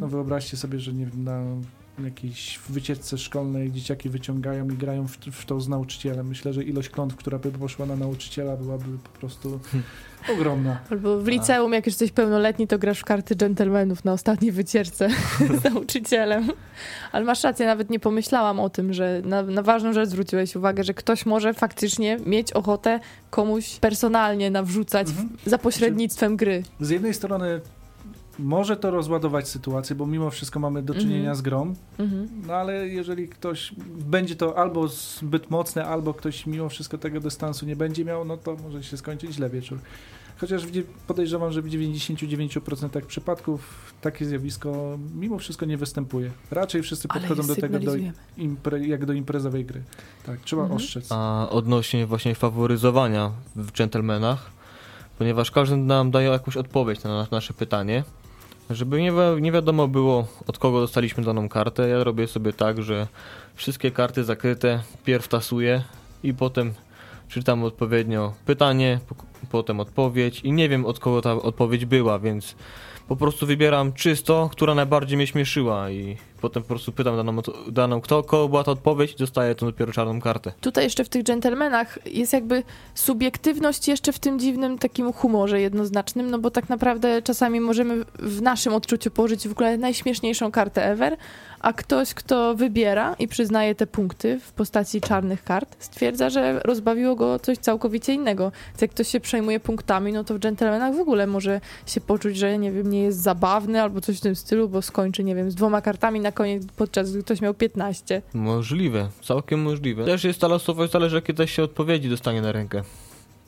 No 0.00 0.08
wyobraźcie 0.08 0.56
sobie, 0.56 0.80
że 0.80 0.92
nie 0.92 1.06
wiem, 1.06 1.24
na 1.24 1.42
jakiejś 2.04 2.60
wycieczce 2.68 3.18
szkolnej 3.18 3.72
dzieciaki 3.72 4.08
wyciągają 4.08 4.68
i 4.70 4.72
grają 4.76 5.08
w, 5.08 5.16
w 5.16 5.44
to 5.44 5.60
z 5.60 5.68
nauczycielem. 5.68 6.28
Myślę, 6.28 6.52
że 6.52 6.64
ilość 6.64 6.88
klątw, 6.88 7.16
która 7.16 7.38
by 7.38 7.52
poszła 7.52 7.86
na 7.86 7.96
nauczyciela 7.96 8.56
byłaby 8.56 8.84
po 9.12 9.18
prostu 9.20 9.60
ogromna. 10.32 10.78
Albo 10.90 11.20
w 11.20 11.28
liceum, 11.28 11.72
jak 11.72 11.86
już 11.86 11.92
jesteś 11.92 12.12
pełnoletni, 12.12 12.66
to 12.66 12.78
grasz 12.78 12.98
w 13.00 13.04
karty 13.04 13.36
dżentelmenów 13.36 14.04
na 14.04 14.12
ostatniej 14.12 14.52
wycieczce 14.52 15.08
z 15.60 15.64
nauczycielem. 15.64 16.48
Ale 17.12 17.24
masz 17.24 17.44
rację, 17.44 17.66
nawet 17.66 17.90
nie 17.90 18.00
pomyślałam 18.00 18.60
o 18.60 18.70
tym, 18.70 18.92
że 18.92 19.22
na, 19.24 19.42
na 19.42 19.62
ważną 19.62 19.92
rzecz 19.92 20.08
zwróciłeś 20.08 20.56
uwagę, 20.56 20.84
że 20.84 20.94
ktoś 20.94 21.26
może 21.26 21.54
faktycznie 21.54 22.18
mieć 22.26 22.52
ochotę 22.52 23.00
komuś 23.30 23.76
personalnie 23.76 24.50
nawrzucać 24.50 25.08
Mhm. 25.08 25.28
w, 25.44 25.50
za 25.50 25.58
pośrednictwem 25.58 26.36
gry. 26.36 26.62
Z 26.80 26.90
jednej 26.90 27.14
strony 27.14 27.60
może 28.38 28.76
to 28.76 28.90
rozładować 28.90 29.48
sytuację, 29.48 29.96
bo 29.96 30.06
mimo 30.06 30.30
wszystko 30.30 30.60
mamy 30.60 30.82
do 30.82 30.94
czynienia 30.94 31.18
Mhm. 31.18 31.36
z 31.36 31.42
grą, 31.42 31.74
Mhm. 31.98 32.28
no 32.46 32.54
ale 32.54 32.88
jeżeli 32.88 33.28
ktoś 33.28 33.72
będzie 33.98 34.36
to 34.36 34.58
albo 34.58 34.88
zbyt 34.88 35.50
mocne, 35.50 35.86
albo 35.86 36.14
ktoś 36.14 36.46
mimo 36.46 36.68
wszystko 36.68 36.98
tego 36.98 37.20
dystansu 37.20 37.66
nie 37.66 37.76
będzie 37.76 38.04
miał, 38.04 38.24
no 38.24 38.36
to 38.36 38.56
może 38.62 38.82
się 38.82 38.96
skończyć 38.96 39.32
źle 39.34 39.50
wieczór. 39.50 39.78
Chociaż 40.38 40.62
podejrzewam, 41.06 41.52
że 41.52 41.62
w 41.62 41.68
99% 41.68 43.06
przypadków 43.06 43.92
takie 44.00 44.24
zjawisko 44.24 44.98
mimo 45.14 45.38
wszystko 45.38 45.66
nie 45.66 45.76
występuje. 45.76 46.30
Raczej 46.50 46.82
wszyscy 46.82 47.08
podchodzą 47.08 47.46
do 47.46 47.56
tego 47.56 47.78
do 47.78 47.92
impre, 48.36 48.86
jak 48.86 49.06
do 49.06 49.12
imprezowej 49.12 49.64
gry. 49.64 49.82
Tak, 50.26 50.40
trzeba 50.40 50.62
Mhm. 50.62 50.76
ostrzec. 50.76 51.06
A 51.12 51.48
odnośnie 51.50 52.06
właśnie 52.06 52.34
faworyzowania 52.34 53.30
w 53.56 53.72
dżentelmenach, 53.72 54.50
ponieważ 55.18 55.50
każdy 55.50 55.76
nam 55.76 56.10
daje 56.10 56.28
jakąś 56.28 56.56
odpowiedź 56.56 57.04
na 57.04 57.26
nasze 57.30 57.54
pytanie, 57.54 58.04
żeby 58.70 59.02
nie, 59.02 59.12
wi- 59.12 59.42
nie 59.42 59.52
wiadomo 59.52 59.88
było 59.88 60.26
od 60.46 60.58
kogo 60.58 60.80
dostaliśmy 60.80 61.24
daną 61.24 61.48
kartę, 61.48 61.88
ja 61.88 62.04
robię 62.04 62.26
sobie 62.26 62.52
tak, 62.52 62.82
że 62.82 63.06
wszystkie 63.54 63.90
karty 63.90 64.24
zakryte 64.24 64.82
pierw 65.04 65.28
tasuję 65.28 65.82
i 66.22 66.34
potem 66.34 66.74
czytam 67.28 67.64
odpowiednio 67.64 68.32
pytanie, 68.46 69.00
po- 69.08 69.14
potem 69.50 69.80
odpowiedź 69.80 70.40
i 70.40 70.52
nie 70.52 70.68
wiem 70.68 70.86
od 70.86 70.98
kogo 70.98 71.22
ta 71.22 71.32
odpowiedź 71.32 71.84
była, 71.86 72.18
więc 72.18 72.54
po 73.08 73.16
prostu 73.16 73.46
wybieram 73.46 73.92
czysto, 73.92 74.48
która 74.52 74.74
najbardziej 74.74 75.16
mnie 75.16 75.26
śmieszyła 75.26 75.90
i 75.90 76.16
potem 76.40 76.62
po 76.62 76.68
prostu 76.68 76.92
pytam 76.92 77.16
daną, 77.16 77.42
daną 77.68 78.00
kto, 78.00 78.22
kogo 78.22 78.48
była 78.48 78.64
ta 78.64 78.72
odpowiedź 78.72 79.12
i 79.12 79.16
dostaję 79.16 79.54
tą 79.54 79.66
dopiero 79.66 79.92
czarną 79.92 80.20
kartę. 80.20 80.52
Tutaj 80.60 80.84
jeszcze 80.84 81.04
w 81.04 81.08
tych 81.08 81.22
dżentelmenach 81.22 81.98
jest 82.06 82.32
jakby 82.32 82.62
subiektywność 82.94 83.88
jeszcze 83.88 84.12
w 84.12 84.18
tym 84.18 84.38
dziwnym 84.38 84.78
takim 84.78 85.12
humorze 85.12 85.60
jednoznacznym, 85.60 86.30
no 86.30 86.38
bo 86.38 86.50
tak 86.50 86.68
naprawdę 86.68 87.22
czasami 87.22 87.60
możemy 87.60 88.04
w 88.18 88.42
naszym 88.42 88.74
odczuciu 88.74 89.10
położyć 89.10 89.48
w 89.48 89.52
ogóle 89.52 89.78
najśmieszniejszą 89.78 90.50
kartę 90.50 90.84
ever, 90.84 91.16
a 91.60 91.72
ktoś, 91.72 92.14
kto 92.14 92.54
wybiera 92.54 93.14
i 93.18 93.28
przyznaje 93.28 93.74
te 93.74 93.86
punkty 93.86 94.40
w 94.40 94.52
postaci 94.52 95.00
czarnych 95.00 95.44
kart, 95.44 95.76
stwierdza, 95.78 96.30
że 96.30 96.60
rozbawiło 96.64 97.16
go 97.16 97.38
coś 97.38 97.58
całkowicie 97.58 98.14
innego. 98.14 98.52
Więc 98.68 98.82
jak 98.82 98.90
ktoś 98.90 99.08
się 99.08 99.20
przejmuje 99.20 99.60
punktami, 99.60 100.12
no 100.12 100.24
to 100.24 100.34
w 100.34 100.38
dżentelmenach 100.38 100.94
w 100.94 101.00
ogóle 101.00 101.26
może 101.26 101.60
się 101.86 102.00
poczuć, 102.00 102.36
że 102.36 102.58
nie 102.58 102.72
wiem, 102.72 102.90
nie 102.90 103.02
jest 103.02 103.18
zabawny 103.18 103.82
albo 103.82 104.00
coś 104.00 104.18
w 104.18 104.20
tym 104.20 104.36
stylu, 104.36 104.68
bo 104.68 104.82
skończy, 104.82 105.24
nie 105.24 105.34
wiem, 105.34 105.50
z 105.50 105.54
dwoma 105.54 105.80
kartami 105.80 106.20
na 106.26 106.32
koniec, 106.32 106.62
podczas 106.76 107.10
gdy 107.12 107.22
ktoś 107.22 107.40
miał 107.40 107.54
15. 107.54 108.22
Możliwe, 108.34 109.08
całkiem 109.22 109.62
możliwe. 109.62 110.04
Też 110.04 110.24
jest 110.24 110.40
ta 110.40 110.48
losowość, 110.48 110.92
zależy 110.92 111.16
jakie 111.16 111.34
też 111.34 111.50
się 111.50 111.62
odpowiedzi 111.62 112.08
dostanie 112.08 112.42
na 112.42 112.52
rękę. 112.52 112.82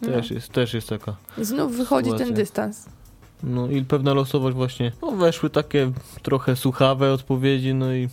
Też, 0.01 0.31
jest, 0.31 0.49
też 0.53 0.74
jest 0.74 0.89
taka. 0.89 1.16
Znów 1.39 1.76
wychodzi 1.76 2.11
ten 2.11 2.18
Sytuacja. 2.18 2.37
dystans. 2.37 2.87
No 3.43 3.68
i 3.68 3.85
pewna 3.85 4.14
losowość 4.14 4.57
właśnie. 4.57 4.93
No 5.03 5.11
weszły 5.11 5.51
takie 5.51 5.93
trochę 6.22 6.57
suchawe 6.57 7.12
odpowiedzi, 7.12 7.74
no 7.74 7.95
i 7.95 8.09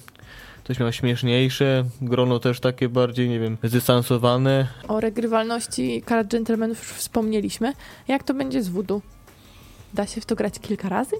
ktoś 0.63 0.79
miał 0.79 0.93
śmieszniejsze, 0.93 1.85
grono 2.01 2.39
też 2.39 2.59
takie 2.59 2.89
bardziej, 2.89 3.29
nie 3.29 3.39
wiem, 3.39 3.57
zdystansowane. 3.63 4.67
O 4.87 4.99
regrywalności 4.99 6.01
kart 6.05 6.27
dżentelmenów 6.27 6.79
już 6.79 6.87
wspomnieliśmy. 6.87 7.73
Jak 8.07 8.23
to 8.23 8.33
będzie 8.33 8.63
z 8.63 8.69
voodoo? 8.69 9.01
Da 9.93 10.07
się 10.07 10.21
w 10.21 10.25
to 10.25 10.35
grać 10.35 10.59
kilka 10.59 10.89
razy? 10.89 11.15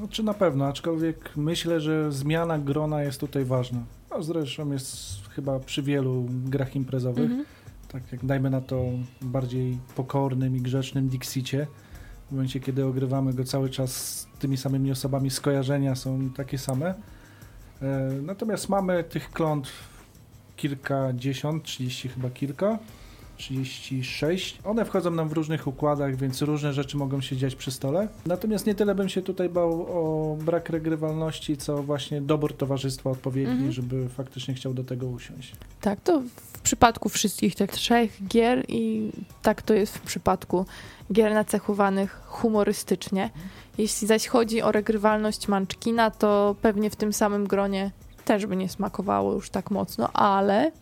No, 0.00 0.08
czy 0.08 0.22
na 0.22 0.34
pewno, 0.34 0.66
aczkolwiek 0.66 1.36
myślę, 1.36 1.80
że 1.80 2.12
zmiana 2.12 2.58
grona 2.58 3.02
jest 3.02 3.20
tutaj 3.20 3.44
ważna. 3.44 3.80
No, 4.10 4.22
zresztą 4.22 4.72
jest 4.72 4.96
chyba 5.30 5.60
przy 5.60 5.82
wielu 5.82 6.26
grach 6.30 6.76
imprezowych. 6.76 7.24
Mhm. 7.24 7.44
Tak 7.88 8.12
jak 8.12 8.26
dajmy 8.26 8.50
na 8.50 8.60
to 8.60 8.84
bardziej 9.22 9.78
pokornym 9.94 10.56
i 10.56 10.60
grzecznym 10.60 11.08
Dixicie. 11.08 11.66
W 12.28 12.32
momencie, 12.32 12.60
kiedy 12.60 12.84
ogrywamy 12.84 13.34
go 13.34 13.44
cały 13.44 13.70
czas 13.70 13.96
z 13.96 14.26
tymi 14.38 14.56
samymi 14.56 14.90
osobami, 14.90 15.30
skojarzenia 15.30 15.94
są 15.94 16.30
takie 16.30 16.58
same. 16.58 16.94
E, 17.82 18.10
natomiast 18.22 18.68
mamy 18.68 19.04
tych 19.04 19.30
klątw 19.30 19.70
kilkadziesiąt, 20.56 21.62
30 21.62 22.08
chyba 22.08 22.30
kilka, 22.30 22.78
36. 23.36 24.58
One 24.64 24.84
wchodzą 24.84 25.10
nam 25.10 25.28
w 25.28 25.32
różnych 25.32 25.66
układach, 25.66 26.16
więc 26.16 26.42
różne 26.42 26.72
rzeczy 26.72 26.96
mogą 26.96 27.20
się 27.20 27.36
dziać 27.36 27.54
przy 27.54 27.70
stole. 27.70 28.08
Natomiast 28.26 28.66
nie 28.66 28.74
tyle 28.74 28.94
bym 28.94 29.08
się 29.08 29.22
tutaj 29.22 29.48
bał 29.48 29.72
o 29.82 30.36
brak 30.36 30.68
regrywalności, 30.70 31.56
co 31.56 31.82
właśnie 31.82 32.20
dobór 32.20 32.52
towarzystwa 32.56 33.10
odpowiedni, 33.10 33.52
Mhm. 33.52 33.72
żeby 33.72 34.08
faktycznie 34.08 34.54
chciał 34.54 34.74
do 34.74 34.84
tego 34.84 35.06
usiąść. 35.06 35.52
Tak, 35.80 36.00
to 36.00 36.22
w 36.52 36.60
przypadku 36.60 37.08
wszystkich 37.08 37.54
tych 37.54 37.70
trzech 37.70 38.26
gier 38.28 38.64
i 38.68 39.10
tak 39.42 39.62
to 39.62 39.74
jest 39.74 39.96
w 39.96 40.00
przypadku 40.00 40.66
gier 41.12 41.34
nacechowanych 41.34 42.20
humorystycznie. 42.26 43.30
Jeśli 43.78 44.08
zaś 44.08 44.26
chodzi 44.26 44.62
o 44.62 44.72
regrywalność 44.72 45.48
Munchkina, 45.48 46.10
to 46.10 46.56
pewnie 46.62 46.90
w 46.90 46.96
tym 46.96 47.12
samym 47.12 47.46
gronie 47.46 47.90
też 48.24 48.46
by 48.46 48.56
nie 48.56 48.68
smakowało 48.68 49.32
już 49.32 49.50
tak 49.50 49.70
mocno, 49.70 50.12
ale 50.12 50.72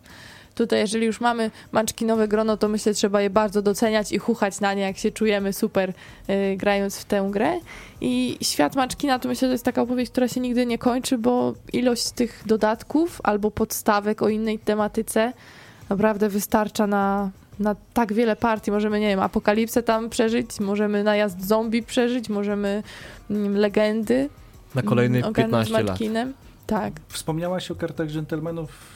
tutaj 0.55 0.79
jeżeli 0.79 1.07
już 1.07 1.21
mamy 1.21 1.51
Munchkinowe 1.73 2.29
grono, 2.29 2.57
to 2.57 2.69
myślę, 2.69 2.95
trzeba 2.95 3.21
je 3.21 3.31
bardzo 3.31 3.63
doceniać 3.63 4.13
i 4.13 4.19
chuchać 4.19 4.61
na 4.61 4.75
nie, 4.75 4.83
jak 4.83 4.99
się 4.99 5.11
czujemy 5.11 5.53
super 5.53 5.93
y, 6.31 6.57
grając 6.57 6.99
w 6.99 7.05
tę 7.05 7.29
grę. 7.31 7.61
I 8.01 8.39
świat 8.43 8.77
Munchkina 8.77 9.19
to 9.19 9.29
myślę, 9.29 9.49
że 9.49 9.53
jest 9.53 9.65
taka 9.65 9.83
opowieść, 9.83 10.11
która 10.11 10.29
się 10.29 10.41
nigdy 10.41 10.67
nie 10.67 10.79
kończy, 10.79 11.19
bo 11.19 11.55
ilość 11.73 12.11
tych 12.11 12.43
dodatków 12.47 13.21
albo 13.25 13.51
podstawek 13.51 14.23
o 14.23 14.29
innej 14.29 14.59
tematyce 14.59 15.33
naprawdę 15.89 16.29
wystarcza 16.29 16.87
na, 16.87 17.31
na 17.59 17.77
tak 17.95 18.13
wiele 18.13 18.37
partii. 18.37 18.71
Możemy, 18.71 19.01
nie 19.01 19.09
wiem, 19.09 19.21
apokalipsę 19.21 19.83
tam 19.83 20.11
przeżyć, 20.11 20.61
możemy 20.61 21.05
najazd 21.05 21.47
zombie 21.47 21.83
przeżyć, 21.83 22.29
możemy 22.29 22.83
mm, 23.31 23.57
legendy. 23.57 24.29
Na 24.75 24.83
kolejne 24.83 25.19
ogarnąć 25.19 25.69
15 25.69 26.13
lat. 26.13 26.29
Tak, 26.67 26.93
Wspomniałaś 27.09 27.71
o 27.71 27.75
kartach 27.75 28.09
dżentelmenów 28.09 28.94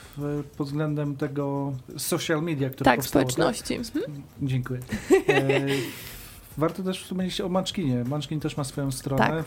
pod 0.57 0.67
względem 0.67 1.17
tego 1.17 1.73
social 1.97 2.43
media, 2.43 2.71
które 2.71 2.85
tak, 2.85 2.97
powstało. 2.97 3.31
społeczności. 3.31 3.75
Mhm. 3.75 4.23
Dziękuję. 4.43 4.81
E, 5.29 5.67
warto 6.59 6.83
też 6.83 7.03
wspomnieć 7.05 7.41
o 7.41 7.49
Munchkinie. 7.49 8.05
Munchkin 8.05 8.41
też 8.41 8.57
ma 8.57 8.65
swoją 8.65 8.93
stronę 8.93 9.25
Tak. 9.27 9.45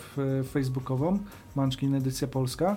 facebookową, 0.51 1.19
Munchkin 1.55 1.95
Edycja 1.95 2.27
Polska. 2.27 2.75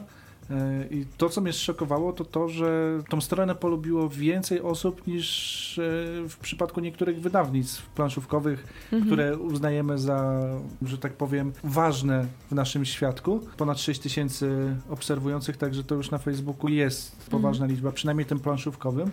E, 0.50 0.86
I 0.90 1.06
to, 1.16 1.28
co 1.28 1.40
mnie 1.40 1.52
zszokowało, 1.52 2.12
to 2.12 2.24
to, 2.24 2.48
że 2.48 2.98
tą 3.08 3.20
stronę 3.20 3.54
polubiło 3.54 4.08
więcej 4.08 4.60
osób 4.60 5.06
niż 5.06 5.78
e, 5.78 5.82
w 6.28 6.36
przypadku 6.42 6.80
niektórych 6.80 7.20
wydawnictw 7.20 7.86
planszówkowych, 7.86 8.66
Mhm. 8.92 9.04
które 9.06 9.38
uznajemy 9.38 9.98
za, 9.98 10.40
że 10.82 10.98
tak 10.98 11.12
powiem, 11.12 11.52
ważne 11.64 12.26
w 12.50 12.54
naszym 12.54 12.84
świadku. 12.84 13.40
Ponad 13.56 13.80
6 13.80 14.00
tysięcy 14.00 14.76
obserwujących, 14.90 15.56
także 15.56 15.84
to 15.84 15.94
już 15.94 16.10
na 16.10 16.18
Facebooku 16.18 16.68
jest 16.68 17.16
poważna 17.30 17.66
liczba, 17.66 17.92
przynajmniej 17.92 18.26
tym 18.26 18.40
planszówkowym. 18.40 19.10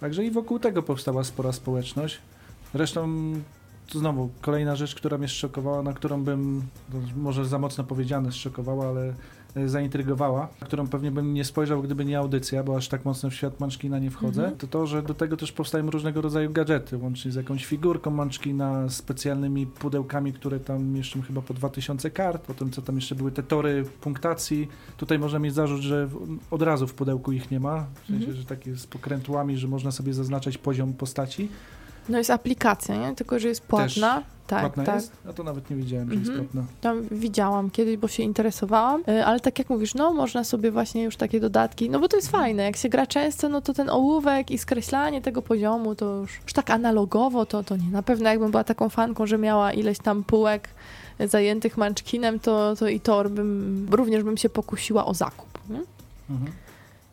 Także 0.00 0.24
i 0.24 0.30
wokół 0.30 0.58
tego 0.58 0.82
powstała 0.82 1.24
spora 1.24 1.52
społeczność. 1.52 2.18
Zresztą 2.74 3.08
to 3.92 3.98
znowu 3.98 4.30
kolejna 4.40 4.76
rzecz, 4.76 4.94
która 4.94 5.18
mnie 5.18 5.28
zszokowała, 5.28 5.82
na 5.82 5.92
którą 5.92 6.24
bym, 6.24 6.62
to 6.92 6.98
może 7.16 7.46
za 7.46 7.58
mocno 7.58 7.84
powiedziane 7.84 8.32
zszokowała, 8.32 8.88
ale 8.88 9.14
zaintrygowała, 9.66 10.48
na 10.60 10.66
którą 10.66 10.88
pewnie 10.88 11.10
bym 11.10 11.34
nie 11.34 11.44
spojrzał, 11.44 11.82
gdyby 11.82 12.04
nie 12.04 12.18
audycja, 12.18 12.64
bo 12.64 12.76
aż 12.76 12.88
tak 12.88 13.04
mocno 13.04 13.30
w 13.30 13.34
świat 13.34 13.60
Munchkina 13.60 13.98
nie 13.98 14.10
wchodzę, 14.10 14.40
Mhm. 14.42 14.58
to 14.58 14.66
to, 14.66 14.86
że 14.86 15.02
do 15.02 15.14
tego 15.14 15.36
też 15.36 15.52
powstają 15.52 15.90
różnego 15.90 16.20
rodzaju 16.20 16.52
gadżety, 16.52 16.96
łącznie 16.96 17.30
z 17.32 17.34
jakąś 17.34 17.64
figurką 17.66 18.10
Munchkina, 18.10 18.88
specjalnymi 18.88 19.66
pudełkami, 19.66 20.32
które 20.32 20.60
tam 20.60 20.84
mieszczą 20.84 21.22
chyba 21.22 21.42
po 21.42 21.54
2000 21.54 22.10
kart, 22.10 22.42
potem 22.46 22.70
co 22.70 22.82
tam 22.82 22.96
jeszcze 22.96 23.14
były 23.14 23.32
te 23.32 23.42
tory 23.42 23.84
punktacji. 24.00 24.68
Tutaj 24.96 25.18
można 25.18 25.38
mieć 25.38 25.54
zarzut, 25.54 25.80
że 25.80 26.08
od 26.50 26.62
razu 26.62 26.86
w 26.86 26.94
pudełku 26.94 27.32
ich 27.32 27.50
nie 27.50 27.60
ma, 27.60 27.86
w 28.02 28.06
sensie, 28.06 28.14
Mhm. 28.26 28.36
że 28.36 28.44
takie 28.44 28.76
z 28.76 28.86
pokrętłami, 28.86 29.56
że 29.56 29.68
można 29.68 29.90
sobie 29.90 30.14
zaznaczać 30.14 30.58
poziom 30.58 30.92
postaci. 30.92 31.48
No 32.08 32.18
jest 32.18 32.30
aplikacja, 32.30 32.96
nie? 32.96 33.14
Tylko, 33.14 33.38
że 33.38 33.48
jest 33.48 33.62
płatna. 33.62 34.22
tak, 34.46 34.60
Płatna 34.60 34.84
tak. 34.84 34.94
jest? 34.94 35.12
A 35.28 35.32
to 35.32 35.42
nawet 35.42 35.70
nie 35.70 35.76
wiedziałem, 35.76 36.08
że 36.08 36.14
jest 36.14 36.28
Mhm. 36.28 36.48
płatna. 36.48 36.64
Tam 36.80 37.02
widziałam 37.10 37.70
kiedyś, 37.70 37.96
bo 37.96 38.08
się 38.08 38.22
interesowałam, 38.22 39.02
y, 39.08 39.24
ale 39.24 39.40
tak 39.40 39.58
jak 39.58 39.70
mówisz, 39.70 39.94
no 39.94 40.12
można 40.14 40.44
sobie 40.44 40.70
właśnie 40.70 41.02
już 41.02 41.16
takie 41.16 41.40
dodatki, 41.40 41.90
no 41.90 42.00
bo 42.00 42.08
to 42.08 42.16
jest 42.16 42.30
fajne, 42.30 42.62
jak 42.62 42.76
się 42.76 42.88
gra 42.88 43.06
często, 43.06 43.48
no 43.48 43.60
to 43.60 43.74
ten 43.74 43.90
ołówek 43.90 44.50
i 44.50 44.58
skreślanie 44.58 45.22
tego 45.22 45.42
poziomu, 45.42 45.94
to 45.94 46.16
już, 46.16 46.40
już 46.42 46.52
tak 46.52 46.70
analogowo, 46.70 47.46
to, 47.46 47.62
to 47.64 47.76
nie. 47.76 47.88
Na 47.90 48.02
pewno 48.02 48.28
jakbym 48.30 48.50
była 48.50 48.64
taką 48.64 48.88
fanką, 48.88 49.26
że 49.26 49.38
miała 49.38 49.72
ileś 49.72 49.98
tam 49.98 50.24
półek 50.24 50.68
zajętych 51.26 51.76
manczkinem, 51.76 52.40
to, 52.40 52.76
to 52.76 52.88
i 52.88 53.00
tor 53.00 53.30
bym, 53.30 53.88
również 53.90 54.22
bym 54.22 54.36
się 54.36 54.48
pokusiła 54.48 55.04
o 55.06 55.14
zakup. 55.14 55.58
Nie? 55.70 55.80
Mhm. 56.30 56.52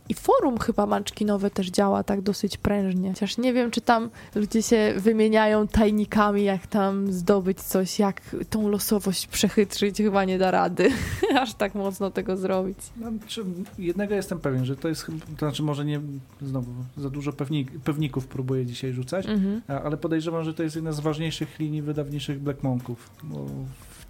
I 0.09 0.13
forum 0.13 0.57
chyba 0.57 0.85
manczkinowe 0.85 1.51
też 1.51 1.67
działa 1.69 2.03
tak 2.03 2.21
dosyć 2.21 2.57
prężnie. 2.57 3.09
Chociaż 3.09 3.37
nie 3.37 3.53
wiem, 3.53 3.71
czy 3.71 3.81
tam 3.81 4.09
ludzie 4.35 4.63
się 4.63 4.93
wymieniają 4.97 5.67
tajnikami, 5.67 6.43
jak 6.43 6.67
tam 6.67 7.13
zdobyć 7.13 7.61
coś, 7.61 7.99
jak 7.99 8.21
tą 8.49 8.67
losowość 8.69 9.27
przechytrzyć, 9.27 9.97
chyba 9.97 10.25
nie 10.25 10.37
da 10.37 10.51
rady. 10.51 10.89
Aż 11.41 11.53
tak 11.53 11.75
mocno 11.75 12.11
tego 12.11 12.37
zrobić. 12.37 12.77
No, 12.97 13.11
czy 13.27 13.43
jednego 13.79 14.15
jestem 14.15 14.39
pewien, 14.39 14.65
że 14.65 14.75
to 14.75 14.87
jest, 14.87 15.01
chyba- 15.03 15.25
to 15.25 15.45
znaczy 15.45 15.63
może 15.63 15.85
nie, 15.85 16.01
znowu, 16.41 16.71
za 16.97 17.09
dużo 17.09 17.33
pewnik, 17.33 17.71
pewników 17.79 18.27
próbuję 18.27 18.65
dzisiaj 18.65 18.93
rzucać, 18.93 19.25
Mhm. 19.25 19.61
ale 19.83 19.97
podejrzewam, 19.97 20.43
że 20.43 20.53
to 20.53 20.63
jest 20.63 20.75
jedna 20.75 20.91
z 20.91 20.99
ważniejszych 20.99 21.59
linii 21.59 21.81
wydawniczych 21.81 22.39
Black 22.39 22.63
Monków, 22.63 23.09
bo 23.23 23.45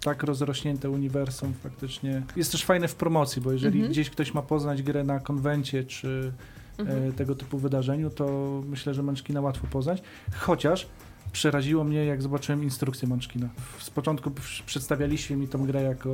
tak 0.00 0.22
rozrośnięte 0.22 0.90
uniwersum 0.90 1.52
faktycznie. 1.62 2.22
Jest 2.36 2.52
też 2.52 2.64
fajne 2.64 2.88
w 2.88 2.94
promocji, 2.94 3.42
bo 3.42 3.52
jeżeli 3.52 3.78
Mhm. 3.78 3.92
gdzieś 3.92 4.10
ktoś 4.10 4.34
ma 4.34 4.42
poznać 4.42 4.82
grę 4.82 5.04
na 5.04 5.20
konwencie 5.20 5.84
czy 5.84 6.32
Mhm. 6.78 7.08
e, 7.08 7.12
tego 7.12 7.34
typu 7.34 7.58
wydarzeniu, 7.58 8.10
to 8.10 8.26
myślę, 8.68 8.94
że 8.94 9.02
Munchkina 9.02 9.40
łatwo 9.40 9.66
poznać. 9.70 10.02
Chociaż 10.34 10.86
przeraziło 11.32 11.84
mnie, 11.84 12.04
jak 12.04 12.22
zobaczyłem 12.22 12.62
instrukcję 12.62 13.08
Munchkina. 13.08 13.48
Z 13.78 13.90
początku 13.90 14.30
przedstawialiście 14.66 15.36
mi 15.36 15.48
tą 15.48 15.66
grę 15.66 15.82
jako 15.82 16.10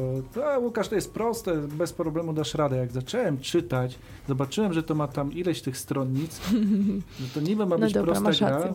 a 0.54 0.58
Łukasz, 0.58 0.88
to 0.88 0.94
jest 0.94 1.14
proste, 1.14 1.56
bez 1.68 1.92
problemu 1.92 2.32
dasz 2.32 2.54
radę. 2.54 2.76
Jak 2.76 2.92
zacząłem 2.92 3.40
czytać, 3.40 3.98
zobaczyłem, 4.28 4.72
że 4.72 4.82
to 4.82 4.94
ma 4.94 5.08
tam 5.08 5.32
ileś 5.32 5.62
tych 5.62 5.78
stronnic, 5.78 6.40
że 7.20 7.28
to 7.34 7.40
niby 7.40 7.66
ma 7.66 7.76
No 7.76 7.84
być 7.84 7.94
dobra, 7.94 8.20
prosta 8.20 8.46
gra. 8.46 8.74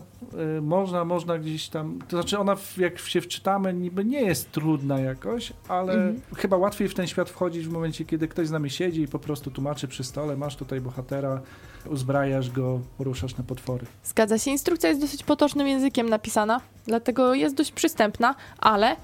Y, 0.58 0.60
Można, 0.62 1.04
można 1.04 1.38
gdzieś 1.38 1.68
tam, 1.68 1.98
to 2.08 2.16
znaczy 2.16 2.38
ona 2.38 2.56
jak 2.78 2.98
się 2.98 3.20
wczytamy 3.20 3.74
niby 3.74 4.04
nie 4.04 4.20
jest 4.22 4.52
trudna 4.52 5.00
jakoś, 5.00 5.52
ale 5.68 5.92
Mhm. 5.92 6.20
chyba 6.36 6.56
łatwiej 6.56 6.88
w 6.88 6.94
ten 6.94 7.06
świat 7.06 7.30
wchodzić 7.30 7.66
w 7.66 7.70
momencie, 7.72 8.04
kiedy 8.04 8.28
ktoś 8.28 8.48
z 8.48 8.50
nami 8.50 8.70
siedzi 8.70 9.02
i 9.02 9.08
po 9.08 9.18
prostu 9.18 9.50
tłumaczy 9.50 9.88
przy 9.88 10.04
stole, 10.04 10.36
masz 10.36 10.56
tutaj 10.56 10.80
bohatera, 10.80 11.40
uzbrajasz 11.90 12.50
go, 12.50 12.80
poruszasz 12.98 13.36
na 13.36 13.44
potwory. 13.44 13.86
Zgadza 14.04 14.38
się. 14.38 14.50
Instrukcja 14.50 14.88
jest 14.88 15.00
dosyć 15.00 15.22
potocznym 15.22 15.66
językiem 15.68 16.08
napisana, 16.08 16.60
dlatego 16.86 17.34
jest 17.34 17.54
dość 17.54 17.72
przystępna, 17.72 18.34
ale 18.58 18.96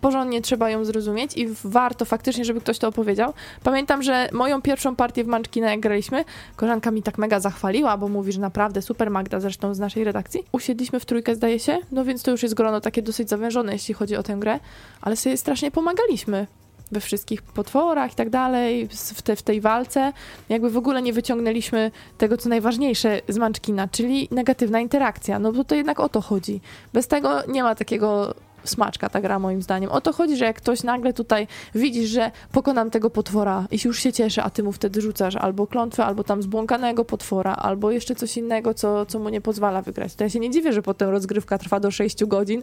porządnie 0.00 0.42
trzeba 0.42 0.70
ją 0.70 0.84
zrozumieć 0.84 1.36
i 1.36 1.48
warto 1.64 2.04
faktycznie, 2.04 2.44
żeby 2.44 2.60
ktoś 2.60 2.78
to 2.78 2.88
opowiedział. 2.88 3.32
Pamiętam, 3.62 4.02
że 4.02 4.28
moją 4.32 4.62
pierwszą 4.62 4.96
partię 4.96 5.24
w 5.24 5.26
Munchkina, 5.26 5.70
jak 5.70 5.80
graliśmy, 5.80 6.24
koleżanka 6.56 6.90
mi 6.90 7.02
tak 7.02 7.18
mega 7.18 7.40
zachwaliła, 7.40 7.96
bo 7.96 8.08
mówi, 8.08 8.32
że 8.32 8.40
naprawdę 8.40 8.82
super 8.82 9.10
Magda, 9.10 9.40
zresztą 9.40 9.74
z 9.74 9.78
naszej 9.78 10.04
redakcji. 10.04 10.44
Usiedliśmy 10.52 11.00
w 11.00 11.04
trójkę, 11.04 11.34
zdaje 11.34 11.58
się, 11.58 11.78
no 11.92 12.04
więc 12.04 12.22
to 12.22 12.30
już 12.30 12.42
jest 12.42 12.54
grono 12.54 12.80
takie 12.80 13.02
dosyć 13.02 13.28
zawężone, 13.28 13.72
jeśli 13.72 13.94
chodzi 13.94 14.16
o 14.16 14.22
tę 14.22 14.36
grę, 14.38 14.60
ale 15.00 15.16
sobie 15.16 15.36
strasznie 15.36 15.70
pomagaliśmy 15.70 16.46
we 16.92 17.00
wszystkich 17.00 17.42
potworach 17.42 18.12
i 18.12 18.14
tak 18.14 18.30
dalej, 18.30 18.88
w, 18.88 19.22
te, 19.22 19.36
w 19.36 19.42
tej 19.42 19.60
walce. 19.60 20.12
Jakby 20.48 20.70
w 20.70 20.76
ogóle 20.76 21.02
nie 21.02 21.12
wyciągnęliśmy 21.12 21.90
tego, 22.18 22.36
co 22.36 22.48
najważniejsze 22.48 23.20
z 23.28 23.38
Munchkina, 23.38 23.88
czyli 23.88 24.28
negatywna 24.30 24.80
interakcja. 24.80 25.38
No 25.38 25.52
bo 25.52 25.64
to 25.64 25.74
jednak 25.74 26.00
o 26.00 26.08
to 26.08 26.20
chodzi. 26.20 26.60
Bez 26.92 27.06
tego 27.06 27.42
nie 27.48 27.62
ma 27.62 27.74
takiego 27.74 28.34
smaczka 28.70 29.08
ta 29.08 29.20
gra 29.20 29.38
moim 29.38 29.62
zdaniem. 29.62 29.90
O 29.90 30.00
to 30.00 30.12
chodzi, 30.12 30.36
że 30.36 30.44
jak 30.44 30.56
ktoś 30.56 30.82
nagle 30.82 31.12
tutaj 31.12 31.46
widzisz, 31.74 32.10
że 32.10 32.30
pokonam 32.52 32.90
tego 32.90 33.10
potwora 33.10 33.66
i 33.70 33.78
już 33.84 33.98
się 33.98 34.12
cieszy, 34.12 34.42
a 34.42 34.50
ty 34.50 34.62
mu 34.62 34.72
wtedy 34.72 35.00
rzucasz 35.00 35.36
albo 35.36 35.66
klątwę, 35.66 36.04
albo 36.04 36.24
tam 36.24 36.42
zbłąkanego 36.42 37.04
potwora, 37.04 37.54
albo 37.54 37.90
jeszcze 37.90 38.14
coś 38.14 38.36
innego, 38.36 38.74
co, 38.74 39.06
co 39.06 39.18
mu 39.18 39.28
nie 39.28 39.40
pozwala 39.40 39.82
wygrać. 39.82 40.14
To 40.14 40.24
ja 40.24 40.30
się 40.30 40.40
nie 40.40 40.50
dziwię, 40.50 40.72
że 40.72 40.82
potem 40.82 41.10
rozgrywka 41.10 41.58
trwa 41.58 41.80
do 41.80 41.90
6 41.90 42.24
godzin, 42.24 42.62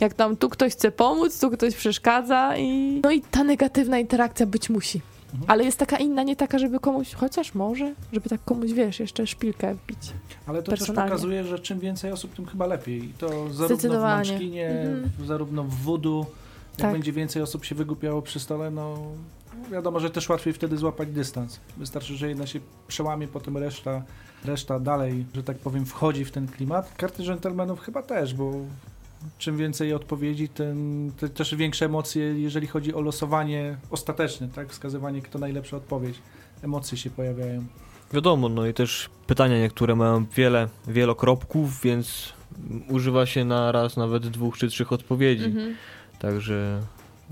jak 0.00 0.14
tam 0.14 0.36
tu 0.36 0.48
ktoś 0.48 0.72
chce 0.72 0.90
pomóc, 0.90 1.40
tu 1.40 1.50
ktoś 1.50 1.74
przeszkadza 1.74 2.56
i 2.56 3.00
no 3.04 3.10
i 3.10 3.20
ta 3.20 3.44
negatywna 3.44 3.98
interakcja 3.98 4.46
być 4.46 4.70
musi. 4.70 5.13
Mhm. 5.34 5.50
Ale 5.50 5.64
jest 5.64 5.78
taka 5.78 5.96
inna, 5.96 6.22
nie 6.22 6.36
taka, 6.36 6.58
żeby 6.58 6.80
komuś, 6.80 7.14
chociaż 7.14 7.54
może, 7.54 7.94
żeby 8.12 8.28
tak 8.28 8.44
komuś, 8.44 8.72
wiesz, 8.72 9.00
jeszcze 9.00 9.26
szpilkę 9.26 9.74
wbić. 9.74 10.12
Ale 10.46 10.62
to 10.62 10.70
też 10.76 10.86
pokazuje, 10.86 11.44
że 11.44 11.58
czym 11.58 11.80
więcej 11.80 12.12
osób, 12.12 12.34
tym 12.34 12.46
chyba 12.46 12.66
lepiej. 12.66 13.04
I 13.04 13.08
to 13.08 13.52
zarówno 13.52 14.00
w. 14.00 14.28
Munchkinie, 14.28 14.68
Mhm. 14.68 15.10
zarówno 15.26 15.64
w 15.64 15.74
Voodoo, 15.74 16.18
jak 16.18 16.78
Tak. 16.78 16.92
będzie 16.92 17.12
więcej 17.12 17.42
osób 17.42 17.64
się 17.64 17.74
wygłupiało 17.74 18.22
przy 18.22 18.40
stole, 18.40 18.70
no 18.70 18.98
wiadomo, 19.72 20.00
że 20.00 20.10
też 20.10 20.28
łatwiej 20.28 20.52
wtedy 20.52 20.76
złapać 20.76 21.08
dystans. 21.08 21.60
Wystarczy, 21.76 22.14
że 22.16 22.28
jedna 22.28 22.46
się 22.46 22.60
przełamie, 22.88 23.28
potem 23.28 23.56
reszta, 23.56 24.02
reszta 24.44 24.80
dalej, 24.80 25.26
że 25.34 25.42
tak 25.42 25.58
powiem, 25.58 25.86
wchodzi 25.86 26.24
w 26.24 26.30
ten 26.30 26.48
klimat. 26.48 26.94
Karty 26.96 27.22
dżentelmenów 27.22 27.80
chyba 27.80 28.02
też, 28.02 28.34
bo 28.34 28.52
czym 29.38 29.56
więcej 29.56 29.94
odpowiedzi, 29.94 30.48
tym 30.48 31.12
te, 31.18 31.28
też 31.28 31.54
większe 31.54 31.84
emocje, 31.86 32.22
jeżeli 32.40 32.66
chodzi 32.66 32.94
o 32.94 33.00
losowanie 33.00 33.76
ostateczne, 33.90 34.48
tak? 34.48 34.68
Wskazywanie, 34.70 35.22
kto 35.22 35.38
najlepsza 35.38 35.76
odpowiedź. 35.76 36.18
Emocje 36.62 36.98
się 36.98 37.10
pojawiają. 37.10 37.64
Wiadomo, 38.12 38.48
no 38.48 38.66
i 38.66 38.74
też 38.74 39.10
pytania 39.26 39.58
niektóre 39.58 39.96
mają 39.96 40.26
wiele, 40.36 40.68
wielokropków, 40.88 41.80
więc 41.82 42.32
używa 42.88 43.26
się 43.26 43.44
na 43.44 43.72
raz 43.72 43.96
nawet 43.96 44.26
dwóch 44.26 44.58
czy 44.58 44.68
trzech 44.68 44.92
odpowiedzi. 44.92 45.44
Mhm. 45.44 45.74
Także 46.18 46.80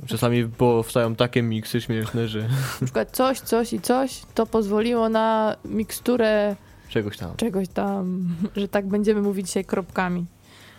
czasami 0.07 0.49
powstają 0.49 1.15
takie 1.15 1.43
miksy 1.43 1.81
śmieszne, 1.81 2.29
że 2.29 2.41
Na 2.81 2.85
przykład 2.85 3.11
coś, 3.11 3.41
coś 3.41 3.73
i 3.73 3.81
coś, 3.81 4.23
to 4.35 4.47
pozwoliło 4.47 5.09
na 5.09 5.57
miksturę 5.65 6.57
czegoś 6.89 7.17
tam. 7.19 7.37
czegoś 7.37 7.69
tam, 7.69 8.29
że 8.57 8.69
tak 8.69 8.87
będziemy 8.87 9.23
mówić 9.23 9.47
dzisiaj 9.47 9.65
kropkami. 9.65 10.27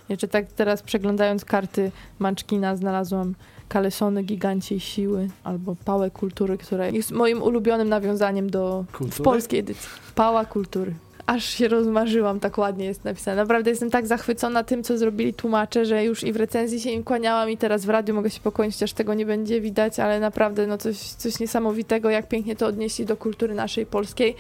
Jeszcze 0.09 0.27
tak 0.27 0.51
teraz 0.51 0.81
przeglądając 0.81 1.45
karty 1.45 1.91
Munchkina 2.19 2.75
znalazłam 2.75 3.35
kalesony 3.69 4.23
giganciej 4.23 4.79
siły 4.79 5.29
albo 5.43 5.75
pałę 5.85 6.11
kultury, 6.11 6.57
która 6.57 6.87
jest 6.87 7.11
moim 7.11 7.41
ulubionym 7.41 7.89
nawiązaniem 7.89 8.49
do 8.49 8.85
w 9.11 9.21
polskiej 9.21 9.59
edycji. 9.59 9.89
Pała 10.15 10.45
kultury. 10.45 10.93
Aż 11.25 11.45
się 11.45 11.67
rozmarzyłam, 11.67 12.39
tak 12.39 12.57
ładnie 12.57 12.85
jest 12.85 13.03
napisane. 13.03 13.37
Naprawdę 13.41 13.69
jestem 13.69 13.89
tak 13.89 14.07
zachwycona 14.07 14.63
tym, 14.63 14.83
co 14.83 14.97
zrobili 14.97 15.33
tłumacze, 15.33 15.85
że 15.85 16.03
już 16.03 16.23
i 16.23 16.33
w 16.33 16.35
recenzji 16.35 16.79
się 16.79 16.89
im 16.89 17.03
kłaniałam 17.03 17.49
i 17.49 17.57
teraz 17.57 17.85
w 17.85 17.89
radiu 17.89 18.15
mogę 18.15 18.29
się 18.29 18.39
pokłonić, 18.39 18.83
aż 18.83 18.93
tego 18.93 19.13
nie 19.13 19.25
będzie 19.25 19.61
widać, 19.61 19.99
ale 19.99 20.19
naprawdę 20.19 20.67
no 20.67 20.77
coś, 20.77 20.97
coś 20.97 21.39
niesamowitego, 21.39 22.09
jak 22.09 22.27
pięknie 22.27 22.55
to 22.55 22.67
odnieśli 22.67 23.05
do 23.05 23.17
kultury 23.17 23.53
naszej 23.53 23.85
polskiej 23.85 24.35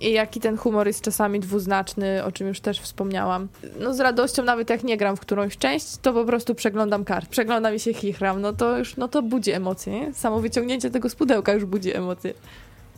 i 0.00 0.12
jaki 0.12 0.40
ten 0.40 0.56
humor 0.56 0.86
jest 0.86 1.00
czasami 1.00 1.40
dwuznaczny, 1.40 2.24
o 2.24 2.32
czym 2.32 2.48
już 2.48 2.60
też 2.60 2.80
wspomniałam. 2.80 3.48
No 3.80 3.94
z 3.94 4.00
radością, 4.00 4.42
nawet 4.42 4.70
jak 4.70 4.84
nie 4.84 4.96
gram 4.96 5.16
w 5.16 5.20
którąś 5.20 5.56
część, 5.56 5.96
to 5.96 6.12
po 6.12 6.24
prostu 6.24 6.54
przeglądam 6.54 7.04
kart, 7.04 7.28
przeglądam 7.28 7.74
i 7.74 7.80
się 7.80 7.94
chichram, 7.94 8.40
no 8.40 8.52
to 8.52 8.78
już, 8.78 8.96
no 8.96 9.08
to 9.08 9.22
budzi 9.22 9.52
emocje, 9.52 9.92
nie? 9.92 10.14
Samo 10.14 10.40
wyciągnięcie 10.40 10.90
tego 10.90 11.08
z 11.08 11.14
pudełka 11.14 11.52
już 11.52 11.64
budzi 11.64 11.96
emocje. 11.96 12.34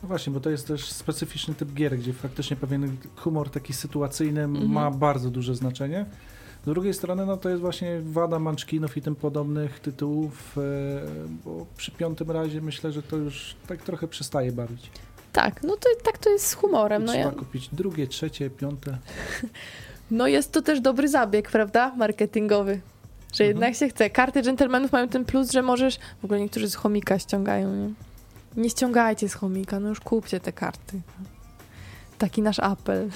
No 0.03 0.09
właśnie, 0.09 0.33
bo 0.33 0.41
to 0.41 0.51
jest 0.51 0.67
też 0.69 0.93
specyficzny 0.93 1.55
typ 1.55 1.73
gier, 1.73 1.99
gdzie 1.99 2.13
faktycznie 2.13 2.57
pewien 2.57 2.97
humor 3.17 3.51
taki 3.51 3.73
sytuacyjny 3.73 4.43
Mhm. 4.43 4.71
ma 4.71 4.91
bardzo 4.91 5.31
duże 5.31 5.55
znaczenie. 5.55 6.07
Z 6.63 6.69
drugiej 6.69 6.95
strony, 6.95 7.27
no 7.27 7.37
to 7.37 7.49
jest 7.49 7.61
właśnie 7.61 8.01
wada 8.03 8.39
Munchkinów 8.39 8.97
i 8.97 9.03
tym 9.03 9.15
podobnych 9.15 9.81
tytułów, 9.81 10.59
e, 10.59 10.61
bo 11.45 11.67
przy 11.77 11.91
piątym 11.91 12.31
razie 12.31 12.61
myślę, 12.61 12.93
że 12.93 13.03
to 13.03 13.17
już 13.17 13.57
tak 13.67 13.83
trochę 13.83 14.09
przestaje 14.09 14.53
bawić. 14.53 14.91
Tak, 15.37 15.63
no 15.63 15.77
to 15.77 15.89
tak 16.05 16.19
to 16.19 16.31
jest 16.31 16.47
z 16.47 16.55
humorem. 16.55 17.05
No, 17.05 17.13
Trzeba 17.13 17.25
ja, 17.25 17.31
kupić 17.31 17.69
drugie, 17.73 18.07
trzecie, 18.07 18.51
piąte. 18.51 18.99
no 20.11 20.27
jest 20.27 20.53
to 20.53 20.63
też 20.63 20.81
dobry 20.81 21.09
zabieg, 21.09 21.51
prawda? 21.51 21.93
Marketingowy. 21.97 22.81
Że 23.35 23.45
Mhm. 23.45 23.49
jednak 23.49 23.75
się 23.75 23.89
chce. 23.89 24.11
Karty 24.11 24.43
dżentelmenów 24.43 24.93
mają 24.93 25.09
ten 25.09 25.25
plus, 25.25 25.51
że 25.51 25.63
możesz. 25.63 25.99
W 26.21 26.25
ogóle 26.25 26.41
niektórzy 26.41 26.71
z 26.71 26.75
chomika 26.75 27.19
ściągają, 27.19 27.75
nie? 27.75 27.91
Nie 28.63 28.71
ściągajcie 28.71 29.29
z 29.29 29.35
chomika, 29.35 29.81
no 29.81 29.89
już 29.89 30.01
kupcie 30.01 30.41
te 30.41 30.53
karty. 30.53 31.01
Taki 32.19 32.43
nasz 32.43 32.59
apel. 32.59 33.09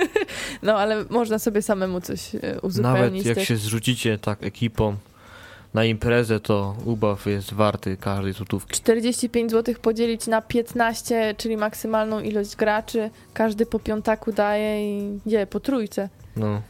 no 0.62 0.76
ale 0.78 1.04
można 1.10 1.38
sobie 1.38 1.62
samemu 1.62 2.00
coś 2.00 2.34
e, 2.34 2.38
uzupełnić. 2.62 3.02
Nawet 3.14 3.26
jak 3.26 3.34
też. 3.34 3.48
się 3.48 3.56
zrzucicie 3.56 4.18
tak 4.18 4.42
ekipą 4.42 4.96
na 5.74 5.84
imprezę, 5.84 6.40
to 6.40 6.76
ubaw 6.84 7.26
jest 7.26 7.54
warty 7.54 7.96
każdej 7.96 8.32
złotówki. 8.32 8.74
45 8.74 9.50
zł 9.50 9.74
podzielić 9.82 10.26
na 10.26 10.42
15, 10.42 11.34
czyli 11.38 11.56
maksymalną 11.56 12.20
ilość 12.20 12.56
graczy. 12.56 13.10
Każdy 13.34 13.66
po 13.66 13.78
piątaku 13.78 14.32
daje 14.32 14.98
i 14.98 15.18
nie, 15.26 15.46
po 15.46 15.60
trójce. 15.60 16.08
No, 16.36 16.62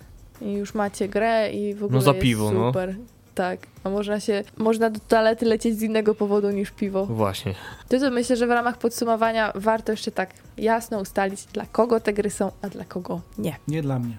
I 0.43 0.53
już 0.53 0.75
macie 0.75 1.09
grę 1.09 1.51
i 1.53 1.75
w 1.75 1.85
ogóle 1.85 2.01
za 2.01 2.11
jest 2.11 2.23
piwo, 2.23 2.53
no. 2.53 2.69
super. 2.69 2.97
Tak, 3.35 3.61
a 3.85 3.91
można 3.91 4.21
się, 4.21 4.45
można 4.57 4.91
do 4.91 5.01
toalety 5.09 5.47
lecieć 5.47 5.79
z 5.79 5.83
innego 5.83 6.15
powodu 6.15 6.51
niż 6.51 6.71
piwo. 6.71 7.07
właśnie. 7.07 7.55
To 7.89 8.01
co 8.01 8.11
myślę, 8.11 8.37
że 8.37 8.47
w 8.47 8.51
ramach 8.51 8.79
podsumowania 8.79 9.53
warto 9.55 9.93
jeszcze 9.93 10.11
tak 10.11 10.31
jasno 10.57 11.01
ustalić, 11.01 11.45
dla 11.45 11.67
kogo 11.67 12.01
te 12.01 12.13
gry 12.13 12.31
są, 12.31 12.53
a 12.63 12.69
dla 12.69 12.85
kogo 12.85 13.21
nie. 13.39 13.57
Nie 13.69 13.83
dla 13.83 13.99
mnie. 13.99 14.17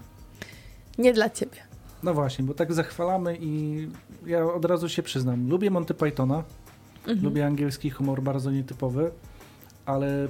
Nie 0.97 1.13
dla 1.13 1.29
ciebie. 1.29 1.68
No 2.03 2.13
właśnie, 2.13 2.45
bo 2.45 2.53
tak 2.53 2.73
zachwalamy 2.73 3.37
i 3.41 3.87
ja 4.25 4.43
od 4.45 4.65
razu 4.65 4.89
się 4.89 5.03
przyznam. 5.03 5.49
Lubię 5.49 5.71
Monty 5.71 5.93
Pythona, 5.93 6.43
Mhm. 6.99 7.23
lubię 7.23 7.45
angielski 7.45 7.89
humor 7.89 8.21
bardzo 8.21 8.51
nietypowy, 8.51 9.11
ale 9.85 10.27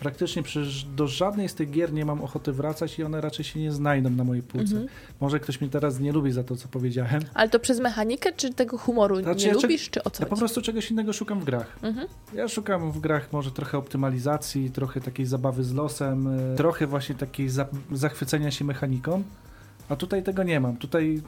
praktycznie 0.00 0.42
przecież 0.42 0.84
do 0.84 1.06
żadnej 1.06 1.48
z 1.48 1.54
tych 1.54 1.70
gier 1.70 1.92
nie 1.92 2.04
mam 2.04 2.22
ochoty 2.22 2.52
wracać 2.52 2.98
i 2.98 3.02
one 3.04 3.20
raczej 3.20 3.44
się 3.44 3.60
nie 3.60 3.72
znajdą 3.72 4.10
na 4.10 4.24
mojej 4.24 4.42
półce. 4.42 4.70
Mhm. 4.70 4.86
Może 5.20 5.40
ktoś 5.40 5.60
mnie 5.60 5.70
teraz 5.70 6.00
nie 6.00 6.12
lubi 6.12 6.32
za 6.32 6.44
to, 6.44 6.56
co 6.56 6.68
powiedziałem. 6.68 7.22
Ale 7.34 7.48
to 7.50 7.60
przez 7.60 7.80
mechanikę, 7.80 8.32
czy 8.32 8.54
tego 8.54 8.78
humoru 8.78 9.22
Znaczy, 9.22 9.40
nie 9.46 9.48
ja 9.48 9.54
lubisz, 9.54 9.90
czy 9.90 10.04
o 10.04 10.10
co 10.10 10.22
Ja 10.22 10.28
po 10.30 10.36
prostu 10.36 10.62
czegoś 10.62 10.90
innego 10.90 11.12
szukam 11.12 11.40
w 11.40 11.44
grach. 11.44 11.78
Mhm. 11.82 12.08
Ja 12.34 12.48
szukam 12.48 12.92
w 12.92 13.00
grach 13.00 13.32
może 13.32 13.50
trochę 13.50 13.78
optymalizacji, 13.78 14.70
trochę 14.70 15.00
takiej 15.00 15.26
zabawy 15.26 15.64
z 15.64 15.74
losem, 15.74 16.26
y, 16.52 16.56
trochę 16.56 16.86
właśnie 16.86 17.14
takiej 17.14 17.48
za 17.48 17.66
zachwycenia 17.92 18.50
się 18.50 18.64
mechaniką, 18.64 19.22
a 19.88 19.96
tutaj 19.96 20.22
tego 20.22 20.42
nie 20.42 20.60
mam. 20.60 20.76
Tutaj 20.76 21.22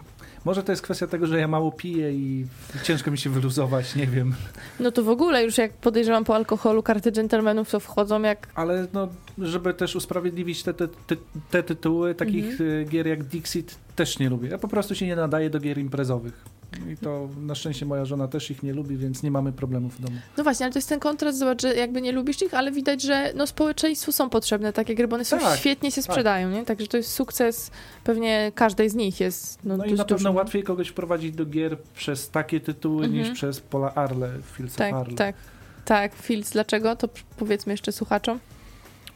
może 0.44 0.62
to 0.62 0.72
jest 0.72 0.82
kwestia 0.82 1.06
tego, 1.06 1.26
że 1.26 1.38
ja 1.40 1.48
mało 1.48 1.72
piję 1.72 2.12
i 2.12 2.46
ciężko 2.82 3.10
mi 3.10 3.18
się 3.18 3.30
wyluzować, 3.30 3.96
nie 3.96 4.06
wiem. 4.06 4.34
No 4.80 4.90
to 4.92 5.02
w 5.02 5.08
ogóle 5.08 5.44
już 5.44 5.58
jak 5.58 5.72
podejrzewam 5.72 6.24
po 6.24 6.34
alkoholu 6.34 6.82
karty 6.82 7.12
dżentelmenów 7.12 7.70
to 7.70 7.80
wchodzą 7.80 8.22
jak 8.22 8.48
Ale 8.54 8.86
no, 8.92 9.08
żeby 9.38 9.74
też 9.74 9.96
usprawiedliwić 9.96 10.62
te, 10.62 10.74
te, 10.74 10.88
te, 10.88 11.16
te 11.50 11.62
tytuły, 11.62 12.14
takich 12.14 12.44
Mhm. 12.50 12.70
y, 12.70 12.84
gier 12.88 13.06
jak 13.06 13.24
Dixit 13.24 13.78
też 13.96 14.18
nie 14.18 14.28
lubię. 14.30 14.48
Ja 14.48 14.58
po 14.58 14.68
prostu 14.68 14.94
się 14.94 15.06
nie 15.06 15.16
nadaję 15.16 15.50
do 15.50 15.60
gier 15.60 15.78
imprezowych. 15.78 16.44
I 16.92 16.96
to 16.96 17.28
na 17.40 17.54
szczęście 17.54 17.86
moja 17.86 18.04
żona 18.04 18.28
też 18.28 18.50
ich 18.50 18.62
nie 18.62 18.72
lubi, 18.72 18.96
więc 18.96 19.22
nie 19.22 19.30
mamy 19.30 19.52
problemów 19.52 19.96
w 19.96 20.00
domu. 20.00 20.16
No 20.36 20.44
właśnie, 20.44 20.66
ale 20.66 20.72
to 20.72 20.78
jest 20.78 20.88
ten 20.88 21.00
kontrast, 21.00 21.38
zobacz, 21.38 21.62
że 21.62 21.74
jakby 21.74 22.00
nie 22.02 22.12
lubisz 22.12 22.42
ich, 22.42 22.54
ale 22.54 22.72
widać, 22.72 23.02
że 23.02 23.32
no 23.36 23.46
społeczeństwu 23.46 24.12
są 24.12 24.30
potrzebne 24.30 24.72
takie 24.72 24.94
gry, 24.94 25.08
bo 25.08 25.14
one 25.16 25.24
są 25.24 25.38
Tak, 25.38 25.58
świetnie 25.58 25.90
się 25.92 26.02
sprzedają, 26.02 26.50
nie? 26.50 26.64
Także 26.64 26.86
to 26.86 26.96
jest 26.96 27.12
sukces 27.12 27.70
pewnie 28.04 28.52
każdej 28.54 28.90
z 28.90 28.94
nich 28.94 29.20
jest. 29.20 29.58
No, 29.64 29.76
No 29.76 29.84
i 29.84 29.92
na 29.94 30.04
pewno 30.04 30.32
łatwiej 30.32 30.62
kogoś 30.62 30.88
wprowadzić 30.88 31.34
do 31.34 31.46
gier 31.46 31.78
przez 31.94 32.30
takie 32.30 32.60
tytuły 32.60 33.04
Mhm. 33.04 33.22
niż 33.22 33.30
przez 33.34 33.60
Pola 33.60 33.94
Arle, 33.94 34.30
Fields 34.56 34.74
Tak, 34.76 34.94
Arle. 34.94 35.14
tak. 35.16 35.36
Tak, 35.84 36.14
Fields, 36.14 36.50
dlaczego? 36.50 36.96
To 36.96 37.08
powiedzmy 37.36 37.72
jeszcze 37.72 37.92
słuchaczom. 37.92 38.38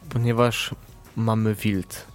Ponieważ 0.08 0.74
mamy 1.16 1.54
filt 1.54 2.06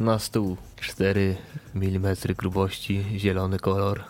na 0.00 0.18
stół 0.18 0.56
4 0.80 1.36
mm 1.74 2.16
grubości, 2.38 3.04
zielony 3.16 3.58
kolor, 3.58 4.04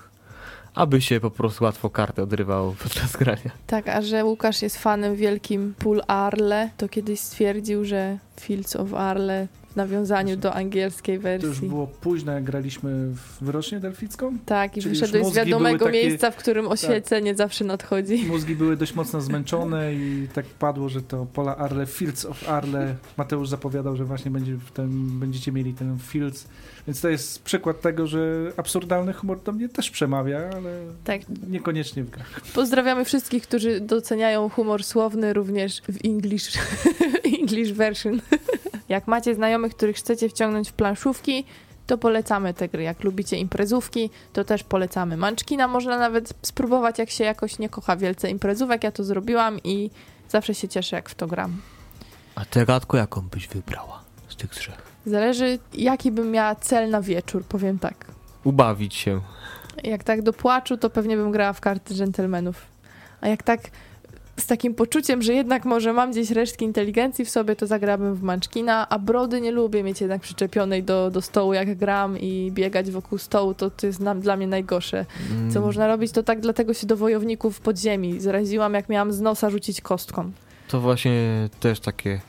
aby 0.74 1.00
się 1.00 1.20
po 1.20 1.30
prostu 1.30 1.64
łatwo 1.64 1.90
kartę 1.90 2.22
odrywało 2.22 2.74
podczas 2.82 3.16
grania. 3.16 3.50
Tak, 3.66 3.88
a 3.88 4.02
że 4.02 4.24
Łukasz 4.24 4.62
jest 4.62 4.78
fanem 4.78 5.16
wielkim 5.16 5.74
Pool 5.78 6.02
Arle, 6.06 6.70
to 6.76 6.88
kiedyś 6.88 7.20
stwierdził, 7.20 7.84
że 7.84 8.18
Fields 8.40 8.76
of 8.76 8.94
Arle 8.94 9.48
w 9.72 9.76
nawiązaniu 9.76 10.36
do 10.36 10.54
angielskiej 10.54 11.20
To 11.20 11.28
już 11.30 11.42
wersji. 11.42 11.68
było 11.68 11.86
późno, 11.86 12.32
jak 12.32 12.44
graliśmy 12.44 12.90
w 13.14 13.44
wyrocznię 13.44 13.80
delficką. 13.80 14.38
Tak, 14.46 14.76
i 14.76 14.80
Czyli 14.82 14.94
wyszedłeś 14.94 15.26
z 15.26 15.34
wiadomego 15.34 15.84
takie- 15.86 15.98
miejsca, 16.08 16.30
w 16.30 16.36
którym 16.36 16.68
oświecenie 16.68 17.34
zawsze 17.34 17.64
nadchodzi. 17.64 18.24
Mózgi 18.26 18.56
były 18.56 18.76
dość 18.76 18.94
mocno 18.94 19.20
zmęczone 19.30 19.94
i 19.94 20.28
tak 20.34 20.46
padło, 20.46 20.88
że 20.88 21.02
to 21.02 21.26
Pola 21.32 21.56
Arle, 21.56 21.86
Fields 21.86 22.24
of 22.24 22.48
Arle. 22.48 22.94
Mateusz 23.16 23.48
zapowiadał, 23.48 23.96
że 23.96 24.04
właśnie 24.04 24.30
będzie 24.30 24.54
w 24.56 24.70
tym, 24.70 25.20
będziecie 25.20 25.52
mieli 25.52 25.74
ten 25.74 25.98
Fields. 25.98 26.48
Więc 26.90 27.00
to 27.00 27.08
jest 27.08 27.42
przykład 27.42 27.80
tego, 27.80 28.06
że 28.06 28.52
absurdalny 28.56 29.12
humor 29.12 29.42
do 29.42 29.52
mnie 29.52 29.68
też 29.68 29.90
przemawia, 29.90 30.38
ale 30.38 30.70
Tak. 31.04 31.20
niekoniecznie 31.48 32.04
w 32.04 32.10
grach. 32.10 32.40
Pozdrawiamy 32.54 33.04
wszystkich, 33.04 33.42
którzy 33.42 33.80
doceniają 33.80 34.48
humor 34.48 34.84
słowny 34.84 35.32
również 35.32 35.82
w 35.82 36.04
English, 36.04 36.58
English 37.40 37.72
version. 37.72 38.20
Jak 38.88 39.06
macie 39.06 39.34
znajomych, 39.34 39.74
których 39.76 39.96
chcecie 39.96 40.28
wciągnąć 40.28 40.70
w 40.70 40.72
planszówki, 40.72 41.44
to 41.86 41.98
polecamy 41.98 42.54
te 42.54 42.68
gry. 42.68 42.82
Jak 42.82 43.04
lubicie 43.04 43.36
imprezówki, 43.36 44.10
to 44.32 44.44
też 44.44 44.62
polecamy. 44.62 45.16
Manczkina 45.16 45.68
można 45.68 45.98
nawet 45.98 46.32
spróbować, 46.42 46.98
jak 46.98 47.10
się 47.10 47.24
jakoś 47.24 47.58
nie 47.58 47.68
kocha 47.68 47.96
wielce 47.96 48.30
imprezówek. 48.30 48.84
Ja 48.84 48.92
to 48.92 49.04
zrobiłam 49.04 49.58
i 49.64 49.90
zawsze 50.28 50.54
się 50.54 50.68
cieszę, 50.68 50.96
jak 50.96 51.08
w 51.08 51.14
to 51.14 51.26
gram. 51.26 51.60
A 52.34 52.44
ty, 52.44 52.66
Gatko, 52.66 52.96
jaką 52.96 53.20
byś 53.20 53.48
wybrała 53.48 54.02
z 54.28 54.36
tych 54.36 54.50
trzech? 54.50 54.89
Zależy, 55.10 55.58
jaki 55.74 56.10
bym 56.10 56.30
miała 56.30 56.54
cel 56.54 56.90
na 56.90 57.02
wieczór, 57.02 57.44
powiem 57.44 57.78
tak. 57.78 58.04
Ubawić 58.44 58.94
się. 58.94 59.20
Jak 59.84 60.04
tak 60.04 60.22
do 60.22 60.32
płaczu, 60.32 60.76
to 60.76 60.90
pewnie 60.90 61.16
bym 61.16 61.30
grała 61.30 61.52
w 61.52 61.60
karty 61.60 61.94
dżentelmenów. 61.94 62.66
A 63.20 63.28
jak 63.28 63.42
tak 63.42 63.60
z 64.40 64.46
takim 64.46 64.74
poczuciem, 64.74 65.22
że 65.22 65.34
jednak 65.34 65.64
może 65.64 65.92
mam 65.92 66.10
gdzieś 66.10 66.30
resztki 66.30 66.64
inteligencji 66.64 67.24
w 67.24 67.30
sobie, 67.30 67.56
to 67.56 67.66
zagrałabym 67.66 68.14
w 68.14 68.22
Munchkina, 68.22 68.88
a 68.88 68.98
brody 68.98 69.40
nie 69.40 69.50
lubię 69.50 69.82
mieć 69.82 70.00
jednak 70.00 70.20
przyczepionej 70.20 70.82
do, 70.82 71.10
do 71.10 71.22
stołu 71.22 71.52
jak 71.52 71.78
gram 71.78 72.18
i 72.18 72.50
biegać 72.52 72.90
wokół 72.90 73.18
stołu, 73.18 73.54
to, 73.54 73.70
to 73.70 73.86
jest 73.86 74.00
nam, 74.00 74.20
dla 74.20 74.36
mnie 74.36 74.46
najgorsze. 74.46 75.06
Co 75.28 75.34
Mm, 75.58 75.62
można 75.62 75.86
robić, 75.86 76.12
to 76.12 76.22
tak 76.22 76.40
dlatego 76.40 76.74
się 76.74 76.86
do 76.86 76.96
wojowników 76.96 77.60
podziemi 77.60 78.20
zraziłam, 78.20 78.74
jak 78.74 78.88
miałam 78.88 79.12
z 79.12 79.20
nosa 79.20 79.50
rzucić 79.50 79.80
kostką. 79.80 80.30
To 80.68 80.80
właśnie 80.80 81.48
też 81.60 81.80
takie 81.80 82.20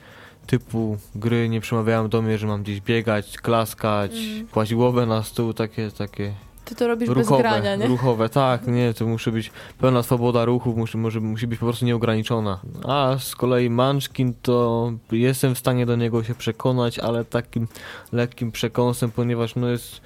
typu 0.52 0.98
gry 1.16 1.50
nie 1.50 1.62
przemawiają 1.62 2.10
do 2.10 2.22
mnie, 2.22 2.38
że 2.38 2.48
mam 2.48 2.64
gdzieś 2.64 2.82
biegać, 2.82 3.38
klaskać, 3.38 4.12
Mhm. 4.12 4.48
kłaść 4.48 4.74
głowę 4.74 5.06
na 5.06 5.24
stół, 5.24 5.54
takie, 5.54 5.92
takie 5.92 6.34
Ty 6.66 6.76
to 6.76 6.88
robisz 6.88 7.10
ruchowe, 7.10 7.44
bez 7.44 7.52
grania, 7.52 7.76
nie? 7.76 7.88
ruchowe, 7.88 8.30
tak, 8.30 8.68
nie, 8.68 8.94
to 8.94 9.06
musi 9.08 9.32
być 9.32 9.52
pełna 9.80 10.04
swoboda 10.04 10.46
ruchów, 10.46 10.78
musi, 10.78 10.98
może, 10.98 11.20
musi 11.20 11.48
być 11.48 11.60
po 11.60 11.66
prostu 11.66 11.86
nieograniczona. 11.86 12.60
A 12.88 13.16
z 13.20 13.36
kolei 13.36 13.70
Munchkin 13.70 14.34
to 14.42 14.92
jestem 15.12 15.56
w 15.56 15.60
stanie 15.60 15.86
do 15.86 15.96
niego 15.96 16.24
się 16.24 16.36
przekonać, 16.36 17.00
ale 17.00 17.26
takim 17.26 17.68
lekkim 18.12 18.52
przekąsem, 18.52 19.12
ponieważ 19.12 19.56
no 19.56 19.70
jest, 19.70 20.02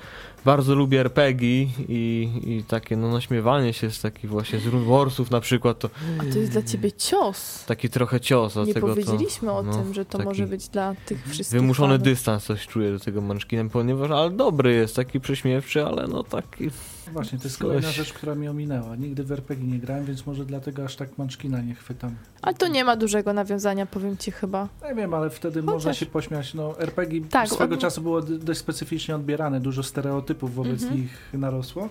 bardzo 0.46 0.76
lubię 0.76 1.00
RPG 1.00 1.68
i, 1.90 2.30
i 2.44 2.64
takie 2.68 2.98
no 2.98 3.12
naśmiewanie 3.12 3.74
się 3.74 3.92
z 3.92 4.02
takich 4.02 4.30
właśnie 4.30 4.60
z 4.60 5.32
na 5.32 5.42
przykład, 5.42 5.80
to 5.80 5.90
A 6.18 6.34
to 6.34 6.40
jest 6.40 6.52
dla 6.52 6.64
ciebie 6.64 6.92
cios. 6.92 7.64
taki 7.66 7.90
trochę 7.90 8.20
cios, 8.20 8.56
Nie 8.56 8.66
dlatego 8.66 8.88
powiedzieliśmy 8.88 9.48
to, 9.48 9.58
o 9.58 9.64
no, 9.64 9.74
tym, 9.74 9.94
że 9.94 10.06
to 10.06 10.20
może 10.20 10.48
być 10.48 10.68
dla 10.68 10.96
tych 11.06 11.28
wszystkich 11.30 11.60
Wymuszony 11.60 11.94
fanów. 11.94 12.04
dystans 12.04 12.44
coś 12.44 12.68
czuję 12.68 12.92
do 12.92 13.00
tego 13.00 13.22
Munchkinem, 13.22 13.70
ponieważ, 13.70 14.12
ale 14.12 14.30
dobry 14.30 14.74
jest, 14.74 14.96
taki 14.96 15.20
prześmiewczy, 15.20 15.86
ale 15.86 16.08
no 16.08 16.24
taki... 16.24 16.70
Właśnie, 17.14 17.38
to 17.40 17.44
jest 17.44 17.58
Coś. 17.58 17.68
kolejna 17.68 17.92
rzecz, 17.92 18.14
która 18.14 18.36
mi 18.36 18.48
ominęła. 18.48 18.96
Nigdy 18.96 19.24
w 19.24 19.32
RPG 19.32 19.68
nie 19.68 19.80
grałem, 19.80 20.06
więc 20.06 20.26
może 20.26 20.46
dlatego 20.46 20.84
aż 20.86 20.96
tak 20.96 21.18
Munchkina 21.18 21.62
nie 21.62 21.76
chwytam. 21.76 22.16
Ale 22.42 22.54
to 22.56 22.68
nie 22.68 22.84
ma 22.84 22.96
dużego 22.96 23.34
nawiązania, 23.34 23.86
powiem 23.86 24.18
ci 24.18 24.32
chyba. 24.32 24.70
Nie 24.90 24.96
wiem, 24.96 25.14
ale 25.14 25.30
wtedy 25.30 25.60
Chociaż- 25.62 25.74
można 25.74 25.94
się 25.94 26.06
pośmiać. 26.06 26.54
No, 26.54 26.80
RPG 26.80 27.22
Tak, 27.30 27.50
swego 27.50 27.76
od- 27.76 27.82
czasu 27.82 28.02
było 28.02 28.22
dość 28.22 28.60
specyficznie 28.60 29.16
odbierane, 29.16 29.60
dużo 29.60 29.84
stereotypów 29.84 30.56
wobec 30.56 30.82
Mhm. 30.84 31.02
nich 31.02 31.30
narosło. 31.34 31.90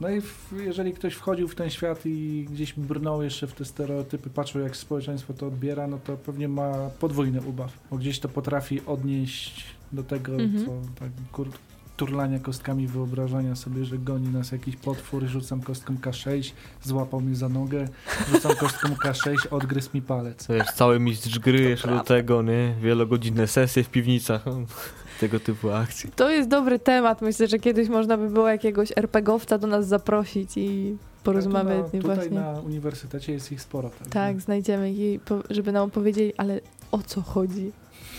No 0.00 0.10
i 0.10 0.20
w, 0.20 0.52
jeżeli 0.64 0.92
ktoś 0.92 1.14
wchodził 1.14 1.48
w 1.48 1.54
ten 1.54 1.70
świat 1.70 2.00
i 2.06 2.46
gdzieś 2.50 2.72
brnął 2.72 3.22
jeszcze 3.22 3.46
w 3.46 3.52
te 3.52 3.64
stereotypy, 3.64 4.30
patrzył 4.30 4.60
jak 4.60 4.76
społeczeństwo 4.76 5.34
to 5.34 5.46
odbiera, 5.46 5.86
no 5.86 5.98
to 6.04 6.16
pewnie 6.16 6.48
ma 6.48 6.72
podwójny 7.00 7.42
ubaw, 7.42 7.78
bo 7.90 7.96
gdzieś 7.96 8.20
to 8.20 8.28
potrafi 8.28 8.80
odnieść 8.86 9.64
do 9.92 10.02
tego, 10.02 10.32
Mhm. 10.32 10.64
co 10.66 10.70
tak 11.00 11.10
kur, 11.32 11.48
turlania 11.96 12.38
kostkami 12.38 12.86
wyobrażania 12.86 13.56
sobie, 13.56 13.84
że 13.84 13.98
goni 13.98 14.28
nas 14.28 14.52
jakiś 14.52 14.76
potwór, 14.76 15.24
rzucam 15.24 15.60
kostką 15.62 15.94
K6, 15.94 16.52
złapał 16.82 17.20
mnie 17.20 17.36
za 17.36 17.48
nogę, 17.48 17.88
rzucam 18.32 18.56
kostką 18.56 18.88
K6, 18.88 19.34
odgryzł 19.50 19.90
mi 19.94 20.02
palec. 20.02 20.46
To 20.46 20.54
jest 20.54 20.72
cały 20.72 21.00
mistrz 21.00 21.38
gry 21.38 21.62
jeszcze 21.62 21.88
do 21.88 22.00
tego, 22.00 22.42
nie? 22.42 22.74
Wielogodzinne 22.80 23.46
sesje 23.46 23.84
w 23.84 23.88
piwnicach, 23.90 24.44
tego 25.20 25.40
typu 25.40 25.70
akcji. 25.70 26.10
To 26.16 26.30
jest 26.30 26.48
dobry 26.48 26.78
temat. 26.78 27.22
Myślę, 27.22 27.46
że 27.48 27.58
kiedyś 27.58 27.88
można 27.88 28.16
by 28.16 28.30
było 28.30 28.48
jakiegoś 28.48 28.92
RPGowca 28.96 29.58
do 29.58 29.66
nas 29.66 29.88
zaprosić 29.88 30.50
i 30.56 30.96
porozmawiać 31.24 31.78
Ale 31.80 31.88
z 31.88 31.92
nim 31.92 32.02
tu 32.02 32.08
na, 32.08 32.14
właśnie. 32.14 32.30
Tutaj 32.30 32.44
na 32.54 32.60
uniwersytecie 32.60 33.32
jest 33.32 33.52
ich 33.52 33.60
sporo. 33.62 33.90
także- 33.90 34.10
Tak, 34.10 34.40
znajdziemy 34.40 34.92
ich, 34.92 35.20
żeby 35.50 35.72
nam 35.72 35.86
opowiedzieli, 35.88 36.32
ale 36.36 36.60
o 36.92 36.98
co 37.02 37.22
chodzi? 37.22 37.72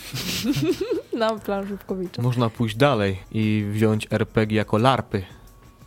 Nam 1.16 1.40
planszówkowiczom. 1.40 2.24
Można 2.24 2.50
pójść 2.50 2.76
dalej 2.76 3.18
i 3.32 3.66
wziąć 3.72 4.06
RPG 4.10 4.56
jako 4.56 4.78
larpy. 4.78 5.22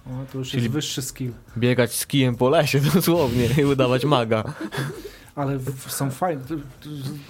O, 0.08 0.10
to 0.32 0.38
już 0.38 0.50
Czyli- 0.50 0.64
jest 0.64 0.74
wyższy 0.74 1.02
skill. 1.02 1.32
Biegać 1.58 1.96
z 1.96 2.08
kijem 2.08 2.36
po 2.36 2.50
lesie 2.50 2.80
dosłownie 2.94 3.50
i 3.58 3.66
udawać 3.66 4.06
maga. 4.06 4.44
Ale 5.36 5.60
są 5.88 6.12
fajne. 6.12 6.42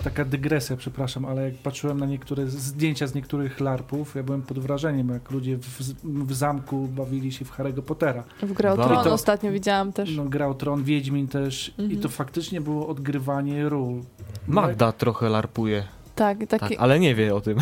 Taka 0.04 0.26
dygresja, 0.26 0.78
przepraszam, 0.78 1.26
ale 1.26 1.43
jak 1.45 1.54
patrzyłem 1.54 2.00
na 2.00 2.06
niektóre 2.06 2.47
zdjęcia 2.47 3.08
z 3.08 3.14
niektórych 3.16 3.60
larpów, 3.60 4.16
ja 4.16 4.24
byłem 4.24 4.41
pod 4.41 4.60
wrażeniem, 4.60 5.10
jak 5.10 5.32
ludzie 5.32 5.58
w, 5.58 5.80
w 6.04 6.34
zamku 6.34 6.88
bawili 6.88 7.32
się 7.32 7.45
w 7.45 7.52
Harry'ego 7.52 7.82
Pottera. 7.82 8.24
W 8.43 8.54
Bardzo. 8.54 8.84
Tron 8.88 9.02
I 9.02 9.04
to- 9.04 9.14
ostatnio 9.14 9.52
widziałam 9.52 9.93
też. 9.93 10.16
No, 10.16 10.26
grał 10.26 10.56
Tron, 10.56 10.84
Wiedźmin 10.84 11.28
też 11.28 11.74
i 11.78 11.82
Mhm. 11.82 12.02
to 12.02 12.10
faktycznie 12.10 12.62
było 12.62 12.88
odgrywanie 12.88 13.70
ról. 13.70 14.02
Magda 14.47 14.91
trochę 14.91 15.30
larpuje, 15.30 15.84
Tak, 16.20 16.38
tak, 16.47 16.59
taki, 16.59 16.78
ale 16.78 16.99
nie 16.99 17.15
wie 17.15 17.36
o 17.36 17.41
tym. 17.41 17.57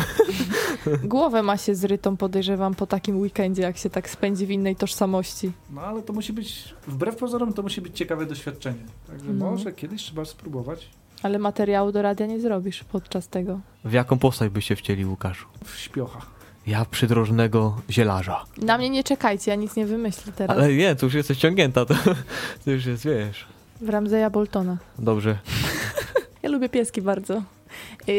głowę 1.04 1.42
ma 1.42 1.56
się 1.56 1.74
zrytą, 1.74 2.16
podejrzewam, 2.16 2.74
po 2.74 2.86
takim 2.86 3.20
weekendzie, 3.20 3.62
jak 3.62 3.76
się 3.76 3.90
tak 3.90 4.10
spędzi 4.10 4.46
w 4.46 4.50
innej 4.50 4.76
tożsamości. 4.76 5.52
No 5.70 5.80
ale 5.80 6.02
to 6.02 6.12
musi 6.12 6.32
być, 6.32 6.74
wbrew 6.86 7.16
pozorom, 7.16 7.52
to 7.52 7.62
musi 7.62 7.80
być 7.80 7.96
ciekawe 7.96 8.26
doświadczenie. 8.26 8.78
Także 9.06 9.32
No. 9.32 9.50
może 9.50 9.72
kiedyś 9.72 10.02
trzeba 10.02 10.24
spróbować 10.24 10.88
Ale 11.22 11.38
materiału 11.38 11.92
do 11.92 12.02
radia 12.02 12.26
nie 12.26 12.40
zrobisz 12.40 12.84
podczas 12.84 13.28
tego. 13.28 13.60
W 13.84 13.92
jaką 13.92 14.18
postać 14.18 14.48
by 14.52 14.62
się 14.62 14.76
wcieli, 14.76 15.06
Łukaszu? 15.06 15.46
w 15.64 15.76
śpiocha. 15.78 16.20
Ja 16.66 16.84
przydrożnego 16.84 17.76
zielarza. 17.90 18.44
Na 18.62 18.78
mnie 18.78 18.90
nie 18.90 19.04
czekajcie, 19.04 19.50
ja 19.50 19.54
nic 19.56 19.76
nie 19.76 19.86
wymyślę 19.86 20.32
teraz. 20.36 20.56
Ale 20.56 20.74
nie, 20.74 20.96
tu 20.96 21.06
już 21.06 21.14
jesteś 21.14 21.38
ciągnięta, 21.38 21.84
to, 21.84 21.94
to 22.64 22.70
już 22.70 22.86
jest, 22.86 23.04
wiesz. 23.04 23.46
W 23.80 23.88
Ramzeja 23.88 24.30
Boltona. 24.30 24.76
Dobrze. 24.98 25.38
Ja 26.42 26.48
lubię 26.50 26.68
pieski 26.68 27.02
bardzo. 27.02 27.42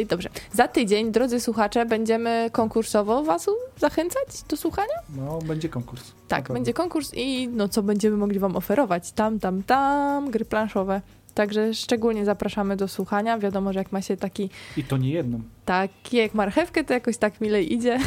Dobrze. 0.10 0.29
Za 0.60 0.68
tydzień, 0.68 1.12
drodzy 1.12 1.40
słuchacze, 1.40 1.86
będziemy 1.86 2.50
konkursowo 2.52 3.24
was 3.24 3.50
zachęcać 3.78 4.44
do 4.50 4.58
słuchania? 4.58 4.94
No, 5.18 5.40
będzie 5.46 5.70
konkurs. 5.70 6.12
Tak, 6.28 6.52
będzie 6.54 6.74
konkurs 6.74 7.12
i 7.14 7.48
no 7.48 7.70
co 7.70 7.84
będziemy 7.84 8.18
mogli 8.18 8.40
wam 8.40 8.56
oferować? 8.56 9.12
Tam, 9.12 9.40
tam, 9.40 9.64
tam, 9.64 10.32
gry 10.32 10.46
planszowe. 10.46 11.02
Także 11.34 11.74
szczególnie 11.74 12.26
zapraszamy 12.26 12.76
do 12.76 12.88
słuchania. 12.88 13.38
Wiadomo, 13.38 13.74
że 13.74 13.80
jak 13.80 13.92
ma 13.92 14.02
się 14.02 14.18
taki, 14.18 14.50
I 14.78 14.84
to 14.84 14.98
nie 14.98 15.10
jedną. 15.10 15.42
taki 15.66 16.18
jak 16.18 16.34
marchewkę, 16.34 16.84
to 16.84 16.94
jakoś 16.94 17.18
tak 17.18 17.42
milej 17.42 17.74
idzie. 17.74 18.00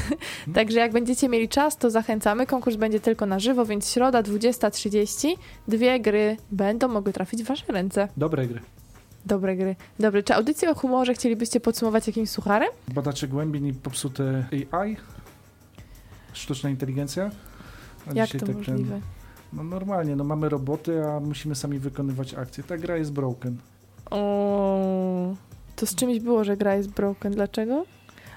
Także 0.54 0.78
jak 0.78 0.92
będziecie 0.92 1.28
mieli 1.28 1.48
czas, 1.48 1.76
to 1.76 1.90
zachęcamy. 1.90 2.46
Konkurs 2.46 2.76
będzie 2.76 3.00
tylko 3.00 3.26
na 3.26 3.38
żywo, 3.38 3.64
więc 3.64 3.90
środa 3.90 4.22
20.30. 4.22 5.34
Dwie 5.68 6.00
gry 6.00 6.36
będą 6.50 6.88
mogły 6.88 7.12
trafić 7.12 7.42
w 7.42 7.46
wasze 7.46 7.72
ręce. 7.72 8.08
Dobre 8.16 8.46
gry. 8.46 8.60
Dobre 9.26 9.56
gry. 9.56 9.76
Dobre. 9.98 10.22
Czy 10.22 10.34
audycję 10.34 10.70
o 10.70 10.74
humorze 10.74 11.14
chcielibyście 11.14 11.60
podsumować 11.60 12.06
jakimś 12.06 12.30
sucharem? 12.30 12.68
Badacze 12.88 13.28
głębin 13.28 13.66
i 13.66 13.72
popsute 13.72 14.44
AI, 14.70 14.96
sztuczna 16.32 16.70
inteligencja. 16.70 17.30
A 18.06 18.12
Jak 18.14 18.26
dzisiaj 18.26 18.40
to 18.40 18.46
tak 18.46 18.56
możliwe? 18.56 19.00
No 19.52 19.64
normalnie, 19.64 20.16
no 20.16 20.24
mamy 20.24 20.48
roboty, 20.48 21.04
a 21.04 21.20
musimy 21.20 21.54
sami 21.54 21.78
wykonywać 21.78 22.34
akcje. 22.34 22.64
Ta 22.64 22.76
gra 22.78 22.96
jest 22.96 23.12
broken. 23.12 23.56
O, 24.10 25.34
to 25.76 25.86
z 25.86 25.94
czymś 25.94 26.20
było, 26.20 26.44
że 26.44 26.56
gra 26.56 26.74
jest 26.74 26.88
broken. 26.90 27.32
Dlaczego? 27.32 27.84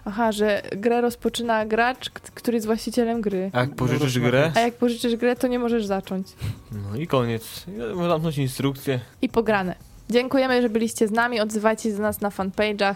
Aha, 0.05 0.31
że 0.31 0.61
grę 0.77 1.01
rozpoczyna 1.01 1.65
gracz, 1.65 2.09
który 2.09 2.55
jest 2.57 2.65
właścicielem 2.67 3.21
gry. 3.21 3.49
A 3.53 3.59
jak 3.59 3.75
pożyczysz 3.75 4.15
No, 4.15 4.21
grę, 4.21 4.51
A 4.55 4.59
jak 4.59 4.73
pożyczysz 4.73 5.15
grę, 5.15 5.35
to 5.35 5.47
nie 5.47 5.59
możesz 5.59 5.85
zacząć. 5.85 6.27
no 6.71 6.95
i 6.99 7.07
koniec. 7.07 7.65
Ja 7.77 8.07
Zamknąć 8.09 8.37
instrukcję. 8.37 8.99
I 9.21 9.29
pograne. 9.29 9.75
Dziękujemy, 10.09 10.61
że 10.61 10.69
byliście 10.69 11.07
z 11.07 11.11
nami. 11.11 11.39
Odzywajcie 11.39 11.89
się 11.89 11.95
do 11.95 12.01
nas 12.01 12.21
na 12.21 12.29
fanpage'ach. 12.29 12.95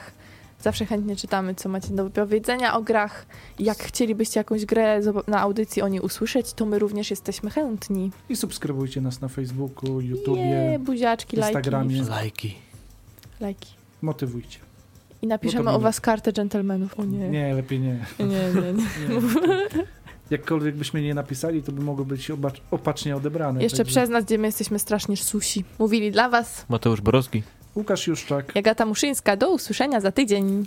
Zawsze 0.62 0.86
chętnie 0.86 1.16
czytamy, 1.16 1.56
co 1.56 1.70
macie 1.70 1.88
do 1.90 2.10
powiedzenia 2.10 2.76
o 2.78 2.82
grach. 2.82 3.26
Jak 3.60 3.78
chcielibyście 3.78 4.40
jakąś 4.40 4.66
grę 4.66 5.02
na 5.28 5.40
audycji 5.40 5.82
o 5.82 5.88
niej 5.88 6.02
usłyszeć, 6.02 6.54
to 6.54 6.66
my 6.66 6.80
również 6.80 7.10
jesteśmy 7.10 7.50
chętni. 7.50 8.12
I 8.30 8.36
subskrybujcie 8.36 9.02
nas 9.02 9.22
na 9.22 9.28
Facebooku, 9.28 10.02
YouTubie, 10.02 10.42
Nie, 10.42 10.80
buziaczki, 10.80 11.38
Instagramie. 11.38 11.96
lajki. 11.96 12.10
Lajki. 12.10 12.56
lajki. 13.40 13.74
motywujcie. 14.02 14.60
I 15.22 15.28
napiszemy 15.28 15.64
No 15.64 15.76
o 15.76 15.80
was 15.80 16.02
kartę 16.02 16.34
dżentelmenów. 16.34 17.00
O 17.00 17.06
nie. 17.06 17.30
Nie, 17.30 17.54
lepiej 17.54 17.80
nie. 17.80 18.06
Nie, 18.20 18.26
nie, 18.26 18.74
nie. 18.74 18.74
nie. 19.10 19.20
Jakkolwiek 20.30 20.76
byśmy 20.76 21.02
nie 21.02 21.14
napisali, 21.14 21.64
to 21.64 21.72
by 21.72 21.82
mogło 21.82 22.06
być 22.06 22.32
opacznie 22.72 23.16
odebrane. 23.16 23.64
Jeszcze 23.64 23.78
także- 23.78 23.92
przez 23.92 24.10
nas, 24.10 24.26
gdzie 24.26 24.38
my 24.38 24.48
jesteśmy 24.48 24.80
strasznie 24.80 25.18
susi. 25.18 25.64
Mówili 25.80 26.12
dla 26.12 26.30
was 26.30 26.66
Mateusz 26.70 27.02
Borowski. 27.02 27.44
Łukasz 27.76 28.08
Juszczak. 28.08 28.56
Jagata 28.56 28.86
Muszyńska. 28.86 29.38
Do 29.38 29.50
usłyszenia 29.52 30.00
za 30.02 30.12
tydzień. 30.12 30.66